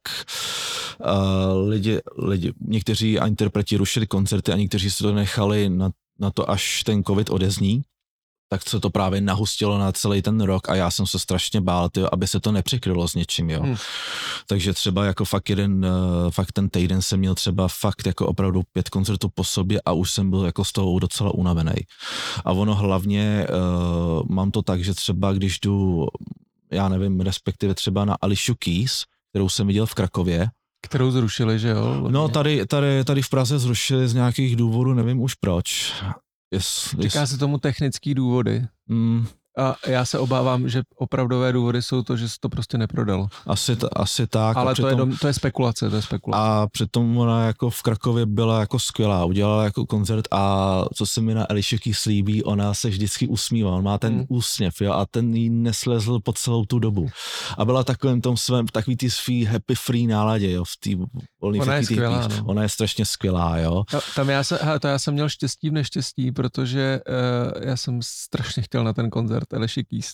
uh, 1.01 1.69
lidi, 1.69 2.01
lidi, 2.19 2.53
někteří 2.61 3.19
a 3.19 3.27
interpreti 3.27 3.77
rušili 3.77 4.07
koncerty 4.07 4.53
a 4.53 4.57
někteří 4.57 4.91
se 4.91 5.03
to 5.03 5.13
nechali 5.13 5.69
na, 5.69 5.91
na 6.19 6.31
to, 6.31 6.51
až 6.51 6.83
ten 6.83 7.05
covid 7.05 7.31
odezní 7.31 7.83
tak 8.49 8.69
se 8.69 8.81
to 8.81 8.91
právě 8.91 9.21
nahustilo 9.21 9.79
na 9.79 9.93
celý 9.93 10.23
ten 10.23 10.41
rok 10.41 10.69
a 10.69 10.75
já 10.75 10.91
jsem 10.91 11.07
se 11.07 11.19
strašně 11.19 11.61
bál, 11.61 11.89
tyjo, 11.89 12.09
aby 12.13 12.27
se 12.27 12.41
to 12.41 12.53
nepřekrylo 12.53 13.09
s 13.09 13.15
něčím, 13.15 13.51
jo. 13.51 13.63
Hmm. 13.63 13.77
Takže 14.47 14.73
třeba 14.73 15.05
jako 15.05 15.25
fakt 15.25 15.51
jeden, 15.51 15.85
uh, 15.85 16.31
fakt 16.31 16.53
ten 16.53 16.69
týden 16.69 17.03
jsem 17.03 17.19
měl 17.19 17.35
třeba 17.35 17.69
fakt 17.69 18.07
jako 18.07 18.27
opravdu 18.27 18.63
pět 18.73 18.89
koncertů 18.89 19.29
po 19.29 19.45
sobě 19.45 19.81
a 19.85 19.93
už 19.93 20.11
jsem 20.11 20.31
byl 20.31 20.45
jako 20.45 20.65
z 20.65 20.73
toho 20.73 20.99
docela 20.99 21.35
unavený. 21.35 21.75
A 22.45 22.53
ono 22.53 22.75
hlavně 22.75 23.47
uh, 23.49 24.23
mám 24.29 24.51
to 24.51 24.63
tak, 24.63 24.85
že 24.85 24.95
třeba 24.95 25.33
když 25.33 25.61
jdu, 25.61 26.07
já 26.71 26.89
nevím, 26.89 27.21
respektive 27.21 27.75
třeba 27.75 28.05
na 28.05 28.17
Alicia 28.21 28.55
Keys, 28.59 29.05
kterou 29.31 29.49
jsem 29.49 29.67
viděl 29.67 29.87
v 29.87 29.95
Krakově, 29.95 30.51
Kterou 30.89 31.11
zrušili, 31.11 31.59
že 31.59 31.69
jo? 31.69 32.09
No 32.11 32.29
tady, 32.29 32.67
tady, 32.67 33.05
tady 33.05 33.23
v 33.23 33.29
Praze 33.29 33.59
zrušili 33.59 34.09
z 34.09 34.15
nějakých 34.15 34.57
důvodů, 34.57 34.95
nevím 34.95 35.21
už 35.21 35.35
proč. 35.35 35.95
Yes, 36.55 36.95
Říká 36.99 37.21
yes. 37.21 37.31
se 37.31 37.39
tomu 37.39 37.59
technický 37.59 38.15
důvody. 38.15 38.67
Mm, 38.87 39.27
A 39.59 39.77
já 39.87 40.05
se 40.05 40.19
obávám, 40.19 40.69
že 40.69 40.83
opravdové 40.97 41.53
důvody 41.53 41.83
jsou 41.83 42.03
to, 42.03 42.17
že 42.17 42.29
se 42.29 42.35
to 42.41 42.49
prostě 42.49 42.79
neprodalo. 42.79 43.27
asi, 43.47 43.77
t- 43.77 43.89
asi 43.93 44.27
tak. 44.27 44.57
a 44.57 44.61
Ale 44.61 44.75
to 44.75 44.83
je, 44.87 44.93
přitom- 44.95 44.99
dom, 45.09 45.17
to 45.17 45.27
je 45.27 45.33
spekulace, 45.33 45.91
to 45.91 45.97
je 45.97 46.03
spekulace. 46.03 46.43
A 46.63 46.67
přitom 46.73 47.19
ona 47.19 47.47
jako 47.47 47.71
v 47.71 47.83
Krakově 47.83 48.27
byla 48.27 48.61
jako 48.61 48.79
skvělá, 48.79 49.25
udělala 49.25 49.65
jako 49.65 49.87
koncert 49.87 50.25
a 50.31 50.85
co 50.95 51.07
se 51.07 51.21
mi 51.21 51.35
na 51.35 51.51
Elišeky 51.51 51.95
slíbí, 51.95 52.45
ona 52.45 52.75
se 52.75 52.89
vždycky 52.89 53.29
usmívá, 53.29 53.71
on 53.71 53.85
má 53.85 53.99
ten 53.99 54.15
Hmm. 54.15 54.25
úsměv, 54.29 54.75
jo, 54.81 54.93
a 54.93 55.07
ten 55.11 55.35
jí 55.35 55.51
neslezl 55.51 56.21
po 56.21 56.33
celou 56.33 56.65
tu 56.65 56.79
dobu. 56.79 57.09
A 57.59 57.65
byla 57.65 57.85
takovým 57.85 58.21
tom 58.21 58.37
svém, 58.37 58.67
takový 58.67 58.97
ty 58.97 59.11
svý 59.11 59.45
happy 59.45 59.75
free 59.75 60.07
náladě, 60.07 60.53
jo, 60.53 60.65
v 60.65 60.77
té 60.81 61.05
volný 61.43 61.61
Ona 61.61 61.75
je 61.75 61.85
skvělá, 61.85 62.29
no. 62.29 62.45
Ona 62.47 62.63
je 62.63 62.69
strašně 62.69 63.05
skvělá, 63.05 63.59
jo. 63.59 63.85
No, 63.93 64.01
tam 64.17 64.29
já, 64.29 64.45
se, 64.45 64.59
hele, 64.63 64.81
to 64.81 64.89
já 64.89 64.99
jsem 64.99 65.15
měl 65.15 65.29
štěstí 65.29 65.71
v 65.71 65.73
neštěstí, 65.73 66.33
protože 66.33 67.01
uh, 67.09 67.63
já 67.69 67.77
jsem 67.77 67.99
strašně 68.03 68.63
chtěl 68.63 68.85
na 68.85 68.93
ten 68.93 69.11
koncert 69.11 69.48
Aleši 69.55 69.85
Keys 69.85 70.13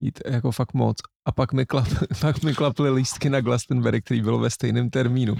jít 0.00 0.20
jako 0.26 0.52
fakt 0.52 0.74
moc. 0.74 0.96
A 1.26 1.32
pak 1.32 1.52
mi, 1.52 1.66
klap, 1.66 1.88
pak 2.20 2.42
mi 2.42 2.54
klaply 2.54 2.90
lístky 2.90 3.30
na 3.30 3.40
Glastonbury, 3.40 4.02
který 4.02 4.22
bylo 4.22 4.38
ve 4.38 4.50
stejném 4.50 4.90
termínu. 4.90 5.36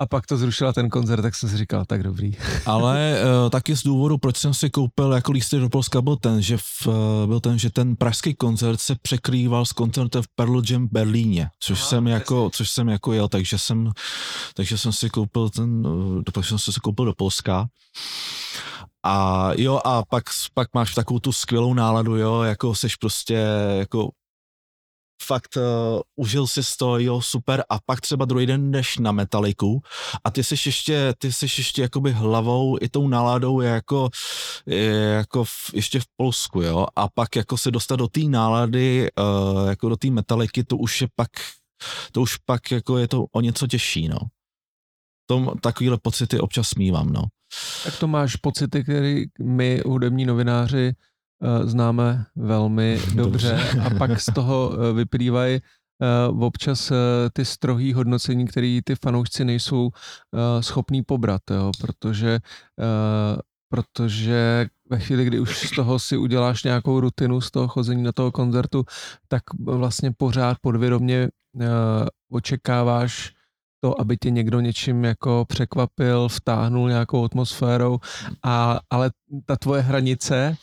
A 0.00 0.06
pak 0.06 0.26
to 0.26 0.36
zrušila 0.36 0.72
ten 0.72 0.90
koncert, 0.90 1.22
tak 1.22 1.34
jsem 1.34 1.48
si 1.48 1.56
říkal, 1.56 1.84
tak 1.84 2.02
dobrý. 2.02 2.32
Ale 2.66 3.20
uh, 3.44 3.50
taky 3.50 3.76
z 3.76 3.82
důvodu, 3.82 4.18
proč 4.18 4.36
jsem 4.36 4.54
si 4.54 4.70
koupil 4.70 5.12
jako 5.12 5.32
lístek 5.32 5.60
do 5.60 5.68
Polska, 5.68 6.02
byl 6.02 6.16
ten, 6.16 6.42
že, 6.42 6.56
v, 6.56 6.86
uh, 6.86 6.94
byl 7.26 7.40
ten, 7.40 7.58
že 7.58 7.70
ten 7.70 7.96
pražský 7.96 8.34
koncert 8.34 8.80
se 8.80 8.94
překrýval 9.02 9.66
s 9.66 9.72
koncertem 9.72 10.22
v 10.22 10.28
Pearl 10.34 10.62
Jam 10.70 10.88
v 10.88 10.92
Berlíně, 10.92 11.48
což 11.60 11.78
Aha, 11.78 11.88
jsem 11.88 12.06
jako, 12.06 12.50
což 12.50 12.70
jsem 12.70 12.88
jako 12.88 13.12
jel, 13.12 13.28
takže 13.28 13.58
jsem, 13.58 13.92
takže 14.54 14.78
jsem 14.78 14.92
si 14.92 15.10
koupil 15.10 15.50
ten, 15.50 15.86
uh, 15.86 16.22
do, 16.34 16.42
jsem 16.42 16.58
si 16.58 16.80
koupil 16.82 17.04
do 17.04 17.14
Polska. 17.14 17.66
A 19.04 19.50
jo, 19.56 19.80
a 19.84 20.02
pak, 20.04 20.24
pak 20.54 20.68
máš 20.74 20.94
takovou 20.94 21.20
tu 21.20 21.32
skvělou 21.32 21.74
náladu, 21.74 22.16
jo, 22.16 22.42
jako 22.42 22.74
seš 22.74 22.96
prostě, 22.96 23.46
jako 23.78 24.10
fakt 25.22 25.56
uh, 25.56 25.62
užil 26.16 26.46
si 26.46 26.60
to, 26.78 26.98
jo, 26.98 27.20
super, 27.20 27.64
a 27.68 27.78
pak 27.86 28.00
třeba 28.00 28.24
druhý 28.24 28.46
den 28.46 28.70
jdeš 28.70 28.98
na 28.98 29.12
metaliku 29.12 29.82
a 30.24 30.30
ty 30.30 30.44
jsi 30.44 30.54
ještě, 30.64 31.14
ty 31.18 31.32
jsi 31.32 31.44
ještě 31.44 31.82
jakoby 31.82 32.12
hlavou 32.12 32.78
i 32.80 32.88
tou 32.88 33.08
náladou 33.08 33.60
je 33.60 33.68
jako, 33.70 34.10
je 34.66 34.94
jako 34.94 35.44
v, 35.44 35.50
ještě 35.74 36.00
v 36.00 36.04
Polsku, 36.16 36.62
jo, 36.62 36.86
a 36.96 37.08
pak 37.08 37.36
jako 37.36 37.58
se 37.58 37.70
dostat 37.70 37.96
do 37.96 38.08
té 38.08 38.20
nálady, 38.20 39.08
uh, 39.18 39.68
jako 39.68 39.88
do 39.88 39.96
té 39.96 40.10
metaliky, 40.10 40.64
to 40.64 40.76
už 40.76 41.00
je 41.00 41.08
pak, 41.16 41.30
to 42.12 42.20
už 42.20 42.36
pak 42.36 42.70
jako 42.70 42.98
je 42.98 43.08
to 43.08 43.24
o 43.32 43.40
něco 43.40 43.66
těžší, 43.66 44.08
no. 44.08 44.18
Tom, 45.26 45.52
takovýhle 45.60 45.98
pocity 46.02 46.40
občas 46.40 46.74
mívám, 46.74 47.10
no. 47.12 47.22
Tak 47.84 47.98
to 47.98 48.08
máš 48.08 48.36
pocity, 48.36 48.82
které 48.82 49.22
my, 49.42 49.82
hudební 49.86 50.24
novináři, 50.26 50.92
eh, 51.42 51.66
známe 51.66 52.24
velmi 52.36 53.00
dobře. 53.14 53.68
a 53.86 53.90
pak 53.90 54.20
z 54.20 54.32
toho 54.34 54.72
eh, 54.72 54.92
vyplývají 54.92 55.56
eh, 55.56 56.28
občas 56.28 56.92
ty 57.32 57.44
strohý 57.44 57.92
hodnocení, 57.92 58.46
které 58.46 58.80
ty 58.84 58.94
fanoušci 59.04 59.44
nejsou 59.44 59.90
schopní 60.60 61.02
pobrat, 61.02 61.42
jo, 61.50 61.70
protože, 61.80 62.38
protože 63.68 64.66
ve 64.90 64.98
chvíli, 64.98 65.24
kdy 65.24 65.40
už 65.40 65.58
z 65.58 65.70
toho 65.70 65.98
si 65.98 66.16
uděláš 66.16 66.64
nějakou 66.64 67.00
rutinu 67.00 67.40
z 67.40 67.50
toho 67.50 67.68
chození 67.68 68.02
na 68.02 68.12
toho 68.12 68.32
koncertu, 68.32 68.84
tak 69.28 69.42
vlastně 69.64 70.12
pořád 70.12 70.58
podvědomě 70.60 71.28
očekáváš 72.30 73.34
to, 73.84 74.00
aby 74.00 74.16
tě 74.16 74.30
někdo 74.30 74.60
něčím 74.60 75.04
jako 75.04 75.44
překvapil, 75.48 76.28
vtáhnul 76.28 76.88
nějakou 76.88 77.24
atmosférou, 77.24 77.98
a, 78.44 78.80
ale 78.90 79.10
ta 79.46 79.56
tvoje 79.56 79.82
hranice 79.82 80.56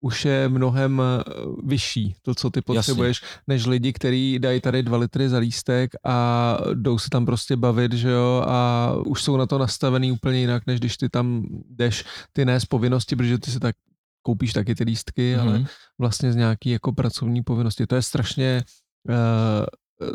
už 0.00 0.24
je 0.24 0.48
mnohem 0.48 1.02
eh, 1.04 1.22
vyšší, 1.64 2.14
to, 2.22 2.34
co 2.34 2.50
ty 2.50 2.60
potřebuješ, 2.60 3.22
Jasně. 3.22 3.42
než 3.46 3.66
lidi, 3.66 3.92
kteří 3.92 4.38
dají 4.38 4.60
tady 4.60 4.82
dva 4.82 4.98
litry 4.98 5.28
za 5.28 5.38
lístek 5.38 5.90
a 6.04 6.58
jdou 6.74 6.98
se 6.98 7.10
tam 7.10 7.26
prostě 7.26 7.56
bavit, 7.56 7.92
že 7.92 8.10
jo, 8.10 8.44
a 8.46 8.92
už 9.06 9.22
jsou 9.22 9.36
na 9.36 9.46
to 9.46 9.58
nastavený 9.58 10.12
úplně 10.12 10.38
jinak, 10.38 10.62
než 10.66 10.80
když 10.80 10.96
ty 10.96 11.08
tam 11.08 11.44
jdeš, 11.68 12.04
ty 12.32 12.44
ne 12.44 12.60
z 12.60 12.64
povinnosti, 12.64 13.16
protože 13.16 13.38
ty 13.38 13.50
si 13.50 13.60
tak 13.60 13.76
koupíš 14.22 14.52
taky 14.52 14.74
ty 14.74 14.84
lístky, 14.84 15.36
mm-hmm. 15.36 15.40
ale 15.40 15.64
vlastně 16.00 16.32
z 16.32 16.36
nějaký 16.36 16.70
jako 16.70 16.92
pracovní 16.92 17.42
povinnosti. 17.42 17.86
To 17.86 17.94
je 17.94 18.02
strašně, 18.02 18.64
uh, 19.08 19.66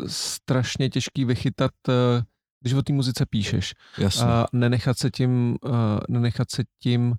strašně 0.06 0.90
těžký 0.90 1.24
vychytat, 1.24 1.72
uh, 1.88 1.94
když 2.60 2.72
o 2.72 2.82
té 2.82 2.92
muzice 2.92 3.26
píšeš 3.26 3.74
Jasně. 3.98 4.24
a 4.24 4.46
nenechat 4.52 4.98
se 4.98 5.10
tím, 5.10 5.56
uh, 5.64 5.70
nenechat 6.08 6.50
se 6.50 6.62
tím 6.82 7.14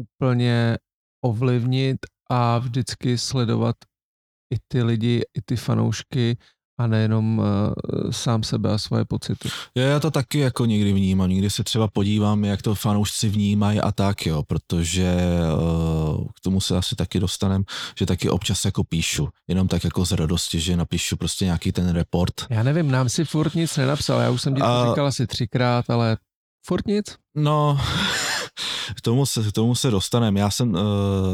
úplně 0.00 0.78
ovlivnit 1.24 1.98
a 2.30 2.58
vždycky 2.58 3.18
sledovat 3.18 3.76
i 4.54 4.56
ty 4.68 4.82
lidi, 4.82 5.22
i 5.38 5.42
ty 5.44 5.56
fanoušky 5.56 6.38
a 6.78 6.86
nejenom 6.86 7.38
uh, 7.38 7.44
sám 8.10 8.42
sebe 8.42 8.72
a 8.72 8.78
svoje 8.78 9.04
pocity. 9.04 9.48
Já, 9.74 9.84
já 9.84 10.00
to 10.00 10.10
taky 10.10 10.38
jako 10.38 10.64
někdy 10.64 10.92
vnímám, 10.92 11.30
někdy 11.30 11.50
se 11.50 11.64
třeba 11.64 11.88
podívám, 11.88 12.44
jak 12.44 12.62
to 12.62 12.74
fanoušci 12.74 13.28
vnímají 13.28 13.80
a 13.80 13.92
tak 13.92 14.26
jo, 14.26 14.42
protože 14.42 15.14
uh, 16.18 16.26
k 16.36 16.40
tomu 16.40 16.60
se 16.60 16.76
asi 16.76 16.96
taky 16.96 17.20
dostanem, 17.20 17.64
že 17.98 18.06
taky 18.06 18.30
občas 18.30 18.64
jako 18.64 18.84
píšu, 18.84 19.28
jenom 19.48 19.68
tak 19.68 19.84
jako 19.84 20.04
z 20.04 20.12
radosti, 20.12 20.60
že 20.60 20.76
napíšu 20.76 21.16
prostě 21.16 21.44
nějaký 21.44 21.72
ten 21.72 21.88
report. 21.88 22.34
Já 22.50 22.62
nevím, 22.62 22.90
nám 22.90 23.08
si 23.08 23.24
furt 23.24 23.54
nic 23.54 23.76
nenapsal, 23.76 24.20
já 24.20 24.30
už 24.30 24.42
jsem 24.42 24.54
ti 24.54 24.60
to 24.60 24.66
A- 24.66 24.86
říkal 24.90 25.06
asi 25.06 25.26
třikrát, 25.26 25.90
ale 25.90 26.16
furt 26.66 26.86
nic? 26.86 27.16
No, 27.36 27.80
k 28.96 29.00
tomu 29.00 29.26
se, 29.26 29.42
k 29.42 29.52
tomu 29.52 29.74
se 29.74 29.90
dostanem. 29.90 30.36
Já 30.36 30.50
jsem, 30.50 30.74
uh, 30.74 30.80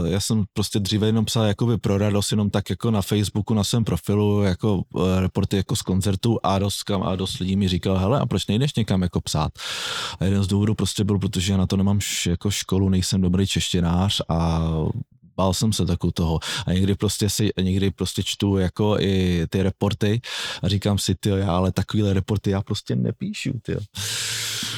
já 0.05 0.20
jsem 0.20 0.44
prostě 0.53 0.78
dříve 0.78 1.07
jenom 1.07 1.24
psal 1.24 1.44
jakoby 1.44 1.78
pro 1.78 1.98
radost, 1.98 2.30
jenom 2.30 2.51
tak 2.51 2.70
jako 2.70 2.90
na 2.90 3.03
Facebooku, 3.03 3.55
na 3.55 3.64
svém 3.64 3.84
profilu, 3.84 4.42
jako 4.42 4.76
uh, 4.76 5.18
reporty 5.18 5.57
jako 5.57 5.76
z 5.76 5.82
koncertu 5.82 6.38
a 6.42 6.59
dost, 6.59 6.82
kam, 6.82 7.03
a 7.03 7.16
dost 7.16 7.38
lidí 7.38 7.57
mi 7.57 7.68
říkal, 7.68 7.98
hele, 7.98 8.20
a 8.20 8.26
proč 8.26 8.46
nejdeš 8.46 8.74
někam 8.74 9.03
jako 9.03 9.20
psát? 9.20 9.53
A 10.20 10.24
jeden 10.24 10.42
z 10.42 10.46
důvodů 10.46 10.74
prostě 10.74 11.05
byl, 11.05 11.18
protože 11.18 11.53
já 11.53 11.59
na 11.59 11.66
to 11.66 11.76
nemám 11.76 12.01
š, 12.01 12.26
jako 12.26 12.51
školu, 12.51 12.88
nejsem 12.88 13.20
dobrý 13.20 13.46
češtinář 13.46 14.20
a 14.28 14.68
bál 15.36 15.55
jsem 15.55 15.72
se 15.72 15.86
takovou 15.86 16.11
toho. 16.11 16.38
A 16.66 16.72
někdy 16.72 16.94
prostě 16.94 17.30
si, 17.30 17.51
někdy 17.61 17.90
prostě 17.90 18.22
čtu 18.22 18.59
jako 18.59 18.96
i 19.01 19.46
ty 19.51 19.62
reporty 19.62 20.20
a 20.62 20.68
říkám 20.68 20.98
si, 20.98 21.14
ty 21.14 21.28
já 21.28 21.57
ale 21.57 21.72
takovýhle 21.72 22.14
reporty 22.14 22.51
já 22.51 22.62
prostě 22.62 22.96
nepíšu, 22.96 23.53
ty. 23.62 23.76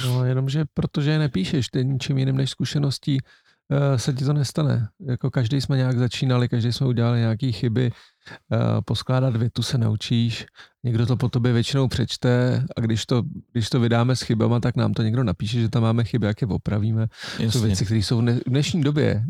No, 0.05 0.25
jenomže 0.25 0.65
protože 0.75 1.11
je 1.11 1.19
nepíšeš, 1.19 1.69
ty 1.69 1.85
ničím 1.85 2.19
jiným 2.19 2.37
než 2.37 2.51
zkušeností 2.51 3.19
uh, 3.21 3.97
se 3.97 4.13
ti 4.13 4.25
to 4.25 4.33
nestane. 4.33 4.89
Jako 5.07 5.31
každý 5.31 5.61
jsme 5.61 5.77
nějak 5.77 5.99
začínali, 5.99 6.49
každý 6.49 6.73
jsme 6.73 6.87
udělali 6.87 7.19
nějaké 7.19 7.53
chyby, 7.53 7.93
uh, 7.93 8.59
poskládat 8.85 9.37
větu 9.37 9.63
se 9.63 9.79
naučíš, 9.79 10.47
někdo 10.85 11.07
to 11.07 11.17
po 11.17 11.29
tobě 11.29 11.53
většinou 11.53 11.89
přečte 11.89 12.65
a 12.77 12.81
když 12.81 13.07
to, 13.07 13.23
když 13.53 13.71
to 13.71 13.81
vydáme 13.81 14.17
s 14.17 14.23
chybama, 14.23 14.61
tak 14.61 14.77
nám 14.77 14.93
to 14.93 15.03
někdo 15.03 15.25
napíše, 15.25 15.61
že 15.61 15.69
tam 15.69 15.83
máme 15.83 16.05
chyby, 16.05 16.27
jak 16.27 16.43
je 16.43 16.49
opravíme. 16.49 17.07
Jasně. 17.33 17.51
Jsou 17.51 17.61
věci, 17.61 17.85
které 17.85 17.99
jsou 17.99 18.19
v 18.19 18.23
dne- 18.23 18.41
v 18.47 18.51
dnešní 18.51 18.83
době, 18.83 19.25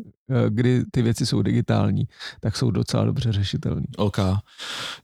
kdy 0.49 0.85
ty 0.91 1.03
věci 1.03 1.27
jsou 1.27 1.43
digitální, 1.43 2.05
tak 2.41 2.57
jsou 2.57 2.71
docela 2.71 3.05
dobře 3.05 3.33
řešitelné. 3.33 3.83
OK. 3.97 4.19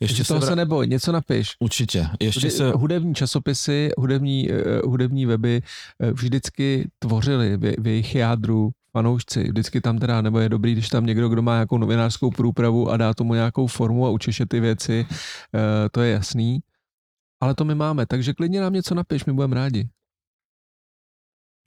Ještě 0.01 0.25
toho 0.25 0.41
se, 0.41 0.47
se 0.47 0.53
vra- 0.53 0.57
neboj, 0.57 0.87
něco 0.87 1.12
napiš. 1.12 1.51
Určitě. 1.61 2.09
Ještě 2.21 2.51
se, 2.51 2.71
Hudební 2.71 3.14
časopisy, 3.14 3.91
hudební, 3.99 4.51
eh, 4.53 4.81
hudební 4.85 5.27
weby 5.27 5.62
eh, 6.01 6.12
vždycky 6.12 6.91
tvořili 6.99 7.57
v, 7.57 7.75
v 7.79 7.87
jejich 7.87 8.14
jádru 8.14 8.71
fanoušci. 8.93 9.43
Vždycky 9.49 9.81
tam 9.81 9.99
teda, 9.99 10.23
nebo 10.23 10.39
je 10.39 10.49
dobrý, 10.49 10.73
když 10.73 10.89
tam 10.89 11.07
někdo, 11.07 11.29
kdo 11.29 11.43
má 11.43 11.53
nějakou 11.55 11.79
novinářskou 11.79 12.31
průpravu 12.31 12.91
a 12.91 12.97
dá 12.97 13.14
tomu 13.14 13.35
nějakou 13.35 13.66
formu 13.66 14.07
a 14.07 14.11
učeše 14.11 14.47
ty 14.47 14.61
věci, 14.61 15.07
eh, 15.11 15.89
to 15.93 16.01
je 16.03 16.12
jasný. 16.12 16.61
Ale 17.41 17.55
to 17.55 17.64
my 17.64 17.75
máme, 17.75 18.07
takže 18.07 18.35
klidně 18.35 18.61
nám 18.61 18.73
něco 18.73 18.95
napiš, 18.95 19.25
my 19.25 19.33
budeme 19.33 19.55
rádi. 19.55 19.89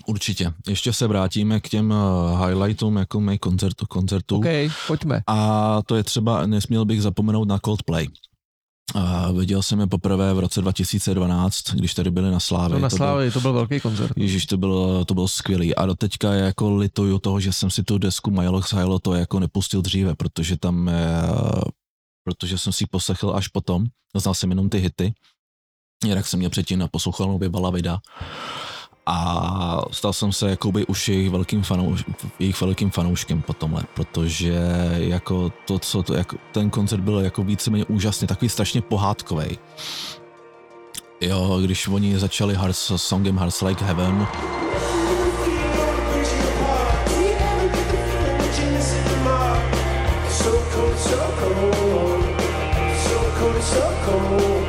Určitě. 0.07 0.53
Ještě 0.67 0.93
se 0.93 1.07
vrátíme 1.07 1.59
k 1.59 1.69
těm 1.69 1.93
eh, 1.93 2.45
highlightům 2.47 2.97
jako 2.97 3.19
mé 3.21 3.37
koncertu, 3.37 3.85
koncertu. 3.85 4.37
OK, 4.37 4.45
pojďme. 4.87 5.21
A 5.27 5.79
to 5.85 5.95
je 5.95 6.03
třeba, 6.03 6.47
nesměl 6.47 6.85
bych 6.85 7.01
zapomenout 7.01 7.47
na 7.47 7.59
Coldplay. 7.59 8.07
A 8.95 9.31
viděl 9.31 9.63
jsem 9.63 9.79
je 9.79 9.87
poprvé 9.87 10.33
v 10.33 10.39
roce 10.39 10.61
2012, 10.61 11.61
když 11.73 11.93
tady 11.93 12.11
byli 12.11 12.31
na 12.31 12.39
Slávě. 12.39 12.75
No 12.75 12.79
na 12.79 12.89
To 12.89 12.95
byl- 12.95 12.97
Slávě, 12.97 13.31
to 13.31 13.41
byl 13.41 13.53
velký 13.53 13.79
koncert. 13.79 14.11
Ježíš, 14.15 14.45
to 14.45 14.57
bylo, 14.57 15.05
to 15.05 15.13
bylo 15.13 15.27
skvělý. 15.27 15.75
A 15.75 15.85
doteďka 15.85 16.33
jako 16.33 16.75
lituju 16.75 17.19
toho, 17.19 17.39
že 17.39 17.53
jsem 17.53 17.69
si 17.69 17.83
tu 17.83 17.97
desku 17.97 18.31
My 18.31 18.47
Lox 18.47 18.73
Hilo 18.73 18.99
to 18.99 19.13
jako 19.13 19.39
nepustil 19.39 19.81
dříve, 19.81 20.15
protože 20.15 20.57
tam, 20.57 20.89
eh, 20.89 20.93
protože 22.23 22.57
jsem 22.57 22.73
si 22.73 22.83
ji 22.83 22.87
poslechl 22.91 23.33
až 23.35 23.47
potom. 23.47 23.85
Znal 24.15 24.33
jsem 24.33 24.49
jenom 24.49 24.69
ty 24.69 24.77
hity. 24.77 25.13
Jinak 26.05 26.27
jsem 26.27 26.39
mě 26.39 26.49
předtím 26.49 26.87
poslouchal 26.91 27.27
nově 27.27 27.49
Balavida. 27.49 27.99
A 29.05 29.81
stal 29.91 30.13
jsem 30.13 30.31
se 30.31 30.49
jakoby 30.49 30.85
už 30.85 31.09
jejich 31.09 31.29
velkým, 31.29 31.63
fanouš, 31.63 32.03
jejich 32.39 32.61
velkým 32.61 32.89
fanouškem 32.89 33.41
po 33.41 33.53
tomhle, 33.53 33.83
protože 33.93 34.53
jako 34.97 35.53
to, 35.67 35.79
co 35.79 36.03
to, 36.03 36.13
jako, 36.13 36.37
ten 36.51 36.69
koncert 36.69 37.01
byl 37.01 37.19
jako 37.19 37.43
víceméně 37.43 37.85
úžasný, 37.85 38.27
takový 38.27 38.49
strašně 38.49 38.81
pohádkový. 38.81 39.59
Jo, 41.21 41.59
když 41.63 41.87
oni 41.87 42.19
začali 42.19 42.57
s 42.71 42.95
songem 42.95 43.37
Hearts 43.37 43.61
Like 43.61 43.85
Heaven, 43.85 44.27
So 50.31 50.51
cold, 50.73 50.97
so 53.63 53.93
cold, 54.05 54.61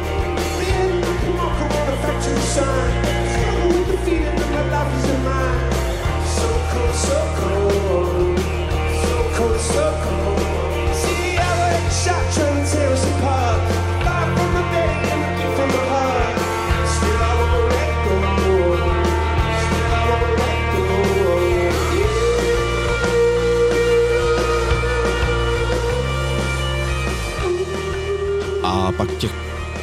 a 28.93 28.97
pak 28.97 29.19
těch 29.19 29.33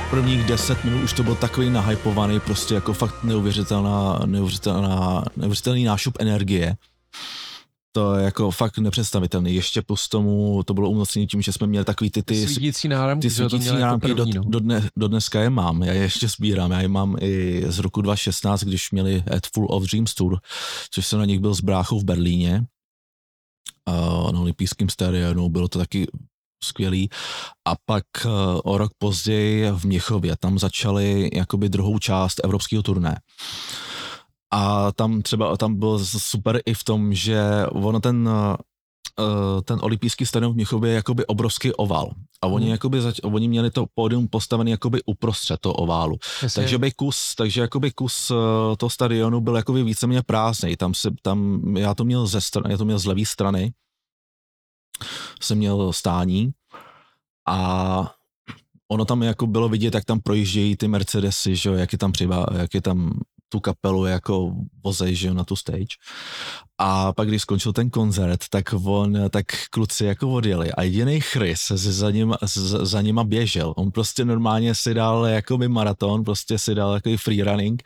prvních 0.10 0.44
deset 0.44 0.84
minut 0.84 1.04
už 1.04 1.14
to 1.14 1.24
byl 1.24 1.36
takový 1.36 1.70
nahypovaný, 1.70 2.40
prostě 2.40 2.74
jako 2.74 2.94
fakt 2.94 3.24
neuvěřitelná, 3.24 4.20
neuvěřitelná, 4.26 5.24
neuvěřitelný 5.38 5.84
nášup 5.84 6.18
energie. 6.20 6.76
To 7.92 8.16
je 8.16 8.26
jako 8.26 8.52
fakt 8.52 8.78
nepředstavitelný. 8.78 9.56
Ještě 9.56 9.82
plus 9.82 10.08
tomu 10.08 10.64
to 10.64 10.74
bylo 10.74 10.90
umocnění 10.90 11.28
tím, 11.28 11.42
že 11.42 11.54
jsme 11.54 11.68
měli 11.68 11.86
takový 11.86 12.10
ty, 12.10 12.24
ty, 12.24 12.48
Svítící 12.48 12.88
náramky, 12.88 13.28
ty 13.28 13.34
svítící 13.34 13.66
jako 13.66 13.80
náramky 13.80 14.08
do, 14.08 14.16
první, 14.16 14.34
no. 14.34 14.44
do, 14.48 14.60
dne, 14.60 14.90
do 14.98 15.08
dneska 15.08 15.42
je 15.42 15.50
mám, 15.50 15.84
já 15.84 15.94
je 15.94 16.02
ještě 16.02 16.28
sbírám, 16.28 16.72
já 16.72 16.82
je 16.82 16.88
mám 16.88 17.16
i 17.22 17.64
z 17.68 17.80
roku 17.80 18.02
2016, 18.02 18.64
když 18.64 18.92
měli 18.92 19.24
At 19.36 19.48
Full 19.54 19.68
of 19.70 19.84
Dreams 19.84 20.14
Tour, 20.14 20.40
což 20.92 21.08
jsem 21.08 21.20
na 21.20 21.26
nich 21.26 21.40
byl 21.40 21.56
s 21.56 21.62
bráchou 21.62 22.00
v 22.00 22.04
Berlíně, 22.04 22.66
uh, 23.88 24.32
na 24.32 24.40
olympijském 24.40 24.90
stadionu, 24.90 25.50
bylo 25.50 25.68
to 25.68 25.80
taky 25.80 26.08
skvělý. 26.64 27.10
A 27.68 27.76
pak 27.86 28.04
uh, 28.26 28.32
o 28.64 28.78
rok 28.78 28.92
později 28.98 29.72
v 29.72 29.86
Měchově, 29.86 30.36
tam 30.40 30.60
začali 30.60 31.30
jakoby 31.34 31.70
druhou 31.70 32.00
část 32.00 32.42
evropského 32.44 32.84
turné. 32.84 33.20
A 34.54 34.92
tam 34.92 35.22
třeba, 35.22 35.58
tam 35.58 35.76
bylo 35.76 36.00
super 36.06 36.60
i 36.66 36.74
v 36.74 36.84
tom, 36.84 37.14
že 37.14 37.42
ono 37.72 38.00
ten, 38.00 38.30
uh, 38.30 39.62
ten 39.66 39.80
olympijský 39.82 40.26
stadion 40.26 40.54
v 40.54 40.56
Měchově 40.56 40.92
je 40.92 40.96
jakoby 40.96 41.26
obrovský 41.26 41.74
oval. 41.74 42.12
A 42.42 42.48
oni, 42.48 42.66
Hmm. 42.66 42.72
jakoby 42.72 43.02
zač- 43.02 43.20
oni 43.24 43.48
měli 43.48 43.72
to 43.72 43.86
pódium 43.94 44.28
postavené 44.28 44.72
jakoby 44.72 45.02
uprostřed 45.06 45.60
toho 45.60 45.74
oválu. 45.74 46.18
Jasně. 46.44 46.62
Takže 46.62 46.78
by 46.78 46.92
kus, 46.92 47.36
takže 47.36 47.62
jakoby 47.62 47.92
kus 47.92 48.32
toho 48.78 48.90
stadionu 48.90 49.42
byl 49.42 49.56
jakoby 49.56 49.84
víceméně 49.84 50.22
prázdný. 50.22 50.78
Tam 50.78 50.94
se, 50.94 51.10
tam, 51.22 51.62
já 51.78 51.94
to 51.94 52.04
měl 52.06 52.28
ze 52.28 52.42
strany, 52.42 52.72
já 52.72 52.78
to 52.78 52.86
měl 52.86 53.00
z 53.00 53.06
levé 53.06 53.26
strany, 53.26 53.72
jsem 55.42 55.58
měl 55.58 55.94
stání. 55.94 56.52
A 57.48 58.12
ono 58.92 59.06
tam 59.06 59.24
jako 59.24 59.48
bylo 59.48 59.70
vidět, 59.70 59.94
jak 59.94 60.06
tam 60.06 60.20
projíždějí 60.20 60.78
ty 60.78 60.88
Mercedesy, 60.88 61.56
že 61.56 61.70
jo, 61.70 61.76
jak 61.76 61.92
je 61.92 61.98
tam 61.98 62.12
přivá, 62.12 62.46
jak 62.58 62.74
je 62.74 62.82
tam 62.82 63.20
tu 63.50 63.60
kapelu 63.60 64.06
jako 64.06 64.52
vozej, 64.84 65.16
že 65.16 65.28
jo, 65.28 65.34
na 65.34 65.44
tu 65.44 65.56
stage. 65.56 65.96
A 66.78 67.14
pak, 67.14 67.28
když 67.28 67.42
skončil 67.42 67.74
ten 67.74 67.90
koncert, 67.90 68.40
tak 68.50 68.74
on, 68.84 69.18
tak 69.30 69.46
kluci 69.70 70.06
jako 70.06 70.30
odjeli 70.30 70.72
a 70.72 70.84
jediný 70.84 71.22
Chris 71.22 71.60
se 71.62 71.78
za, 71.78 72.12
ním, 72.12 72.34
z- 72.46 72.86
za 72.86 73.02
nima 73.02 73.24
běžel. 73.24 73.74
On 73.78 73.92
prostě 73.92 74.26
normálně 74.26 74.76
si 74.76 74.94
dal 74.94 75.26
jakoby 75.26 75.68
maraton, 75.68 76.24
prostě 76.24 76.60
si 76.60 76.76
dal 76.76 76.94
jako 76.94 77.10
free 77.18 77.44
running 77.44 77.84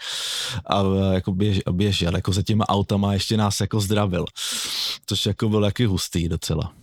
a 0.66 0.84
jako 1.14 1.32
běž, 1.32 1.60
a 1.66 1.72
běžel, 1.72 2.16
jako 2.16 2.34
za 2.34 2.42
těma 2.42 2.70
autama 2.70 3.14
ještě 3.14 3.38
nás 3.38 3.60
jako 3.60 3.80
zdravil. 3.80 4.26
Což 5.06 5.26
jako 5.26 5.50
byl 5.50 5.62
taky 5.62 5.86
hustý 5.86 6.30
docela. 6.30 6.74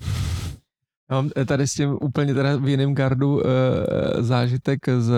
Mám 1.10 1.30
eh, 1.36 1.44
tady 1.44 1.66
s 1.66 1.74
tím 1.74 1.98
úplně 2.00 2.34
teda 2.34 2.56
v 2.56 2.68
jiném 2.68 2.94
gardu 2.94 3.34
uh, 3.34 3.42
zážitek 4.20 4.88
z 4.98 5.12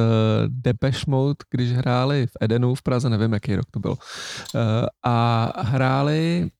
Depeche 0.48 1.04
Mode, 1.06 1.34
když 1.50 1.72
hráli 1.72 2.26
v 2.26 2.32
Edenu 2.40 2.74
v 2.74 2.82
Praze, 2.82 3.10
nevím, 3.10 3.32
jaký 3.32 3.56
rok 3.56 3.66
to 3.70 3.80
byl. 3.80 3.90
Uh, 3.90 3.98
a 5.02 5.52
hráli, 5.62 6.50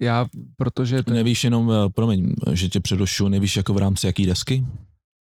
já, 0.00 0.26
protože 0.56 1.02
to, 1.02 1.14
Nevíš 1.14 1.44
jenom, 1.44 1.72
eh, 1.72 1.88
promiň, 1.88 2.32
že 2.52 2.68
tě 2.68 2.80
předošu, 2.80 3.28
nevíš 3.28 3.56
jako 3.56 3.74
v 3.74 3.78
rámci 3.78 4.06
jaký 4.06 4.26
desky? 4.26 4.66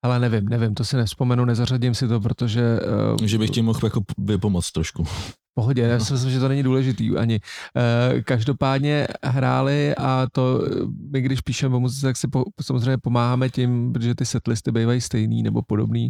Ale 0.07 0.21
nevím, 0.21 0.49
nevím, 0.49 0.75
to 0.75 0.85
si 0.85 0.97
nevzpomenu, 0.97 1.45
nezařadím 1.45 1.95
si 1.95 2.09
to, 2.09 2.21
protože 2.21 2.81
uh, 3.21 3.27
Že 3.27 3.39
bych 3.39 3.51
ti 3.51 3.63
mohl 3.63 3.81
jako 3.85 4.01
vypomoct 4.19 4.73
trošku. 4.73 5.07
pohodě, 5.55 5.83
já 5.83 6.01
si 6.01 6.13
myslím, 6.13 6.31
že 6.31 6.41
to 6.41 6.49
není 6.49 6.63
důležitý 6.63 7.17
ani. 7.17 7.41
Uh, 7.41 8.21
každopádně 8.23 9.07
hráli 9.25 9.95
a 9.95 10.27
to 10.33 10.63
eh, 10.67 10.71
my, 11.13 11.21
když 11.21 11.41
píšeme 11.41 11.77
o 11.77 11.81
muzice, 11.81 12.07
tak 12.07 12.17
si 12.17 12.29
po, 12.29 12.45
samozřejmě 12.63 12.99
pomáháme 12.99 13.49
tím, 13.49 13.93
protože 13.93 14.15
ty 14.15 14.27
setlisty 14.27 14.73
bývají 14.73 15.01
stejný 15.01 15.43
nebo 15.43 15.63
podobný 15.63 16.09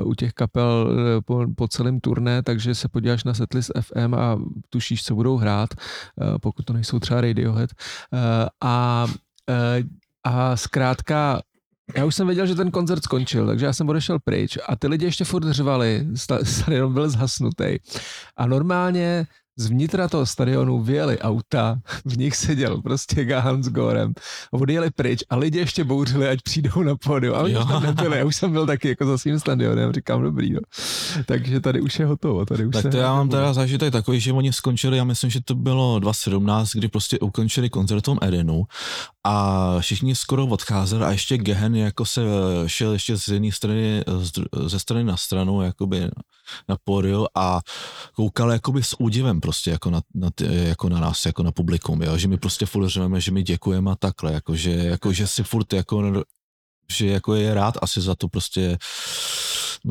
uh, 0.00 0.08
u 0.08 0.14
těch 0.14 0.32
kapel 0.32 0.90
eh, 0.90 1.20
po, 1.20 1.46
po 1.56 1.68
celém 1.68 2.00
turné, 2.00 2.42
takže 2.42 2.74
se 2.74 2.88
podíváš 2.88 3.24
na 3.24 3.34
setlist 3.34 3.70
FM 3.80 4.14
a 4.14 4.38
tušíš, 4.70 5.04
co 5.04 5.14
budou 5.14 5.36
hrát, 5.36 5.70
uh, 5.74 6.38
pokud 6.38 6.64
to 6.64 6.72
nejsou 6.72 6.98
třeba 6.98 7.20
Radiohead. 7.20 7.70
Uh, 8.12 8.18
a, 8.60 9.06
uh, 9.50 9.88
a 10.24 10.56
zkrátka 10.56 11.42
já 11.96 12.04
už 12.04 12.14
jsem 12.14 12.26
věděl, 12.26 12.46
že 12.46 12.54
ten 12.54 12.70
koncert 12.70 13.04
skončil, 13.04 13.46
takže 13.46 13.66
já 13.66 13.72
jsem 13.72 13.88
odešel 13.88 14.18
pryč 14.24 14.58
a 14.68 14.76
ty 14.76 14.88
lidi 14.88 15.04
ještě 15.04 15.24
furt 15.24 15.50
řvali, 15.50 16.06
sta- 16.14 16.44
stadion 16.44 16.92
byl 16.94 17.10
zhasnutý. 17.10 17.76
A 18.36 18.46
normálně 18.46 19.26
zvnitra 19.58 20.08
toho 20.08 20.26
stadionu 20.26 20.82
vyjeli 20.82 21.18
auta, 21.18 21.78
v 22.04 22.18
nich 22.18 22.36
seděl 22.36 22.82
prostě 22.82 23.24
Gahan 23.24 23.62
s 23.62 23.68
Gorem, 23.68 24.12
odjeli 24.50 24.90
pryč 24.90 25.24
a 25.30 25.36
lidi 25.36 25.58
ještě 25.58 25.84
bouřili, 25.84 26.28
ať 26.28 26.42
přijdou 26.42 26.82
na 26.82 26.96
pódium. 26.96 27.34
A 27.34 27.38
oni 27.38 27.58
už 27.58 27.64
tam 27.64 27.82
nebyli, 27.82 28.18
já 28.18 28.24
už 28.24 28.36
jsem 28.36 28.52
byl 28.52 28.66
taky 28.66 28.88
jako 28.88 29.06
za 29.06 29.18
svým 29.18 29.38
stadionem, 29.38 29.92
říkám 29.92 30.22
dobrý, 30.22 30.52
no. 30.52 30.60
Takže 31.26 31.60
tady 31.60 31.80
už 31.80 31.98
je 31.98 32.06
hotovo, 32.06 32.46
tady 32.46 32.66
už 32.66 32.72
Tak 32.72 32.92
to 32.92 32.96
já 32.96 33.14
mám 33.14 33.28
teda 33.28 33.52
zážitek 33.52 33.92
takový, 33.92 34.20
že 34.20 34.32
oni 34.32 34.52
skončili, 34.52 34.96
já 34.96 35.04
myslím, 35.04 35.30
že 35.30 35.40
to 35.44 35.54
bylo 35.54 35.98
2017, 35.98 36.70
kdy 36.70 36.88
prostě 36.88 37.18
ukončili 37.18 37.70
koncert 37.70 37.98
v 37.98 38.02
tom 38.02 38.18
Edenu 38.22 38.64
a 39.24 39.76
všichni 39.80 40.14
skoro 40.14 40.46
odcházeli 40.46 41.04
a 41.04 41.10
ještě 41.10 41.38
Gehen 41.38 41.76
jako 41.76 42.04
se 42.04 42.22
eh, 42.22 42.68
šel 42.68 42.92
ještě 42.92 43.16
z 43.16 43.28
jedné 43.28 43.52
strany, 43.52 44.00
dru- 44.06 44.68
ze 44.68 44.78
strany 44.78 45.04
na 45.04 45.16
stranu, 45.16 45.62
jakoby 45.62 46.10
na 46.68 46.76
pódiu 46.84 47.26
a 47.34 47.60
koukal 48.14 48.52
jakoby 48.52 48.82
s 48.82 49.00
údivem 49.00 49.40
prostě 49.40 49.70
jako 49.70 49.90
na, 49.90 50.00
na, 50.14 50.30
ty, 50.30 50.44
jako 50.68 50.88
na 50.88 51.00
nás, 51.00 51.26
jako 51.26 51.42
na 51.42 51.52
publikum, 51.52 52.02
jo? 52.02 52.18
že 52.18 52.28
my 52.28 52.38
prostě 52.38 52.66
furt 52.66 52.88
řveme, 52.88 53.20
že 53.20 53.30
my 53.30 53.42
děkujeme 53.42 53.90
a 53.90 53.96
takhle, 53.96 54.32
jako 54.32 54.56
že, 54.56 54.70
jako, 54.70 55.12
že 55.12 55.26
si 55.26 55.42
furt 55.42 55.72
jako 55.72 56.22
že 56.90 57.06
jako 57.06 57.34
je 57.34 57.54
rád 57.54 57.74
asi 57.82 58.00
za 58.00 58.14
to 58.14 58.28
prostě 58.28 58.78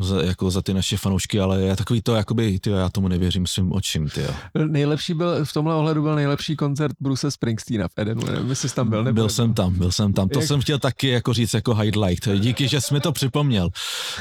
za, 0.00 0.22
jako 0.22 0.50
za 0.50 0.62
ty 0.62 0.74
naše 0.74 0.96
fanoušky, 0.96 1.40
ale 1.40 1.62
je 1.62 1.76
takový 1.76 2.02
to, 2.02 2.14
jakoby, 2.14 2.58
tyjo, 2.58 2.76
já 2.76 2.88
tomu 2.88 3.08
nevěřím 3.08 3.46
svým 3.46 3.72
očím, 3.72 4.08
tyjo. 4.08 4.30
Nejlepší 4.66 5.14
byl, 5.14 5.44
v 5.44 5.52
tomhle 5.52 5.74
ohledu 5.74 6.02
byl 6.02 6.14
nejlepší 6.14 6.56
koncert 6.56 6.96
Bruce 7.00 7.30
Springsteena 7.30 7.88
v 7.88 7.92
Edenu, 7.96 8.22
nevím, 8.26 8.50
jestli 8.50 8.68
jsi 8.68 8.74
tam 8.74 8.90
byl, 8.90 9.04
nebo 9.04 9.14
Byl 9.14 9.28
jsem 9.28 9.54
tam, 9.54 9.74
byl 9.74 9.92
jsem 9.92 10.12
tam. 10.12 10.28
To 10.28 10.38
Jak- 10.38 10.48
jsem 10.48 10.60
chtěl 10.60 10.78
taky 10.78 11.08
jako 11.08 11.32
říct 11.32 11.54
jako 11.54 11.74
highlight. 11.74 12.28
Díky, 12.38 12.68
že 12.68 12.80
jsi 12.80 12.94
mi 12.94 13.00
to 13.00 13.12
připomněl. 13.12 13.68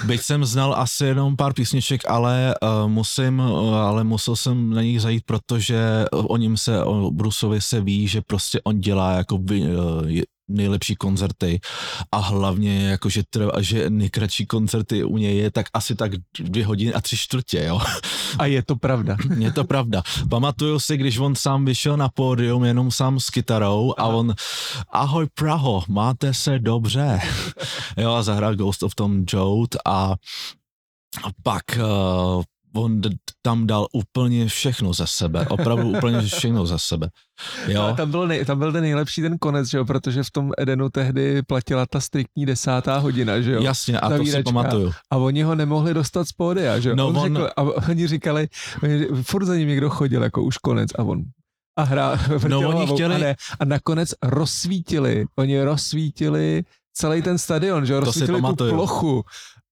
Byť 0.05 0.21
jsem 0.21 0.45
znal 0.45 0.73
asi 0.77 1.05
jenom 1.05 1.35
pár 1.35 1.53
písniček, 1.53 2.01
ale 2.07 2.55
uh, 2.83 2.89
musím, 2.89 3.39
uh, 3.39 3.75
ale 3.75 4.03
musel 4.03 4.35
jsem 4.35 4.69
na 4.69 4.81
nich 4.81 5.01
zajít, 5.01 5.23
protože 5.25 6.05
o 6.11 6.37
ním 6.37 6.57
se, 6.57 6.83
o 6.83 7.11
Brusovi 7.11 7.61
se 7.61 7.81
ví, 7.81 8.07
že 8.07 8.21
prostě 8.21 8.59
on 8.63 8.79
dělá 8.79 9.11
jako 9.11 9.37
vy, 9.37 9.61
uh, 9.61 10.21
nejlepší 10.51 10.95
koncerty 10.95 11.59
a 12.11 12.17
hlavně 12.17 12.89
jako, 12.89 13.09
že, 13.09 13.23
trvá, 13.29 13.51
že 13.59 13.89
nejkratší 13.89 14.45
koncerty 14.45 15.03
u 15.03 15.17
něj 15.17 15.37
je 15.37 15.51
tak 15.51 15.65
asi 15.73 15.95
tak 15.95 16.11
dvě 16.39 16.65
hodiny 16.65 16.93
a 16.93 17.01
tři 17.01 17.17
čtvrtě, 17.17 17.63
jo. 17.67 17.81
A 18.39 18.45
je 18.45 18.63
to 18.63 18.75
pravda. 18.75 19.17
Je 19.37 19.51
to 19.51 19.63
pravda. 19.63 20.03
Pamatuju 20.29 20.79
si, 20.79 20.97
když 20.97 21.17
on 21.17 21.35
sám 21.35 21.65
vyšel 21.65 21.97
na 21.97 22.09
pódium 22.09 22.65
jenom 22.65 22.91
sám 22.91 23.19
s 23.19 23.29
kytarou 23.29 23.93
a 23.97 24.07
on 24.07 24.33
ahoj 24.89 25.27
Praho, 25.33 25.83
máte 25.87 26.33
se 26.33 26.59
dobře. 26.59 27.19
Jo, 27.97 28.11
a 28.11 28.23
zahrál 28.23 28.55
Ghost 28.55 28.83
of 28.83 28.95
Tom 28.95 29.23
Joad 29.33 29.69
a 29.85 30.15
a 31.23 31.27
pak 31.43 31.63
uh, 31.77 32.43
on 32.73 33.01
tam 33.41 33.67
dal 33.67 33.87
úplně 33.93 34.47
všechno 34.47 34.93
ze 34.93 35.07
sebe, 35.07 35.45
opravdu 35.49 35.89
úplně 35.89 36.21
všechno 36.21 36.65
ze 36.65 36.79
sebe. 36.79 37.09
Jo, 37.67 37.93
tam 37.97 38.11
byl, 38.11 38.27
nej, 38.27 38.45
tam 38.45 38.59
byl 38.59 38.71
ten 38.71 38.81
nejlepší 38.81 39.21
ten 39.21 39.37
konec, 39.37 39.69
že 39.69 39.77
jo, 39.77 39.85
protože 39.85 40.23
v 40.23 40.31
tom 40.31 40.51
Edenu 40.57 40.89
tehdy 40.89 41.41
platila 41.41 41.85
ta 41.85 41.99
striktní 41.99 42.45
desátá 42.45 42.97
hodina, 42.97 43.41
že 43.41 43.51
jo. 43.51 43.61
jasně, 43.61 43.99
a 43.99 44.09
to 44.09 44.13
si 44.13 44.17
Zavíračka. 44.17 44.43
pamatuju. 44.43 44.91
A 45.11 45.17
oni 45.17 45.41
ho 45.43 45.55
nemohli 45.55 45.93
dostat 45.93 46.27
z 46.27 46.31
pódia, 46.31 46.79
že 46.79 46.89
jo. 46.89 46.95
No, 46.95 47.07
on 47.07 47.17
on- 47.17 47.23
Řekl, 47.35 47.49
a 47.57 47.61
oni 47.89 48.07
říkali, 48.07 48.47
oni, 48.83 49.05
furt 49.23 49.45
za 49.45 49.55
ním 49.55 49.67
někdo 49.67 49.89
chodil, 49.89 50.23
jako 50.23 50.43
už 50.43 50.57
konec 50.57 50.89
a 50.99 51.03
on 51.03 51.21
a 51.77 51.85
vrtěl 52.15 52.49
No, 52.49 52.57
oni 52.69 52.77
hlavou 52.77 52.93
chtěli- 52.95 53.15
a, 53.15 53.17
ne, 53.17 53.35
a 53.59 53.65
nakonec 53.65 54.09
rozsvítili, 54.23 55.25
oni 55.37 55.63
rozsvítili 55.63 56.63
celý 56.93 57.21
ten 57.21 57.37
stadion, 57.37 57.85
že 57.85 57.99
rozsvítili 57.99 58.41
tu 58.41 58.55
plochu. 58.55 59.23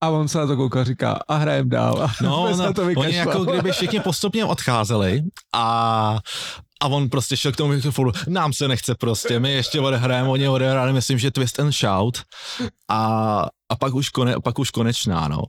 A 0.02 0.10
on 0.10 0.28
se 0.28 0.38
na 0.38 0.48
to 0.48 0.56
kouká 0.56 0.84
říká 0.84 1.20
a 1.28 1.36
hrajem 1.36 1.70
dál. 1.70 2.04
A 2.04 2.12
No, 2.22 2.38
vůbec 2.42 2.58
no 2.58 2.66
na 2.66 2.74
to 2.74 2.84
oni 2.84 3.16
jako 3.16 3.44
kdyby 3.46 3.72
všichni 3.72 4.00
postupně 4.00 4.46
odcházeli 4.46 5.24
a 5.56 6.20
a 6.82 6.88
on 6.88 7.10
prostě 7.10 7.38
šel 7.38 7.52
k 7.52 7.56
tomu 7.56 7.70
mikrofonu, 7.70 8.12
nám 8.28 8.54
se 8.54 8.68
nechce 8.68 8.96
prostě, 8.96 9.40
my 9.40 9.52
ještě 9.52 9.80
odehrajeme, 9.80 10.30
oni 10.30 10.48
odehráli, 10.48 10.94
myslím, 10.94 11.20
že 11.20 11.32
Twist 11.32 11.60
and 11.60 11.72
Shout. 11.72 12.24
A, 12.90 13.46
a 13.70 13.76
pak, 13.76 13.94
už 13.94 14.10
kone, 14.10 14.36
pak 14.44 14.60
už 14.60 14.72
konečná, 14.72 15.28
no. 15.28 15.44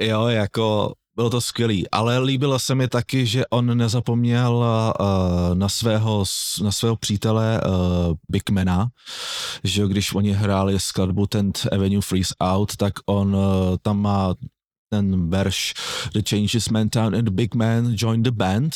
Jo, 0.00 0.26
jako 0.26 0.92
bylo 1.16 1.30
to 1.30 1.40
skvělý, 1.40 1.90
ale 1.90 2.18
líbilo 2.18 2.58
se 2.58 2.74
mi 2.74 2.88
taky, 2.88 3.26
že 3.26 3.46
on 3.46 3.76
nezapomněl 3.76 4.52
uh, 4.54 5.54
na, 5.54 5.68
svého, 5.68 6.24
na 6.62 6.72
svého 6.72 6.96
přítele 6.96 7.60
uh, 7.60 8.14
Bigmana, 8.28 8.88
že 9.64 9.86
když 9.86 10.14
oni 10.14 10.32
hráli 10.32 10.80
skladbu 10.80 11.26
ten 11.26 11.52
Avenue 11.72 12.02
Freeze 12.02 12.34
Out, 12.40 12.76
tak 12.76 12.92
on 13.06 13.36
uh, 13.36 13.42
tam 13.82 14.00
má 14.00 14.34
ten 14.90 15.30
verš 15.30 15.74
The 16.12 16.22
changes 16.22 16.68
man 16.68 16.88
town 16.88 17.14
and 17.14 17.28
big 17.28 17.54
man 17.54 17.94
join 17.96 18.22
the 18.22 18.30
band. 18.30 18.74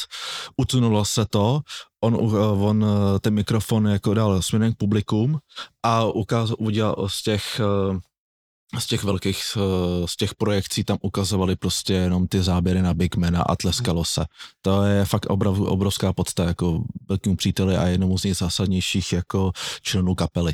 Utunulo 0.57 1.05
se 1.05 1.27
to, 1.31 1.61
on, 2.01 2.15
on 2.63 2.85
ten 3.21 3.35
mikrofon 3.35 3.87
jako 3.87 4.15
dal 4.15 4.43
směrem 4.43 4.73
k 4.73 4.77
publikum 4.77 5.39
a 5.83 6.05
ukázal, 6.05 6.57
udělal 6.59 7.09
z 7.09 7.23
těch 7.23 7.61
z 8.79 8.87
těch 8.87 9.05
velkých, 9.05 9.43
uh, 9.57 10.07
z 10.07 10.17
těch 10.17 10.35
projekcí 10.35 10.85
tam 10.85 10.99
ukazovali 11.03 11.57
prostě 11.57 11.93
jenom 11.93 12.27
ty 12.27 12.43
záběry 12.43 12.83
na 12.83 12.95
Big 12.95 13.17
Mana 13.17 13.43
a 13.43 13.57
tleskalo 13.57 14.05
se. 14.05 14.25
To 14.63 14.83
je 14.83 15.05
fakt 15.05 15.27
obrov, 15.27 15.61
obrovská 15.61 16.13
podsta 16.13 16.45
jako 16.45 16.85
velkému 17.09 17.37
příteli 17.37 17.77
a 17.77 17.87
jednomu 17.87 18.19
z 18.19 18.25
nejzásadnějších 18.25 19.13
jako 19.13 19.53
členů 19.83 20.15
kapely 20.15 20.53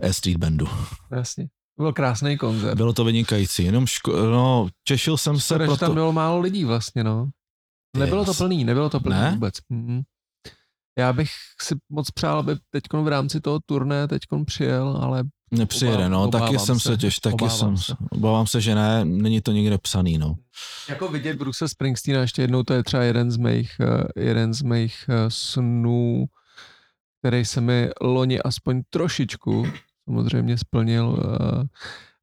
E 0.00 0.12
Street 0.12 0.36
Bandu. 0.36 0.68
Jasně. 1.10 1.48
Byl 1.78 1.92
krásný 1.92 2.38
koncert. 2.38 2.76
Bylo 2.76 2.92
to 2.92 3.04
vynikající, 3.04 3.64
jenom 3.64 3.84
ško- 3.84 4.30
no, 4.30 4.68
těšil 4.84 5.16
jsem 5.16 5.40
se 5.40 5.54
Škoda, 5.54 5.64
že 5.64 5.68
proto... 5.68 5.86
tam 5.86 5.94
bylo 5.94 6.12
málo 6.12 6.40
lidí 6.40 6.64
vlastně, 6.64 7.04
no. 7.04 7.30
Nebylo 7.96 8.24
to 8.24 8.34
plný, 8.34 8.64
nebylo 8.64 8.90
to 8.90 9.00
plný 9.00 9.16
Ne? 9.16 9.30
vůbec. 9.30 9.54
Mhm. 9.68 10.02
Já 10.98 11.12
bych 11.12 11.30
si 11.62 11.74
moc 11.88 12.10
přál, 12.10 12.38
aby 12.38 12.56
teď 12.70 12.82
v 13.02 13.08
rámci 13.08 13.40
toho 13.40 13.60
turné 13.66 14.08
teď 14.08 14.22
přijel, 14.46 14.98
ale 15.02 15.24
Nepřijede, 15.52 15.96
Obávám- 15.96 16.10
no, 16.12 16.28
taky 16.28 16.42
obávám 16.44 16.66
jsem 16.66 16.80
se, 16.80 16.96
těš, 16.96 17.18
taky 17.18 17.34
obávám 17.34 17.58
jsem, 17.58 17.76
se. 17.76 17.94
obávám 18.10 18.46
se, 18.46 18.60
že 18.60 18.74
ne, 18.74 19.04
není 19.04 19.40
to 19.40 19.52
nikde 19.52 19.78
psaný, 19.78 20.18
no. 20.18 20.36
jako 20.88 21.08
vidět 21.08 21.36
Bruce 21.38 21.68
Springsteena 21.68 22.20
ještě 22.20 22.42
jednou, 22.42 22.62
to 22.62 22.74
je 22.74 22.82
třeba 22.84 23.02
jeden 23.02 23.30
z 23.30 23.36
mých, 23.36 23.72
eh, 23.80 24.20
jeden 24.22 24.54
z 24.54 24.62
mých 24.62 25.04
eh, 25.08 25.14
snů, 25.28 26.24
který 27.20 27.44
se 27.44 27.60
mi 27.60 27.90
loni 28.00 28.40
aspoň 28.42 28.82
trošičku 28.90 29.66
samozřejmě 30.04 30.58
splnil. 30.58 31.18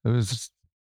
eh, 0.06 0.22
z- 0.24 0.48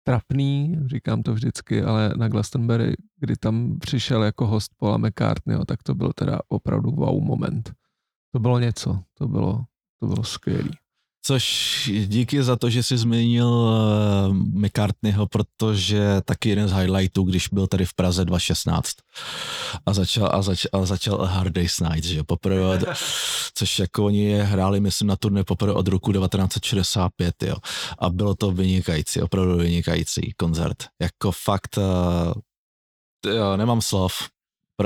Trapný, 0.05 0.77
říkám 0.87 1.23
to 1.23 1.35
vždycky, 1.35 1.83
ale 1.83 2.13
na 2.17 2.29
Glastonbury, 2.29 2.95
kdy 3.21 3.37
tam 3.37 3.79
přišel 3.79 4.23
jako 4.23 4.47
host 4.47 4.71
Paula 4.77 4.97
McCartneyho, 4.99 5.65
tak 5.65 5.83
to 5.83 5.95
byl 5.95 6.13
teda 6.13 6.39
opravdu 6.49 6.91
wow 6.91 7.23
moment. 7.25 7.73
To 8.33 8.39
bylo 8.41 8.59
něco, 8.59 9.01
to 9.19 9.29
bylo, 9.29 9.65
to 10.01 10.07
bylo 10.07 10.25
skvělý. 10.25 10.71
Což 11.25 11.91
díky 12.07 12.43
za 12.43 12.57
to, 12.57 12.71
že 12.71 12.83
jsi 12.83 12.99
zmínil 12.99 13.49
uh, 13.49 14.35
McCartneyho, 14.35 15.27
protože 15.27 16.21
taky 16.25 16.49
jeden 16.49 16.69
z 16.69 16.73
highlightů, 16.73 17.23
když 17.23 17.49
byl 17.49 17.67
tady 17.67 17.85
v 17.85 17.95
Praze 17.95 18.25
2016 18.25 18.93
a 19.87 19.93
začal, 19.95 20.31
a 20.33 20.43
zač, 20.43 20.67
a 20.73 20.85
začal 20.85 21.23
A 21.23 21.27
Hard 21.27 21.53
Day's 21.53 21.81
Night, 21.81 22.05
že 22.05 22.17
jo, 22.17 22.25
poprvé, 22.25 22.81
což 23.55 23.79
jako 23.79 24.05
oni 24.05 24.25
je 24.25 24.43
hráli, 24.43 24.81
myslím, 24.81 25.09
na 25.09 25.17
turné 25.17 25.45
poprvé 25.45 25.73
od 25.73 25.89
roku 25.89 26.13
1965, 26.13 27.43
jo, 27.43 27.57
a 27.99 28.11
bylo 28.11 28.35
to 28.35 28.51
vynikající, 28.51 29.23
opravdu 29.23 29.57
vynikající 29.57 30.33
koncert, 30.37 30.77
jako 31.01 31.33
fakt, 31.33 31.79
uh, 31.79 33.33
jo, 33.35 33.57
nemám 33.57 33.81
slov, 33.81 34.13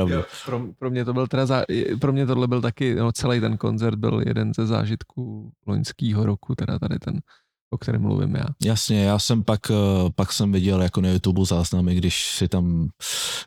opravdu. 0.03 0.15
Jo, 0.15 0.25
pro, 0.47 0.61
pro, 0.79 0.91
mě 0.91 1.05
to 1.05 1.13
byl 1.13 1.27
teda 1.27 1.47
zá, 1.47 1.65
pro 2.01 2.13
mě 2.13 2.27
tohle 2.27 2.49
byl 2.49 2.61
taky, 2.61 2.95
no 2.95 3.13
celý 3.13 3.41
ten 3.41 3.57
koncert 3.57 3.99
byl 3.99 4.23
jeden 4.27 4.53
ze 4.55 4.67
zážitků 4.67 5.53
loňského 5.67 6.27
roku, 6.27 6.55
teda 6.55 6.79
tady 6.79 6.99
ten, 6.99 7.21
o 7.71 7.79
kterém 7.79 8.03
mluvím 8.03 8.35
já. 8.35 8.45
Jasně, 8.64 9.05
já 9.05 9.19
jsem 9.19 9.45
pak, 9.45 9.71
eh, 9.71 9.75
pak 10.14 10.33
jsem 10.33 10.53
viděl 10.53 10.83
jako 10.83 11.01
na 11.01 11.09
YouTube 11.09 11.45
záznamy, 11.45 11.95
když 11.95 12.27
si 12.37 12.49
tam, 12.49 12.89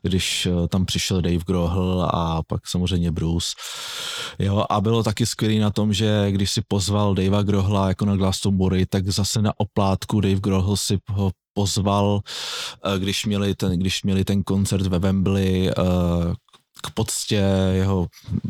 když 0.02 0.46
eh, 0.46 0.68
tam 0.68 0.86
přišel 0.86 1.22
Dave 1.22 1.44
Grohl 1.48 2.10
a 2.14 2.44
pak 2.48 2.68
samozřejmě 2.68 3.12
Bruce. 3.12 3.48
Jo, 4.40 4.66
a 4.70 4.82
bylo 4.82 5.04
taky 5.04 5.26
skvělý 5.26 5.60
na 5.60 5.70
tom, 5.70 5.94
že 5.94 6.32
když 6.32 6.52
si 6.52 6.62
pozval 6.68 7.16
Davea 7.16 7.42
Grohla 7.42 7.88
jako 7.88 8.06
na 8.06 8.16
Glastonbury, 8.16 8.86
tak 8.86 9.10
zase 9.10 9.42
na 9.42 9.54
oplátku 9.58 10.22
Dave 10.22 10.40
Grohl 10.40 10.78
si 10.78 10.98
ho 11.10 11.32
pozval, 11.54 12.22
eh, 12.86 13.00
když 13.00 13.26
měli 13.26 13.56
ten, 13.56 13.80
když 13.80 14.04
měli 14.04 14.26
ten 14.26 14.44
koncert 14.44 14.88
ve 14.88 15.00
Wembley, 15.00 15.72
k 16.84 16.92
poctě 16.92 17.44
jeho, 17.72 18.08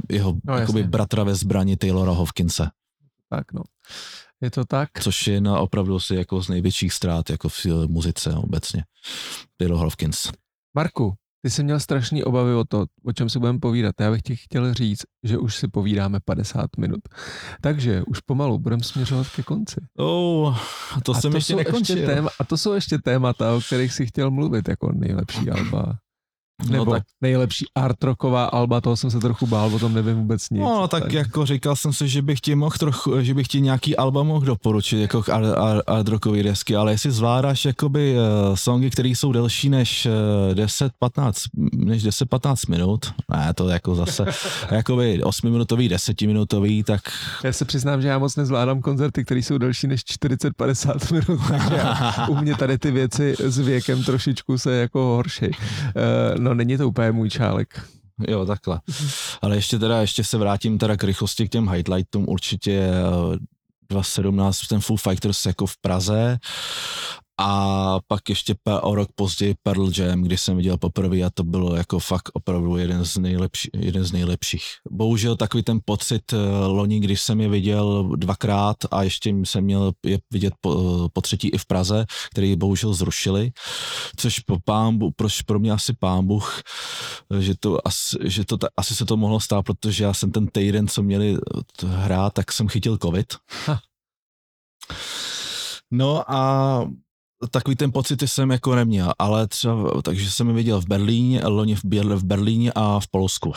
jeho 0.09 0.35
No, 0.43 0.57
jakoby 0.57 0.83
bratra 0.83 1.23
ve 1.23 1.35
zbrani 1.35 1.77
Taylora 1.77 2.11
Hopkinse, 2.11 2.69
Tak 3.29 3.53
no. 3.53 3.61
Je 4.41 4.51
to 4.51 4.65
tak? 4.65 4.89
což 5.01 5.27
je 5.27 5.41
na 5.41 5.59
opravdu 5.59 5.99
si 5.99 6.15
jako 6.15 6.43
z 6.43 6.49
největších 6.49 6.93
ztrát 6.93 7.29
jako 7.29 7.49
v 7.49 7.65
eh, 7.65 7.69
muzice 7.87 8.33
obecně. 8.33 8.83
Taylor 9.57 9.77
Hopkins. 9.77 10.31
Marku, 10.75 11.13
ty 11.41 11.49
jsi 11.49 11.63
měl 11.63 11.79
strašný 11.79 12.23
obavy 12.23 12.53
o 12.53 12.63
to, 12.63 12.85
o 13.05 13.13
čem 13.13 13.29
si 13.29 13.39
budeme 13.39 13.59
povídat. 13.59 13.95
Já 13.99 14.11
bych 14.11 14.21
ti 14.21 14.35
chtěl 14.35 14.73
říct, 14.73 15.05
že 15.23 15.37
už 15.37 15.55
si 15.55 15.67
povídáme 15.67 16.19
50 16.25 16.65
minut. 16.77 16.99
Takže 17.61 18.03
už 18.07 18.19
pomalu 18.19 18.59
budeme 18.59 18.83
směřovat 18.83 19.27
ke 19.35 19.43
konci. 19.43 19.81
Oh, 19.97 20.57
to 21.03 21.11
a 21.11 21.21
jsem 21.21 21.31
to 21.31 21.37
ještě 21.37 21.53
jsou 21.53 21.57
nekončil. 21.57 21.97
Ještě 21.97 22.13
téma, 22.13 22.29
a 22.39 22.43
to 22.43 22.57
jsou 22.57 22.73
ještě 22.73 22.97
témata, 22.97 23.55
o 23.55 23.61
kterých 23.61 23.93
si 23.93 24.05
chtěl 24.05 24.31
mluvit, 24.31 24.67
jako 24.67 24.91
nejlepší 24.91 25.49
alba. 25.49 25.97
Nebo 26.67 26.85
No 26.85 26.91
tak, 26.91 27.03
nejlepší 27.21 27.65
art 27.75 28.03
rocková 28.03 28.45
alba, 28.45 28.81
toho 28.81 28.97
jsem 28.97 29.11
se 29.11 29.19
trochu 29.19 29.47
bál, 29.47 29.75
o 29.75 29.79
tom 29.79 29.93
nevím 29.93 30.15
vůbec 30.17 30.49
nic. 30.49 30.61
no, 30.61 30.87
tak 30.87 31.13
jako 31.13 31.45
říkal 31.45 31.75
jsem 31.75 31.93
si, 31.93 32.07
že 32.07 32.21
bych 32.21 32.39
ti 32.41 32.55
mohl 32.55 32.75
trochu, 32.79 33.21
že 33.21 33.33
bych 33.33 33.47
ti 33.47 33.61
nějaký 33.61 33.97
alba 33.97 34.23
mohl 34.23 34.45
doporučit, 34.45 35.01
jako 35.01 35.23
art, 35.31 35.45
art, 35.57 35.83
art 35.87 36.07
rockový 36.07 36.43
desky, 36.43 36.75
ale 36.75 36.91
jestli 36.91 37.11
zvládáš 37.11 37.65
jakoby 37.65 38.15
uh, 38.49 38.55
songy, 38.55 38.89
které 38.89 39.09
jsou 39.09 39.31
delší 39.31 39.69
než 39.69 40.07
uh, 40.51 40.55
10-15, 40.55 41.31
než 41.73 42.05
10-15 42.05 42.55
minut, 42.69 43.13
ne, 43.31 43.53
to 43.55 43.69
jako 43.69 43.95
zase, 43.95 44.25
jakoby 44.71 45.21
8-minutový, 45.23 45.89
10-minutový, 45.89 46.83
tak 46.83 47.01
Já 47.43 47.53
se 47.53 47.65
přiznám, 47.65 48.01
že 48.01 48.07
já 48.07 48.19
moc 48.19 48.35
nezvládám 48.35 48.81
koncerty, 48.81 49.25
které 49.25 49.39
jsou 49.39 49.57
delší 49.57 49.87
než 49.87 50.01
40-50 50.01 51.13
minut. 51.13 51.41
takže 51.49 51.75
já- 51.75 52.27
U 52.29 52.35
mě 52.35 52.55
tady 52.55 52.77
ty 52.77 52.91
věci 52.91 53.35
s 53.39 53.57
věkem 53.57 54.03
trošičku 54.03 54.57
se 54.57 54.71
jako 54.75 54.99
horší. 54.99 55.45
Uh, 55.47 55.53
no 56.39 56.48
není 56.53 56.77
to 56.77 56.87
úplně 56.87 57.11
můj 57.11 57.29
čálek. 57.29 57.81
Jo, 58.27 58.45
takhle. 58.45 58.81
Ale 59.41 59.55
ještě 59.55 59.79
teda, 59.79 60.01
ještě 60.01 60.23
se 60.23 60.37
vrátím 60.37 60.77
teda 60.77 60.97
k 60.97 61.03
rychlosti 61.03 61.47
k 61.47 61.51
těm 61.51 61.69
highlightům. 61.69 62.25
Určitě 62.27 62.71
eh, 62.71 63.37
2017 63.89 64.67
ten 64.67 64.79
Foo 64.79 64.97
Fighters 64.97 65.45
jako 65.45 65.65
v 65.65 65.77
Praze 65.77 66.39
a 67.41 67.99
pak 68.07 68.29
ještě 68.29 68.55
o 68.81 68.95
rok 68.95 69.09
později 69.15 69.55
Pearl 69.63 69.91
Jam, 69.97 70.21
kdy 70.21 70.37
jsem 70.37 70.57
viděl 70.57 70.77
poprvé 70.77 71.17
a 71.17 71.29
to 71.29 71.43
bylo 71.43 71.75
jako 71.75 71.99
fakt 71.99 72.29
opravdu 72.33 72.77
jeden 72.77 73.05
z, 73.05 73.17
nejlepší, 73.17 73.69
jeden 73.73 74.03
z 74.03 74.11
nejlepších. 74.11 74.63
Bohužel 74.91 75.35
takový 75.35 75.63
ten 75.63 75.79
pocit 75.85 76.33
eh, 76.33 76.37
loni, 76.65 76.99
když 76.99 77.21
jsem 77.21 77.41
je 77.41 77.49
viděl 77.49 78.09
dvakrát 78.15 78.77
a 78.91 79.03
ještě 79.03 79.35
jsem 79.43 79.63
měl 79.63 79.91
je 80.05 80.19
vidět 80.31 80.53
po, 80.61 81.09
po 81.13 81.21
třetí 81.21 81.49
i 81.49 81.57
v 81.57 81.65
Praze, 81.65 82.05
který 82.31 82.55
bohužel 82.55 82.93
zrušili, 82.93 83.51
což 84.17 84.39
po 84.39 84.57
pámbu, 84.65 85.11
proč 85.11 85.41
pro 85.41 85.59
mě 85.59 85.71
asi 85.71 85.93
pámbuch, 85.93 86.61
že 87.39 87.53
to, 87.59 87.87
asi, 87.87 88.17
že 88.23 88.45
to 88.45 88.57
asi 88.77 88.95
se 88.95 89.05
to 89.05 89.17
mohlo 89.17 89.39
stát, 89.39 89.63
protože 89.63 90.03
já 90.03 90.13
jsem 90.13 90.31
ten 90.31 90.47
týden, 90.47 90.87
co 90.87 91.03
měli 91.03 91.37
t- 91.77 91.87
hrát, 91.87 92.33
tak 92.33 92.51
jsem 92.51 92.67
chytil 92.67 92.97
covid. 92.97 93.33
Ha. 93.65 93.79
No 95.91 96.31
a 96.31 96.85
takový 97.47 97.75
ten 97.75 97.91
pocit 97.91 98.21
jsem 98.21 98.51
jako 98.51 98.75
neměl, 98.75 99.13
ale 99.19 99.47
třeba, 99.47 100.01
takže 100.01 100.31
jsem 100.31 100.47
je 100.47 100.53
viděl 100.53 100.81
v 100.81 100.87
Berlíně, 100.87 101.41
loni 101.45 101.75
v, 101.75 101.85
Běr, 101.85 102.05
v 102.05 102.23
Berlíně 102.23 102.71
a 102.75 102.99
v 102.99 103.07
Polsku. 103.07 103.53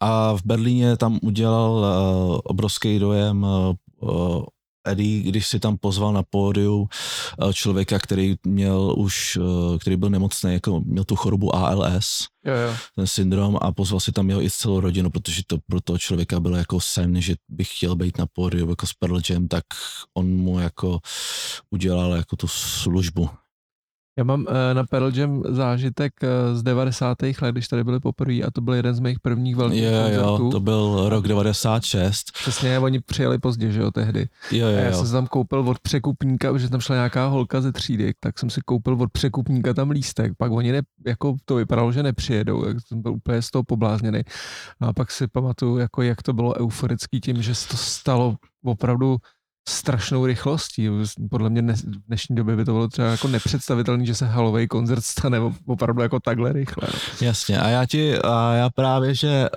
A 0.00 0.32
v 0.32 0.40
Berlíně 0.44 0.96
tam 0.96 1.18
udělal 1.22 1.72
uh, 1.72 2.38
obrovský 2.44 2.98
dojem 2.98 3.42
uh, 3.42 4.42
Eddie, 4.86 5.22
když 5.22 5.46
si 5.46 5.60
tam 5.60 5.76
pozval 5.76 6.12
na 6.12 6.22
pódiu 6.22 6.88
uh, 7.42 7.52
člověka, 7.52 7.98
který 7.98 8.36
měl 8.46 8.94
už, 8.96 9.36
uh, 9.36 9.78
který 9.78 9.96
byl 9.96 10.10
nemocný, 10.10 10.52
jako 10.52 10.80
měl 10.80 11.04
tu 11.04 11.16
chorobu 11.16 11.54
ALS, 11.54 12.26
Jo, 12.44 12.54
jo. 12.54 12.76
ten 12.96 13.06
syndrom 13.06 13.58
a 13.60 13.72
pozval 13.72 14.00
si 14.00 14.12
tam 14.12 14.28
jeho 14.28 14.42
i 14.42 14.50
celou 14.50 14.80
rodinu, 14.80 15.10
protože 15.10 15.42
to 15.46 15.58
pro 15.66 15.80
toho 15.80 15.98
člověka 15.98 16.40
bylo 16.40 16.56
jako 16.56 16.80
sen, 16.80 17.20
že 17.20 17.34
bych 17.48 17.76
chtěl 17.76 17.96
být 17.96 18.18
na 18.18 18.26
pódiu 18.32 18.70
jako 18.70 18.86
s 18.86 18.92
Pearl 18.92 19.20
Jam, 19.30 19.48
tak 19.48 19.64
on 20.14 20.26
mu 20.26 20.58
jako 20.58 21.00
udělal 21.70 22.12
jako 22.12 22.36
tu 22.36 22.48
službu. 22.48 23.30
Já 24.20 24.24
mám 24.24 24.46
eh, 24.48 24.74
na 24.74 24.84
Pearl 24.84 25.10
Jam 25.14 25.42
zážitek 25.48 26.12
eh, 26.22 26.54
z 26.54 26.62
90. 26.62 27.22
let, 27.22 27.52
když 27.52 27.68
tady 27.68 27.84
byli 27.84 28.00
poprvé 28.00 28.34
a 28.34 28.50
to 28.50 28.60
byl 28.60 28.74
jeden 28.74 28.94
z 28.94 29.00
mých 29.00 29.20
prvních 29.20 29.56
velkých 29.56 29.82
Jo, 29.82 29.90
koncertů. 30.02 30.44
jo, 30.44 30.50
to 30.50 30.60
byl 30.60 31.08
rok 31.08 31.28
96. 31.28 32.24
Přesně, 32.32 32.78
oni 32.78 33.00
přijeli 33.00 33.38
pozdě, 33.38 33.72
že 33.72 33.80
jo, 33.80 33.90
tehdy. 33.90 34.28
Jo, 34.50 34.66
A 34.66 34.70
jo, 34.70 34.76
já 34.76 34.86
jo. 34.90 34.96
jsem 34.96 35.06
si 35.06 35.12
tam 35.12 35.26
koupil 35.26 35.58
od 35.68 35.78
překupníka, 35.78 36.52
protože 36.52 36.68
tam 36.68 36.80
šla 36.80 36.94
nějaká 36.96 37.26
holka 37.26 37.60
ze 37.60 37.72
třídy, 37.72 38.12
tak 38.20 38.38
jsem 38.38 38.50
si 38.50 38.60
koupil 38.64 39.02
od 39.02 39.10
překupníka 39.12 39.74
tam 39.74 39.90
lístek. 39.90 40.32
Pak 40.38 40.52
oni 40.52 40.72
ne, 40.72 40.82
jako 41.06 41.36
to 41.44 41.54
vypadalo, 41.54 41.92
že 41.92 42.02
nepřijedou, 42.02 42.64
tak 42.64 42.76
jsem 42.86 43.02
byl 43.02 43.12
úplně 43.12 43.42
z 43.42 43.50
toho 43.50 43.62
poblázněný. 43.64 44.20
A 44.80 44.92
pak 44.92 45.10
si 45.10 45.26
pamatuju, 45.26 45.78
jako 45.78 46.02
jak 46.02 46.22
to 46.22 46.32
bylo 46.32 46.54
euforický 46.60 47.20
tím, 47.20 47.42
že 47.42 47.54
se 47.54 47.68
to 47.68 47.76
stalo 47.76 48.36
opravdu 48.64 49.16
strašnou 49.68 50.26
rychlostí. 50.26 50.88
Podle 51.30 51.50
mě 51.50 51.62
dnes, 51.62 51.82
v 51.82 52.06
dnešní 52.06 52.36
době 52.36 52.56
by 52.56 52.64
to 52.64 52.72
bylo 52.72 52.88
třeba 52.88 53.08
jako 53.08 53.28
nepředstavitelné, 53.28 54.04
že 54.06 54.14
se 54.14 54.26
halový 54.26 54.68
koncert 54.68 55.04
stane 55.04 55.38
opravdu 55.66 56.02
jako 56.02 56.20
takhle 56.20 56.52
rychle. 56.52 56.88
no. 56.92 56.98
Jasně, 57.26 57.60
a 57.60 57.68
já 57.68 57.86
ti, 57.86 58.18
a 58.18 58.52
já 58.52 58.70
právě, 58.70 59.14
že 59.14 59.48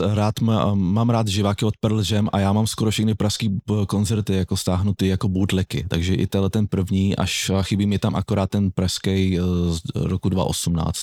uh, 0.00 0.14
rád 0.14 0.40
má, 0.40 0.74
mám 0.74 1.10
rád 1.10 1.28
živáky 1.28 1.64
od 1.64 1.74
Pearl 1.80 2.02
Jam 2.10 2.28
a 2.32 2.38
já 2.38 2.52
mám 2.52 2.66
skoro 2.66 2.90
všechny 2.90 3.14
pražský 3.14 3.48
b- 3.48 3.86
koncerty 3.86 4.34
jako 4.34 4.56
stáhnutý 4.56 5.06
jako 5.06 5.28
bootlegy, 5.28 5.84
takže 5.88 6.14
i 6.14 6.26
tenhle 6.26 6.50
ten 6.50 6.66
první, 6.66 7.16
až 7.16 7.50
chybí 7.62 7.86
mi 7.86 7.98
tam 7.98 8.16
akorát 8.16 8.50
ten 8.50 8.70
pražský 8.70 9.40
uh, 9.40 9.46
z 9.70 9.80
roku 9.94 10.28
2018. 10.28 11.02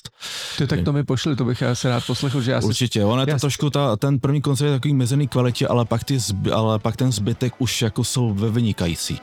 Ty, 0.58 0.68
tak 0.68 0.82
to 0.82 0.94
mi 0.94 1.04
pošli, 1.04 1.36
to 1.36 1.46
bych 1.46 1.62
já 1.62 1.76
se 1.76 1.90
rád 1.90 2.04
poslechl, 2.08 2.42
že 2.42 2.52
já 2.52 2.62
si 2.62 2.68
Určitě, 2.68 3.06
on 3.06 3.20
je 3.20 3.26
to 3.26 3.40
trošku, 3.40 3.70
ta, 3.70 3.96
ten 3.96 4.20
první 4.20 4.42
koncert 4.42 4.68
je 4.68 4.74
takový 4.74 4.94
mezený 4.94 5.28
kvalitě, 5.28 5.68
ale 5.68 5.86
pak, 5.86 6.04
ty 6.04 6.20
zby, 6.20 6.52
ale 6.52 6.80
pak 6.80 6.96
ten 6.96 7.12
zbytek 7.12 7.54
už 7.60 7.82
jako 7.96 8.04
jsou 8.04 8.34
ve 8.34 8.50
vynikající. 8.50 9.20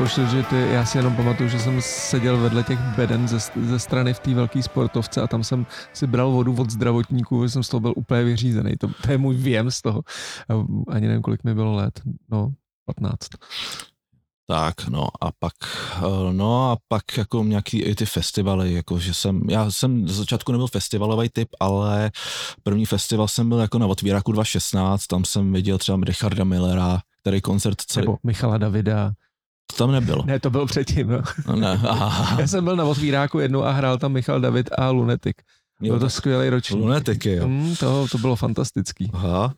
Mi 0.00 0.06
pošli, 0.06 0.26
že 0.26 0.42
ty, 0.42 0.56
já 0.56 0.84
si 0.84 0.98
jenom 0.98 1.16
pamatuju, 1.16 1.48
že 1.48 1.58
jsem 1.58 1.82
seděl 1.82 2.36
vedle 2.36 2.62
těch 2.62 2.78
beden 2.78 3.28
ze, 3.28 3.38
ze 3.66 3.78
strany 3.78 4.14
v 4.14 4.18
té 4.18 4.34
velké 4.34 4.62
sportovce 4.62 5.22
a 5.22 5.26
tam 5.26 5.44
jsem 5.44 5.66
si 5.92 6.06
bral 6.06 6.30
vodu 6.30 6.56
od 6.58 6.70
zdravotníků, 6.70 7.42
že 7.42 7.48
jsem 7.48 7.62
z 7.62 7.68
toho 7.68 7.80
byl 7.80 7.94
úplně 7.96 8.24
vyřízený. 8.24 8.76
To, 8.76 8.88
to 9.02 9.12
je 9.12 9.18
můj 9.18 9.34
věm 9.34 9.70
z 9.70 9.82
toho. 9.82 10.02
Ani 10.88 11.06
nevím, 11.06 11.22
kolik 11.22 11.44
mi 11.44 11.54
bylo 11.54 11.74
let. 11.74 12.00
No, 12.30 12.52
15. 12.86 13.28
Tak, 14.46 14.88
no 14.88 15.08
a 15.20 15.30
pak, 15.38 15.52
eh, 15.96 16.32
no 16.32 16.70
a 16.70 16.76
pak 16.88 17.16
jako 17.18 17.44
nějaký 17.44 17.82
i 17.82 17.94
ty 17.94 18.06
festivaly, 18.06 18.72
jako 18.72 18.98
že 18.98 19.14
jsem, 19.14 19.42
já 19.50 19.70
jsem 19.70 20.08
z 20.08 20.16
začátku 20.16 20.52
nebyl 20.52 20.66
festivalový 20.66 21.28
typ, 21.28 21.48
ale 21.60 22.10
první 22.62 22.86
festival 22.86 23.28
jsem 23.28 23.48
byl 23.48 23.58
jako 23.58 23.78
na 23.78 23.86
otvíráku 23.86 24.32
2016, 24.32 25.06
tam 25.06 25.24
jsem 25.24 25.52
viděl 25.52 25.78
třeba 25.78 25.98
Richarda 26.02 26.44
Millera, 26.44 27.00
který 27.20 27.40
koncert 27.40 27.80
celý, 27.80 28.06
Nebo 28.06 28.18
Michala 28.22 28.58
Davida. 28.58 29.12
To 29.70 29.76
tam 29.76 29.92
nebylo. 29.92 30.22
Ne, 30.26 30.40
to 30.40 30.50
byl 30.50 30.66
předtím. 30.66 31.08
No. 31.46 31.56
Ne, 31.56 31.80
aha, 31.88 32.40
Já 32.40 32.46
jsem 32.46 32.64
byl 32.64 32.76
na 32.76 32.84
otvíráku 32.84 33.38
jednou 33.38 33.64
a 33.64 33.70
hrál 33.72 33.98
tam 33.98 34.12
Michal 34.12 34.40
David 34.40 34.70
a 34.78 34.90
Lunetik. 34.90 35.36
Byl 35.80 35.98
to 35.98 36.10
skvělý 36.10 36.48
ročník. 36.48 36.80
Lunetiky, 36.82 37.32
jo. 37.32 37.48
Mm, 37.48 37.76
to, 37.76 38.06
to 38.12 38.18
bylo 38.18 38.36
fantastický. 38.36 39.10
Aha. 39.14 39.54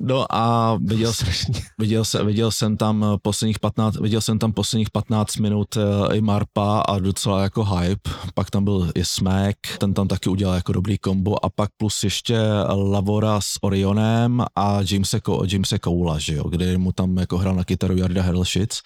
No 0.00 0.26
a 0.30 0.76
viděl 0.80 1.12
Strašně. 1.12 1.60
viděl, 1.78 2.04
jsem, 2.04 2.26
viděl 2.26 2.50
jsem 2.50 2.76
tam 2.76 3.06
posledních 3.22 3.58
15, 3.58 4.00
viděl 4.00 4.20
jsem 4.20 4.38
tam 4.38 4.52
posledních 4.52 4.90
15 4.90 5.36
minut 5.36 5.76
eh, 5.76 6.16
i 6.16 6.20
Marpa 6.20 6.80
a 6.80 6.98
docela 6.98 7.42
jako 7.42 7.64
hype. 7.64 8.10
Pak 8.34 8.50
tam 8.50 8.64
byl 8.64 8.90
i 8.94 9.04
Smack, 9.04 9.56
ten 9.78 9.94
tam 9.94 10.08
taky 10.08 10.28
udělal 10.28 10.54
jako 10.54 10.72
dobrý 10.72 10.98
kombo 10.98 11.44
a 11.44 11.48
pak 11.48 11.70
plus 11.76 12.04
ještě 12.04 12.38
Lavora 12.68 13.40
s 13.40 13.62
Orionem 13.62 14.44
a 14.56 14.78
Jamese, 14.90 15.20
Jamese 15.46 15.78
Koula, 15.78 16.18
že 16.18 16.34
jo, 16.34 16.48
kde 16.48 16.78
mu 16.78 16.92
tam 16.92 17.16
jako 17.16 17.38
hrál 17.38 17.54
na 17.54 17.64
kytaru 17.64 17.96
Jarda 17.96 18.22
Herlšitz. 18.22 18.82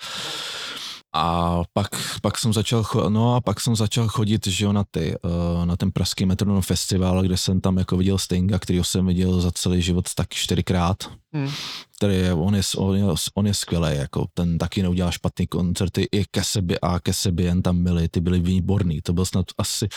A 1.20 1.62
pak, 1.72 1.88
pak 2.22 2.38
jsem 2.38 2.52
začal, 2.52 2.84
no 3.08 3.34
a 3.34 3.40
pak 3.40 3.60
jsem 3.60 3.76
začal 3.76 4.08
chodit, 4.08 4.46
že 4.46 4.64
jo, 4.64 4.72
na, 4.72 4.84
ty, 4.90 5.14
uh, 5.24 5.66
na 5.66 5.76
ten 5.76 5.92
pražský 5.92 6.26
metronom 6.26 6.62
festival, 6.62 7.22
kde 7.22 7.36
jsem 7.36 7.60
tam 7.60 7.78
jako 7.78 7.96
viděl 7.96 8.18
Stinga, 8.18 8.58
kterýho 8.58 8.84
jsem 8.84 9.06
viděl 9.06 9.40
za 9.40 9.50
celý 9.50 9.82
život 9.82 10.14
tak 10.14 10.28
čtyřikrát. 10.28 10.96
Hmm. 11.32 11.50
Který 11.96 12.14
je, 12.14 12.34
on 12.34 12.54
je, 12.54 12.62
on 12.76 12.96
je, 12.96 13.04
on 13.34 13.46
je 13.46 13.54
skvělý, 13.54 13.96
jako 13.96 14.26
ten 14.34 14.58
taky 14.58 14.82
neudělal 14.82 15.12
špatný 15.12 15.46
koncerty, 15.46 16.08
i 16.12 16.24
Keseby 16.24 16.80
a 16.80 17.00
Keseby 17.00 17.42
jen 17.42 17.62
tam 17.62 17.84
byli, 17.84 18.08
ty 18.08 18.20
byli 18.20 18.40
výborný, 18.40 19.00
to 19.02 19.12
byl 19.12 19.24
snad 19.24 19.46
asi, 19.58 19.88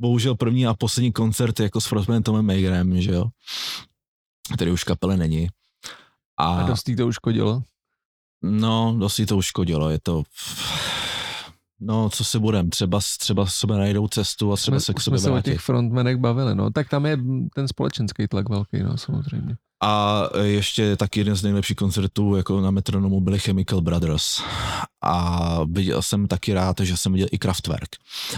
bohužel 0.00 0.34
první 0.34 0.66
a 0.66 0.74
poslední 0.74 1.12
koncert 1.12 1.60
jako 1.60 1.80
s 1.80 1.86
Frostmanem 1.86 2.22
Tomem 2.22 2.46
Magerem, 2.46 3.00
že 3.00 3.12
jo, 3.12 3.24
který 4.54 4.70
už 4.70 4.84
kapele 4.84 5.16
není. 5.16 5.48
A 6.38 6.62
dost 6.62 6.88
jí 6.88 6.96
to 6.96 7.06
uškodilo. 7.06 7.62
No, 8.46 8.96
dost 8.98 9.18
jí 9.18 9.26
to 9.26 9.36
uškodilo, 9.36 9.90
je 9.90 9.98
to... 10.02 10.22
No, 11.80 12.10
co 12.10 12.24
si 12.24 12.38
budem, 12.38 12.70
třeba, 12.70 13.00
třeba 13.18 13.46
sobě 13.46 13.76
najdou 13.76 14.08
cestu 14.08 14.52
a 14.52 14.56
třeba 14.56 14.74
Jsme, 14.74 14.80
se 14.80 14.94
k 14.94 15.00
sobě 15.00 15.18
jsme 15.18 15.28
se 15.28 15.38
o 15.38 15.42
těch 15.42 15.60
frontmenech 15.60 16.16
bavili, 16.16 16.54
no. 16.54 16.70
Tak 16.70 16.88
tam 16.88 17.06
je 17.06 17.18
ten 17.54 17.68
společenský 17.68 18.28
tlak 18.28 18.48
velký, 18.48 18.82
no, 18.82 18.96
samozřejmě. 18.96 19.56
A 19.86 20.22
ještě 20.42 20.96
taky 20.96 21.20
jeden 21.20 21.36
z 21.36 21.42
nejlepších 21.42 21.76
koncertů 21.76 22.36
jako 22.36 22.60
na 22.60 22.70
metronomu 22.70 23.20
byli 23.20 23.38
Chemical 23.38 23.80
Brothers. 23.80 24.42
A 25.02 25.58
viděl 25.64 26.02
jsem 26.02 26.28
taky 26.28 26.54
rád, 26.54 26.80
že 26.80 26.96
jsem 26.96 27.12
viděl 27.12 27.28
i 27.32 27.38
Kraftwerk. 27.38 27.88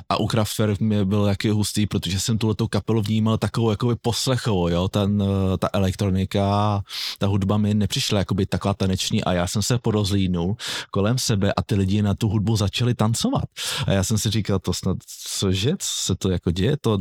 A 0.09 0.17
u 0.21 0.27
Kraftwerk 0.27 0.81
mě 0.81 1.05
byl 1.05 1.25
jaký 1.25 1.51
hustý, 1.51 1.87
protože 1.87 2.21
jsem 2.21 2.39
tuhletou 2.39 2.69
kapelu 2.69 3.03
vnímal 3.03 3.39
takovou 3.39 3.71
jakoby 3.71 3.97
poslechovou, 4.03 4.69
jo, 4.69 4.89
ten, 4.89 5.23
eh, 5.23 5.59
ta 5.59 5.69
elektronika, 5.73 6.83
ta 7.19 7.27
hudba 7.27 7.57
mi 7.57 7.75
nepřišla 7.75 8.19
jakoby 8.19 8.47
taková 8.47 8.75
taneční 8.75 9.25
a 9.25 9.33
já 9.33 9.47
jsem 9.47 9.63
se 9.63 9.79
porozlínul 9.79 10.57
kolem 10.91 11.19
sebe 11.19 11.53
a 11.53 11.63
ty 11.63 11.75
lidi 11.75 12.03
na 12.03 12.15
tu 12.15 12.29
hudbu 12.29 12.57
začali 12.57 12.95
tancovat. 12.95 13.45
A 13.87 13.93
já 13.93 14.05
jsem 14.05 14.19
si 14.19 14.31
říkal, 14.31 14.59
to 14.59 14.73
snad, 14.73 14.97
cože, 15.39 15.71
co 15.71 15.89
se 15.89 16.17
to 16.17 16.31
jako 16.31 16.51
děje, 16.51 16.77
to 16.81 16.99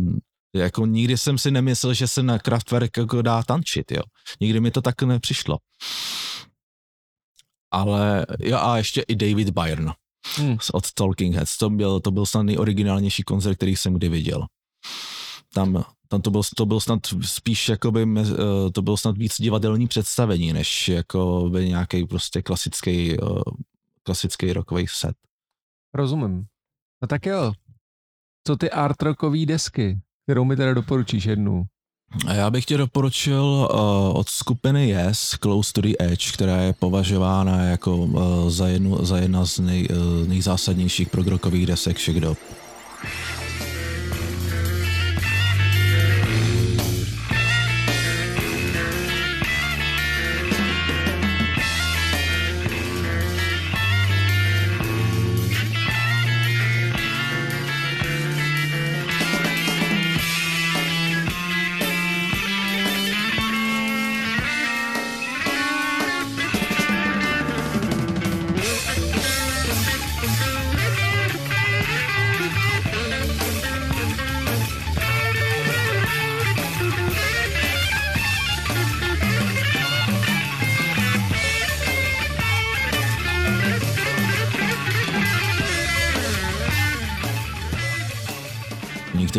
jako 0.56 0.86
nikdy 0.86 1.18
jsem 1.18 1.38
si 1.38 1.52
nemyslel, 1.52 1.94
že 1.94 2.08
se 2.08 2.24
na 2.24 2.40
Kraftwerk 2.40 2.98
jako 2.98 3.22
dá 3.22 3.44
tančit, 3.44 3.92
jo. 3.92 4.02
Nikdy 4.40 4.60
mi 4.60 4.72
to 4.72 4.82
tak 4.82 5.02
nepřišlo. 5.02 5.58
Ale 7.72 8.26
jo 8.40 8.58
a 8.58 8.78
ještě 8.78 9.02
i 9.02 9.16
David 9.16 9.50
Byrne 9.50 9.94
Hmm. 10.38 10.58
od 10.74 10.94
Talking 10.94 11.36
Heads. 11.36 11.58
To 11.58 11.70
byl, 11.70 12.00
to 12.00 12.12
byl 12.12 12.26
snad 12.26 12.44
nejoriginálnější 12.44 13.24
koncert, 13.24 13.56
který 13.56 13.76
jsem 13.76 13.94
kdy 13.94 14.10
viděl. 14.10 14.46
Tam, 15.54 15.86
tam 16.08 16.22
to, 16.22 16.32
byl, 16.32 16.42
to 16.56 16.66
byl 16.66 16.80
snad 16.80 17.00
spíš 17.22 17.70
jakoby, 17.70 18.08
eh, 18.22 18.72
to 18.72 18.82
byl 18.82 18.98
snad 18.98 19.18
víc 19.18 19.36
divadelní 19.38 19.88
představení, 19.88 20.54
než 20.54 20.88
jako 20.88 21.50
by 21.50 21.70
nějaký 21.70 22.06
prostě 22.06 22.42
klasický, 22.42 23.14
eh, 23.14 23.26
klasický 24.04 24.54
rockový 24.54 24.86
set. 24.90 25.16
Rozumím. 25.94 26.46
No 27.02 27.08
tak 27.08 27.26
jo. 27.26 27.52
Co 28.48 28.56
ty 28.56 28.72
art 28.72 29.02
rockové 29.02 29.46
desky, 29.46 30.00
kterou 30.26 30.46
mi 30.46 30.56
teda 30.56 30.74
doporučíš 30.74 31.26
jednu? 31.26 31.64
Já 32.34 32.50
bych 32.50 32.66
ti 32.66 32.78
doporučil 32.78 33.44
uh, 33.44 33.80
od 34.20 34.30
skupiny 34.30 34.90
Yes, 34.90 35.38
Close 35.42 35.74
to 35.74 35.82
the 35.82 35.94
Edge, 36.00 36.32
která 36.34 36.58
je 36.58 36.74
považována 36.74 37.64
jako 37.64 37.98
uh, 37.98 38.50
za, 38.50 38.68
jednu, 38.68 39.06
za 39.06 39.18
jedna 39.18 39.46
z 39.46 39.60
nej, 39.60 39.88
uh, 39.90 40.28
nejzásadnějších 40.28 41.10
progrokových 41.10 41.66
desek 41.66 41.98
všech 41.98 42.20
dob. 42.22 42.38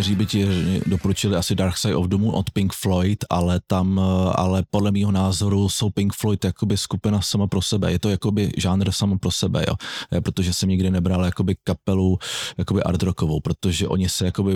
Někteří 0.06 0.18
by 0.18 0.26
ti 0.26 0.80
doporučili 0.86 1.36
asi 1.36 1.54
Dark 1.54 1.76
Side 1.76 1.96
of 1.96 2.06
the 2.06 2.16
Moon 2.16 2.34
od 2.34 2.50
Pink 2.50 2.72
Floyd, 2.72 3.24
ale 3.30 3.60
tam, 3.66 4.00
eh, 4.00 4.32
ale 4.34 4.62
podle 4.70 4.90
mýho 4.92 5.12
názoru 5.12 5.68
jsou 5.68 5.90
Pink 5.90 6.12
Floyd 6.14 6.44
jakoby 6.44 6.76
skupina 6.76 7.20
sama 7.22 7.46
pro 7.46 7.62
sebe. 7.62 7.92
Je 7.92 7.98
to 7.98 8.10
jakoby 8.10 8.52
žánr 8.56 8.92
sama 8.92 9.18
pro 9.18 9.30
sebe, 9.30 9.64
jo. 9.68 9.74
Eh, 10.12 10.20
Protože 10.20 10.52
jsem 10.52 10.68
nikdy 10.68 10.90
nebral 10.90 11.24
jakoby 11.24 11.56
kapelu 11.64 12.18
jakoby 12.58 12.82
art 12.82 13.02
rockovou, 13.02 13.40
protože 13.40 13.88
oni 13.88 14.08
se 14.08 14.24
jakoby 14.24 14.54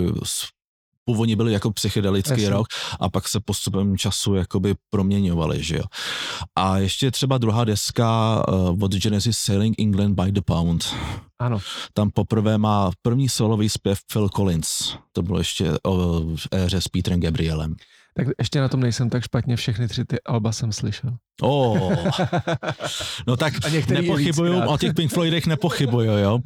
původně 1.05 1.35
byli 1.35 1.53
jako 1.53 1.71
psychedelický 1.71 2.31
Jasně. 2.31 2.49
rock 2.49 2.67
a 2.99 3.09
pak 3.09 3.27
se 3.27 3.39
postupem 3.39 3.97
času 3.97 4.35
jakoby 4.35 4.75
proměňovali, 4.89 5.63
že 5.63 5.75
jo. 5.77 5.83
A 6.55 6.77
ještě 6.77 7.11
třeba 7.11 7.37
druhá 7.37 7.63
deska 7.63 8.43
uh, 8.47 8.83
od 8.83 8.91
Genesis 8.95 9.37
Sailing 9.37 9.79
England 9.79 10.21
by 10.21 10.31
the 10.31 10.41
Pound 10.45 10.95
Ano. 11.39 11.59
tam 11.93 12.09
poprvé 12.13 12.57
má 12.57 12.91
první 13.01 13.29
solový 13.29 13.69
zpěv 13.69 13.99
Phil 14.13 14.29
Collins. 14.29 14.95
To 15.11 15.21
bylo 15.21 15.37
ještě 15.37 15.71
o, 15.83 16.21
v 16.35 16.47
éře 16.53 16.81
s 16.81 16.87
Petrem 16.87 17.19
Gabrielem. 17.19 17.75
Tak 18.13 18.27
ještě 18.39 18.61
na 18.61 18.67
tom 18.67 18.79
nejsem 18.79 19.09
tak 19.09 19.23
špatně, 19.23 19.55
všechny 19.55 19.87
tři 19.87 20.05
ty 20.05 20.21
alba 20.21 20.51
jsem 20.51 20.71
slyšel. 20.71 21.17
Oh. 21.41 21.95
No 23.27 23.37
tak 23.37 23.53
nepochybuju, 23.89 24.61
o 24.67 24.77
těch 24.77 24.93
Pink 24.93 25.11
Floydech 25.11 25.47
nepochybuju, 25.47 26.11
jo. 26.11 26.39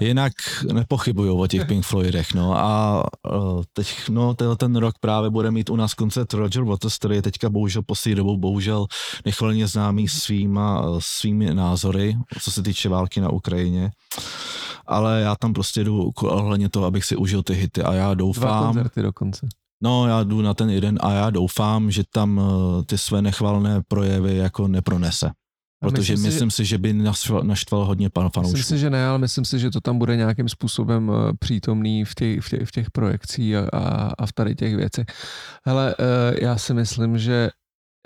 Jinak 0.00 0.32
nepochybuju 0.72 1.40
o 1.40 1.46
těch 1.46 1.66
Pink 1.66 1.84
Floydech, 1.84 2.34
no 2.34 2.58
a 2.58 3.04
uh, 3.32 3.62
teď, 3.72 3.94
no 4.08 4.34
ten 4.34 4.76
rok 4.76 4.94
právě 5.00 5.30
bude 5.30 5.50
mít 5.50 5.70
u 5.70 5.76
nás 5.76 5.94
koncert 5.94 6.34
Roger 6.34 6.62
Waters, 6.62 6.98
který 6.98 7.16
je 7.16 7.22
teďka 7.22 7.50
bohužel 7.50 7.82
poslední 7.86 8.16
dobou 8.16 8.36
bohužel 8.36 8.86
nechvalně 9.24 9.66
známý 9.66 10.08
svýma, 10.08 10.82
eh, 10.84 10.98
svými 10.98 11.54
názory, 11.54 12.16
co 12.40 12.50
se 12.50 12.62
týče 12.62 12.88
války 12.88 13.20
na 13.20 13.30
Ukrajině. 13.30 13.90
Ale 14.86 15.20
já 15.20 15.36
tam 15.36 15.52
prostě 15.52 15.84
jdu 15.84 16.12
ohledně 16.22 16.68
toho, 16.68 16.86
abych 16.86 17.04
si 17.04 17.16
užil 17.16 17.42
ty 17.42 17.54
hity 17.54 17.82
a 17.82 17.92
já 17.92 18.06
Dva 18.06 18.14
doufám, 18.14 18.64
koncerty 18.64 19.02
dokonce. 19.02 19.48
No, 19.84 20.06
já 20.08 20.22
jdu 20.22 20.42
na 20.42 20.54
ten 20.54 20.70
jeden 20.70 20.98
a 21.00 21.12
já 21.12 21.30
doufám, 21.30 21.90
že 21.90 22.02
tam 22.12 22.40
eh, 22.40 22.84
ty 22.84 22.98
své 22.98 23.22
nechvalné 23.22 23.82
projevy 23.88 24.36
jako 24.36 24.68
nepronese. 24.68 25.30
Protože 25.80 26.12
myslím 26.12 26.16
si, 26.16 26.34
myslím 26.34 26.50
si, 26.50 26.64
že 26.64 26.78
by 26.78 26.92
naštval, 26.92 27.42
naštval 27.42 27.84
hodně 27.84 28.10
pan 28.10 28.24
Myslím 28.24 28.42
fanoušků. 28.42 28.68
si, 28.68 28.78
že 28.78 28.90
ne, 28.90 29.06
ale 29.06 29.18
myslím 29.18 29.44
si, 29.44 29.58
že 29.58 29.70
to 29.70 29.80
tam 29.80 29.98
bude 29.98 30.16
nějakým 30.16 30.48
způsobem 30.48 31.12
eh, 31.14 31.32
přítomný 31.38 32.04
v 32.04 32.14
těch, 32.14 32.40
v 32.40 32.50
těch, 32.50 32.68
v 32.68 32.70
těch 32.70 32.90
projekcích 32.90 33.54
a, 33.54 33.68
a, 33.72 34.12
a 34.18 34.26
v 34.26 34.32
tady 34.32 34.54
těch 34.54 34.76
věcech. 34.76 35.06
Hele, 35.66 35.94
eh, 35.98 36.44
já 36.44 36.58
si 36.58 36.74
myslím, 36.74 37.18
že 37.18 37.50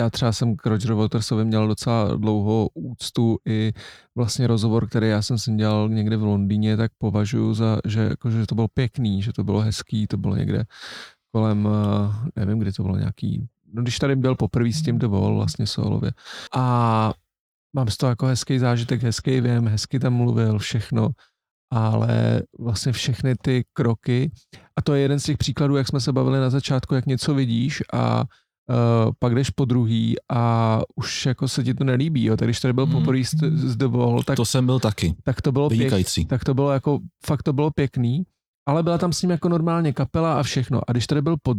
já 0.00 0.10
třeba 0.10 0.32
jsem 0.32 0.56
k 0.56 0.66
Rogeru 0.66 0.96
Watersovi 0.96 1.44
měl 1.44 1.68
docela 1.68 2.16
dlouho 2.16 2.68
úctu 2.74 3.38
i 3.48 3.72
vlastně 4.16 4.46
rozhovor, 4.46 4.88
který 4.88 5.08
já 5.08 5.22
jsem 5.22 5.38
si 5.38 5.54
dělal 5.54 5.88
někde 5.88 6.16
v 6.16 6.22
Londýně, 6.22 6.76
tak 6.76 6.92
považuji 6.98 7.54
za, 7.54 7.78
že, 7.86 8.00
jako, 8.00 8.30
že 8.30 8.46
to 8.46 8.54
bylo 8.54 8.68
pěkný, 8.68 9.22
že 9.22 9.32
to 9.32 9.44
bylo 9.44 9.60
hezký, 9.60 10.06
to 10.06 10.16
bylo 10.16 10.36
někde 10.36 10.64
kolem, 11.32 11.68
eh, 12.36 12.40
nevím, 12.40 12.58
kdy 12.58 12.72
to 12.72 12.82
bylo 12.82 12.96
nějaký, 12.96 13.46
no 13.72 13.82
když 13.82 13.98
tady 13.98 14.16
byl 14.16 14.34
poprvé 14.34 14.72
s 14.72 14.82
tím 14.82 14.98
The 14.98 15.06
Wall 15.06 15.34
vlastně 15.34 15.66
solově. 15.66 16.10
A 16.56 17.12
mám 17.76 17.88
z 17.88 17.96
toho 17.96 18.10
jako 18.10 18.26
hezký 18.26 18.58
zážitek, 18.58 19.02
hezký 19.02 19.40
věm, 19.40 19.68
hezky 19.68 19.98
tam 19.98 20.12
mluvil, 20.14 20.58
všechno, 20.58 21.08
ale 21.72 22.42
vlastně 22.58 22.92
všechny 22.92 23.34
ty 23.42 23.64
kroky, 23.72 24.30
a 24.76 24.82
to 24.82 24.94
je 24.94 25.00
jeden 25.02 25.20
z 25.20 25.24
těch 25.24 25.36
příkladů, 25.38 25.76
jak 25.76 25.88
jsme 25.88 26.00
se 26.00 26.12
bavili 26.12 26.40
na 26.40 26.50
začátku, 26.50 26.94
jak 26.94 27.06
něco 27.06 27.34
vidíš 27.34 27.82
a 27.92 28.20
uh, 28.20 29.12
pak 29.18 29.34
jdeš 29.34 29.50
po 29.50 29.64
druhý 29.64 30.16
a 30.32 30.80
už 30.96 31.26
jako 31.26 31.48
se 31.48 31.64
ti 31.64 31.74
to 31.74 31.84
nelíbí, 31.84 32.24
jo. 32.24 32.36
tak 32.36 32.46
když 32.48 32.60
tady 32.60 32.72
byl 32.74 32.86
Mhm. 32.86 32.98
poprvé 32.98 33.24
z, 33.24 33.34
z 33.54 33.76
The 33.76 33.86
Wall, 33.86 34.22
tak 34.22 34.36
To 34.36 34.44
jsem 34.44 34.66
byl 34.66 34.80
taky. 34.80 35.14
tak 35.24 35.42
to 35.42 35.52
bylo 35.52 35.68
pěkný. 35.68 35.78
Vynikající. 35.78 36.24
Tak 36.26 36.44
to 36.44 36.54
bylo 36.54 36.70
jako, 36.72 36.98
fakt 37.26 37.42
to 37.42 37.52
bylo 37.52 37.70
pěkný, 37.70 38.22
ale 38.68 38.82
byla 38.82 38.98
tam 38.98 39.12
s 39.12 39.22
ním 39.22 39.30
jako 39.30 39.48
normálně 39.48 39.92
kapela 39.92 40.38
a 40.38 40.42
všechno. 40.42 40.80
A 40.88 40.92
když 40.92 41.06
tady 41.06 41.22
byl 41.22 41.36
po, 41.42 41.54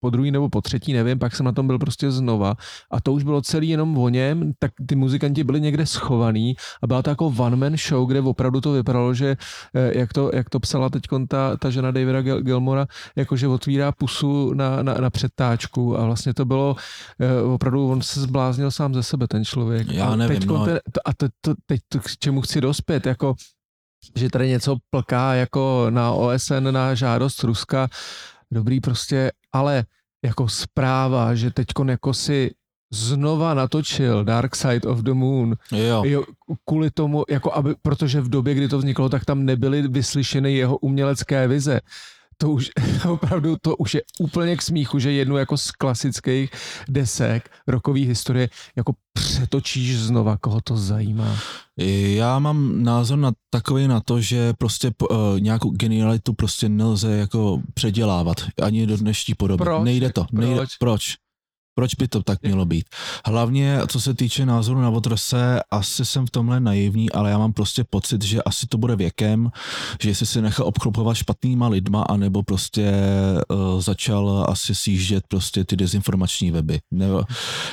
po 0.00 0.10
druhý 0.10 0.30
nebo 0.30 0.48
po 0.48 0.60
třetí, 0.60 0.92
nevím, 0.92 1.18
pak 1.18 1.36
jsem 1.36 1.46
na 1.46 1.52
tom 1.52 1.66
byl 1.66 1.78
prostě 1.78 2.10
znova 2.10 2.54
a 2.90 3.00
to 3.00 3.12
už 3.12 3.24
bylo 3.24 3.42
celý 3.42 3.68
jenom 3.68 3.98
o 3.98 4.08
něm, 4.08 4.52
tak 4.58 4.72
ty 4.86 4.96
muzikanti 4.96 5.44
byli 5.44 5.60
někde 5.60 5.86
schovaný 5.86 6.54
a 6.82 6.86
byla 6.86 7.02
to 7.02 7.10
jako 7.10 7.26
one 7.26 7.56
man 7.56 7.76
show, 7.76 8.08
kde 8.08 8.20
opravdu 8.20 8.60
to 8.60 8.72
vypadalo, 8.72 9.14
že 9.14 9.36
eh, 9.74 9.98
jak 9.98 10.12
to, 10.12 10.30
jak 10.34 10.50
to 10.50 10.60
psala 10.60 10.88
teď 10.88 11.02
ta, 11.28 11.56
ta 11.56 11.70
žena 11.70 11.90
Davida 11.90 12.20
Gil- 12.20 12.42
Gilmora, 12.42 12.86
jakože 13.16 13.48
otvírá 13.48 13.92
pusu 13.92 14.54
na, 14.54 14.82
na, 14.82 14.94
na 14.94 15.10
předtáčku 15.10 15.98
a 15.98 16.04
vlastně 16.04 16.34
to 16.34 16.44
bylo 16.44 16.76
eh, 17.20 17.42
opravdu, 17.42 17.90
on 17.90 18.02
se 18.02 18.20
zbláznil 18.20 18.70
sám 18.70 18.94
ze 18.94 19.02
sebe, 19.02 19.28
ten 19.28 19.44
člověk. 19.44 19.92
Já 19.92 20.06
a 20.06 20.16
nevím, 20.16 20.40
no. 20.46 20.64
ten, 20.64 20.80
a 21.04 21.14
to, 21.14 21.26
to, 21.40 21.54
teď 21.66 21.80
to, 21.88 21.98
k 21.98 22.16
čemu 22.18 22.40
chci 22.40 22.60
dospět, 22.60 23.06
jako 23.06 23.34
že 24.16 24.30
tady 24.30 24.48
něco 24.48 24.76
plká 24.90 25.34
jako 25.34 25.86
na 25.90 26.12
OSN 26.12 26.70
na 26.70 26.94
žádost 26.94 27.42
Ruska, 27.44 27.88
dobrý 28.50 28.80
prostě, 28.80 29.32
ale 29.52 29.84
jako 30.24 30.48
zpráva, 30.48 31.34
že 31.34 31.50
teďkon 31.50 31.90
jako 31.90 32.14
si 32.14 32.50
znova 32.92 33.54
natočil 33.54 34.24
Dark 34.24 34.56
Side 34.56 34.88
of 34.88 34.98
the 34.98 35.12
Moon, 35.12 35.54
Jo. 35.72 36.02
jo, 36.06 36.24
kvůli 36.64 36.90
tomu, 36.90 37.24
jako 37.30 37.52
aby, 37.52 37.74
protože 37.82 38.20
v 38.20 38.28
době, 38.28 38.54
kdy 38.54 38.68
to 38.68 38.78
vzniklo, 38.78 39.08
tak 39.08 39.24
tam 39.24 39.44
nebyly 39.44 39.88
vyslyšeny 39.88 40.54
jeho 40.54 40.76
umělecké 40.76 41.48
vize. 41.48 41.80
To 42.40 42.50
už, 42.50 42.70
opravdu, 43.08 43.56
to 43.62 43.76
už 43.76 43.94
je 43.94 44.02
úplně 44.18 44.56
k 44.56 44.62
smíchu, 44.62 44.98
že 44.98 45.12
jednu 45.12 45.36
jako 45.36 45.56
z 45.56 45.70
klasických 45.70 46.50
desek 46.88 47.50
rokové 47.66 48.00
historie 48.00 48.48
jako 48.76 48.92
přetočíš 49.12 49.98
znova, 49.98 50.36
koho 50.36 50.60
to 50.60 50.76
zajímá. 50.76 51.36
Já 52.16 52.38
mám 52.38 52.82
názor 52.82 53.18
na 53.18 53.32
takový 53.50 53.88
na 53.88 54.00
to, 54.00 54.20
že 54.20 54.52
prostě 54.58 54.90
uh, 55.10 55.40
nějakou 55.40 55.70
genialitu 55.70 56.32
prostě 56.32 56.68
nelze 56.68 57.16
jako 57.16 57.60
předělávat 57.74 58.36
ani 58.62 58.86
do 58.86 58.96
dnešní 58.96 59.34
podoby. 59.34 59.64
Proč? 59.64 59.84
Nejde 59.84 60.12
to. 60.12 60.26
Nejde. 60.32 60.56
Proč? 60.56 60.76
Proč? 60.76 61.02
Proč 61.74 61.94
by 61.94 62.08
to 62.08 62.22
tak 62.22 62.42
mělo 62.42 62.64
být? 62.64 62.84
Hlavně, 63.26 63.80
co 63.88 64.00
se 64.00 64.14
týče 64.14 64.46
názoru 64.46 64.80
na 64.80 64.90
Waterse, 64.90 65.60
asi 65.70 66.04
jsem 66.04 66.26
v 66.26 66.30
tomhle 66.30 66.60
naivní, 66.60 67.10
ale 67.12 67.30
já 67.30 67.38
mám 67.38 67.52
prostě 67.52 67.84
pocit, 67.90 68.22
že 68.22 68.42
asi 68.42 68.66
to 68.66 68.78
bude 68.78 68.96
věkem, 68.96 69.50
že 70.00 70.08
jestli 70.08 70.26
se 70.26 70.42
nechal 70.42 70.66
obklopovat 70.66 71.16
špatnýma 71.16 71.68
lidma, 71.68 72.02
anebo 72.02 72.42
prostě 72.42 72.92
uh, 73.48 73.80
začal 73.80 74.46
asi 74.48 74.74
sjíždět 74.74 75.24
prostě 75.28 75.64
ty 75.64 75.76
dezinformační 75.76 76.50
weby. 76.50 76.80
Nebo, 76.90 77.24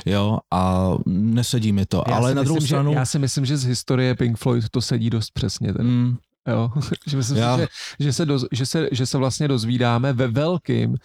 jo, 0.05 0.37
a 0.53 0.91
nesedí 1.05 1.71
mi 1.71 1.85
to. 1.85 2.03
Já 2.07 2.15
ale 2.15 2.29
si 2.29 2.35
na 2.35 2.43
druhou 2.43 2.55
myslím, 2.55 2.67
stranu... 2.67 2.91
Že, 2.91 2.97
já 2.97 3.05
si 3.05 3.19
myslím, 3.19 3.45
že 3.45 3.57
z 3.57 3.63
historie 3.63 4.15
Pink 4.15 4.37
Floyd 4.37 4.69
to 4.69 4.81
sedí 4.81 5.09
dost 5.09 5.31
přesně. 5.31 5.73
Mm, 5.79 6.17
jo. 6.47 6.71
že 7.07 7.17
myslím 7.17 7.37
Já- 7.37 7.57
že, 7.57 7.67
že, 7.99 8.13
se 8.13 8.25
doz, 8.25 8.45
že, 8.51 8.65
se, 8.65 8.89
že 8.91 9.05
se 9.05 9.17
vlastně 9.17 9.47
dozvídáme 9.47 10.13
ve 10.13 10.27
velkým 10.27 10.89
uh, 10.89 10.95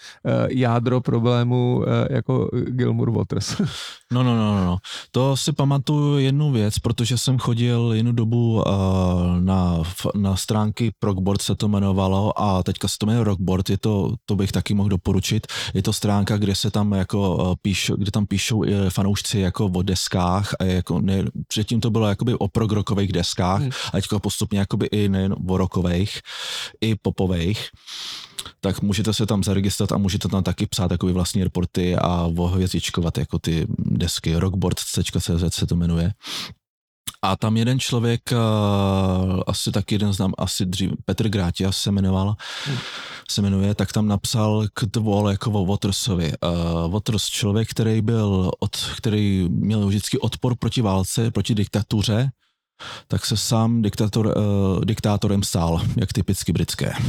jádro 0.49 1.01
problému 1.01 1.77
uh, 1.79 1.85
jako 2.11 2.49
Gilmour 2.67 3.11
Waters. 3.11 3.61
No, 4.13 4.23
no, 4.23 4.37
no, 4.37 4.55
no, 4.61 4.65
no. 4.67 4.79
To 5.11 5.37
si 5.37 5.53
pamatuju 5.53 6.19
jednu 6.19 6.53
věc, 6.53 6.79
protože 6.79 7.19
jsem 7.19 7.39
chodil 7.39 7.91
jednu 7.95 8.13
dobu 8.13 8.55
uh, 8.55 8.63
na, 9.41 9.83
na 10.15 10.37
stránky 10.37 10.93
Prockboard 10.99 11.43
se 11.43 11.55
to 11.55 11.67
jmenovalo 11.67 12.41
a 12.43 12.63
teďka 12.63 12.89
se 12.89 12.95
to 12.99 13.07
jmenuje 13.07 13.25
Rockboard, 13.25 13.71
je 13.71 13.79
to, 13.79 14.15
to 14.25 14.37
bych 14.37 14.53
taky 14.53 14.75
mohl 14.75 14.89
doporučit. 14.89 15.47
Je 15.75 15.83
to 15.83 15.93
stránka, 15.93 16.37
kde 16.37 16.55
se 16.55 16.71
tam 16.71 16.93
jako 16.93 17.55
píšou, 17.63 17.97
kde 17.97 18.11
tam 18.11 18.27
píšou 18.27 18.65
i 18.65 18.73
fanoušci 18.91 19.39
jako 19.39 19.67
o 19.67 19.83
deskách 19.83 20.55
a 20.61 20.65
jako 20.65 21.01
ne, 21.01 21.25
předtím 21.49 21.81
to 21.81 21.91
bylo 21.91 22.09
jakoby 22.09 22.35
o 22.35 22.49
progrokových 22.49 23.13
deskách 23.13 23.61
Hmm. 23.61 23.71
a 23.89 23.91
teďka 23.93 24.19
postupně 24.19 24.59
jakoby 24.59 24.87
i 24.87 25.09
nejen 25.09 25.32
o 25.49 25.57
rokových, 25.57 26.21
i 26.81 26.95
popových. 26.95 27.69
tak 28.61 28.83
můžete 28.83 29.13
se 29.13 29.27
tam 29.27 29.45
zaregistrovat 29.45 29.93
a 29.93 29.99
můžete 29.99 30.29
tam 30.29 30.43
taky 30.43 30.67
psát 30.67 30.89
takové 30.89 31.13
vlastní 31.13 31.45
reporty 31.45 31.97
a 31.97 32.31
ohvězdičkovat 32.37 33.19
jako 33.19 33.39
ty 33.39 33.67
desky. 33.79 34.37
Rockboard.cz 34.37 35.55
se 35.55 35.67
to 35.67 35.77
jmenuje. 35.77 36.13
A 37.25 37.37
tam 37.37 37.57
jeden 37.57 37.81
člověk, 37.81 38.21
uh, 38.33 39.43
asi 39.47 39.73
taky 39.73 39.95
jeden 39.95 40.13
znám, 40.13 40.33
asi 40.39 40.67
dřív, 40.67 40.91
Petr 41.05 41.29
Grátia 41.29 41.73
se 41.73 41.93
jmenoval, 41.93 42.35
hmm. 42.65 42.79
se 43.31 43.43
jmenuje, 43.43 43.75
tak 43.75 43.93
tam 43.93 44.09
napsal 44.09 44.67
k 44.75 44.97
Wall 44.97 45.31
jako 45.31 45.51
o 45.51 45.67
Watersovi. 45.67 46.33
Uh, 46.45 46.93
Waters 46.93 47.27
člověk, 47.27 47.69
který 47.71 48.03
byl, 48.03 48.51
od, 48.59 48.77
který 48.97 49.47
měl 49.51 49.87
vždycky 49.87 50.19
odpor 50.19 50.57
proti 50.57 50.83
válce, 50.83 51.31
proti 51.31 51.55
diktatuře, 51.55 52.31
tak 53.09 53.27
se 53.27 53.37
sám 53.37 53.83
diktator, 53.83 54.27
uh, 54.27 54.85
diktátorem 54.85 55.43
stál, 55.43 55.81
jak 55.97 56.13
typicky 56.13 56.53
britské. 56.53 56.93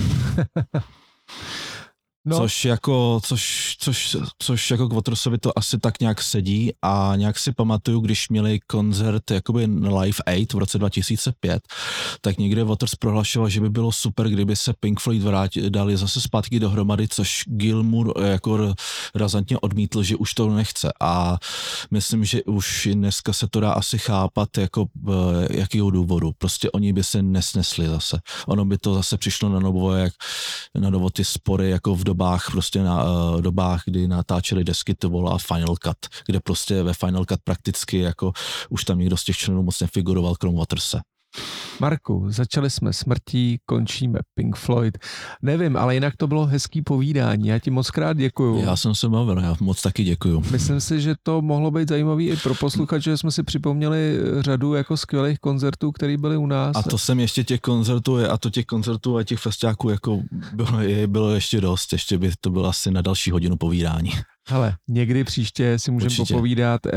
No. 2.26 2.38
Což 2.38 2.66
jako, 2.66 3.20
což, 3.24 3.76
což, 3.80 4.18
což 4.40 4.72
jako 4.72 4.88
k 4.88 4.94
to 5.42 5.60
asi 5.60 5.78
tak 5.78 6.00
nějak 6.00 6.22
sedí 6.22 6.72
a 6.82 7.14
nějak 7.16 7.40
si 7.40 7.52
pamatuju, 7.52 8.00
když 8.00 8.30
měli 8.30 8.60
koncert 8.60 9.32
jakoby 9.32 9.66
Live 9.66 10.20
8 10.44 10.46
v 10.54 10.58
roce 10.58 10.78
2005, 10.78 11.64
tak 12.22 12.38
někde 12.38 12.64
Waters 12.64 12.96
prohlašoval, 12.96 13.50
že 13.50 13.62
by 13.62 13.70
bylo 13.70 13.92
super, 13.92 14.30
kdyby 14.30 14.56
se 14.56 14.74
Pink 14.80 15.00
Floyd 15.00 15.22
vrátili, 15.22 15.70
dali 15.70 15.98
zase 15.98 16.22
zpátky 16.22 16.60
dohromady, 16.60 17.08
což 17.08 17.44
Gilmour 17.48 18.14
jako 18.26 18.74
razantně 19.16 19.60
odmítl, 19.60 20.04
že 20.04 20.16
už 20.16 20.34
to 20.34 20.50
nechce 20.50 20.94
a 21.02 21.38
myslím, 21.92 22.26
že 22.26 22.44
už 22.44 22.90
dneska 22.94 23.34
se 23.34 23.48
to 23.48 23.60
dá 23.60 23.74
asi 23.74 23.98
chápat 23.98 24.58
jako 24.58 24.86
jakýho 25.50 25.92
důvodu. 25.92 26.32
Prostě 26.38 26.72
oni 26.72 26.94
by 26.94 27.04
se 27.04 27.22
nesnesli 27.22 27.88
zase. 27.88 28.20
Ono 28.48 28.66
by 28.66 28.78
to 28.78 28.94
zase 28.94 29.18
přišlo 29.18 29.50
na 29.50 29.60
novo, 29.60 29.94
jak 29.96 30.14
na 30.76 30.90
novo 30.90 31.10
ty 31.10 31.26
spory 31.26 31.70
jako 31.70 31.96
v 31.96 32.13
dobách 32.14 32.52
prostě 32.52 32.84
na 32.84 33.04
uh, 33.04 33.42
dobách, 33.42 33.82
kdy 33.86 34.08
natáčeli 34.08 34.64
desky 34.64 34.96
to 34.96 35.10
volá 35.10 35.38
Final 35.38 35.76
Cut, 35.76 35.98
kde 36.26 36.40
prostě 36.40 36.84
ve 36.84 36.94
Final 36.94 37.26
Cut 37.26 37.40
prakticky 37.44 38.00
jako 38.00 38.32
už 38.70 38.86
tam 38.86 39.00
nikdo 39.00 39.18
z 39.18 39.24
těch 39.24 39.38
členů 39.38 39.64
moc 39.64 39.80
nefiguroval 39.80 40.36
krom 40.36 40.56
Waterse. 40.56 41.02
Marku, 41.80 42.26
začali 42.28 42.70
jsme 42.70 42.94
smrtí, 42.94 43.60
končíme 43.66 44.20
Pink 44.36 44.56
Floyd. 44.56 44.98
Nevím, 45.42 45.78
ale 45.78 45.94
jinak 45.94 46.14
to 46.18 46.28
bylo 46.28 46.46
hezký 46.46 46.82
povídání. 46.82 47.48
Já 47.48 47.60
ti 47.60 47.72
moc 47.72 47.92
krát 47.92 48.18
děkuju. 48.18 48.62
Já 48.62 48.76
jsem 48.76 48.96
se 48.96 49.10
bavil, 49.10 49.40
já 49.40 49.56
moc 49.60 49.82
taky 49.82 50.04
děkuju. 50.04 50.44
Myslím 50.52 50.82
si, 50.82 51.02
že 51.02 51.16
to 51.24 51.42
mohlo 51.42 51.72
být 51.72 51.90
zajímavý 51.90 52.30
i 52.30 52.36
pro 52.36 52.56
posluchače, 52.56 53.10
že 53.10 53.18
jsme 53.18 53.32
si 53.32 53.44
připomněli 53.44 54.18
řadu 54.40 54.74
jako 54.74 54.98
skvělých 54.98 55.40
koncertů, 55.40 55.92
které 55.92 56.18
byly 56.18 56.38
u 56.38 56.46
nás. 56.46 56.76
A 56.76 56.84
to 56.84 56.98
jsem 56.98 57.20
ještě 57.20 57.44
těch 57.44 57.60
koncertů, 57.60 58.18
a 58.30 58.38
to 58.38 58.50
těch 58.50 58.66
koncertů 58.66 59.18
a 59.18 59.24
těch 59.24 59.40
festiáků 59.40 59.90
jako 59.90 60.20
bylo, 60.54 60.80
je, 60.80 61.08
bylo 61.08 61.32
ještě 61.32 61.62
dost. 61.62 61.94
Ještě 61.94 62.18
by 62.18 62.32
to 62.42 62.50
bylo 62.50 62.70
asi 62.70 62.92
na 62.92 63.02
další 63.02 63.32
hodinu 63.32 63.58
povídání. 63.58 64.12
Hele, 64.48 64.76
někdy 64.88 65.24
příště 65.24 65.80
si 65.80 65.92
můžeme 65.92 66.16
popovídat. 66.18 66.86
E, 66.86 66.92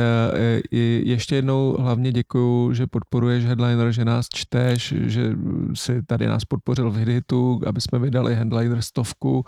e, 0.73 0.79
ještě 1.05 1.37
jednou 1.37 1.77
hlavně 1.81 2.13
děkuju, 2.13 2.73
že 2.73 2.87
podporuješ 2.87 3.45
Headliner, 3.45 3.93
že 3.93 4.05
nás 4.05 4.27
čteš, 4.35 4.95
že 5.07 5.37
si 5.75 6.03
tady 6.03 6.27
nás 6.27 6.45
podpořil 6.45 6.91
v 6.91 6.97
Hiditu, 6.97 7.61
aby 7.67 7.81
jsme 7.81 7.99
vydali 7.99 8.35
Headliner 8.35 8.83
stovku 8.83 9.45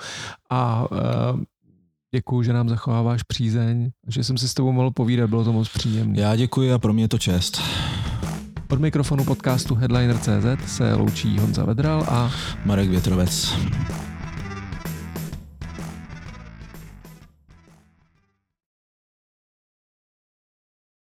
a 0.51 0.87
e, 0.93 1.45
děkuju, 2.15 2.43
že 2.43 2.53
nám 2.53 2.69
zachováváš 2.69 3.23
přízeň, 3.23 3.91
že 4.09 4.25
jsem 4.25 4.39
si 4.39 4.49
s 4.49 4.55
tebou 4.55 4.73
mohl 4.73 4.91
povídat, 4.91 5.31
bylo 5.31 5.45
to 5.45 5.53
moc 5.53 5.69
příjemné. 5.69 6.21
Já 6.21 6.37
děkuji 6.37 6.73
a 6.73 6.79
pro 6.79 6.93
mě 6.93 7.05
je 7.05 7.09
to 7.09 7.19
čest. 7.19 7.63
Od 8.71 8.81
mikrofonu 8.81 9.25
podcastu 9.25 9.75
Headliner.cz 9.75 10.73
se 10.75 10.95
loučí 10.95 11.39
Honza 11.39 11.65
Vedral 11.65 12.05
a 12.09 12.31
Marek 12.65 12.91
Větrovec. 12.91 13.55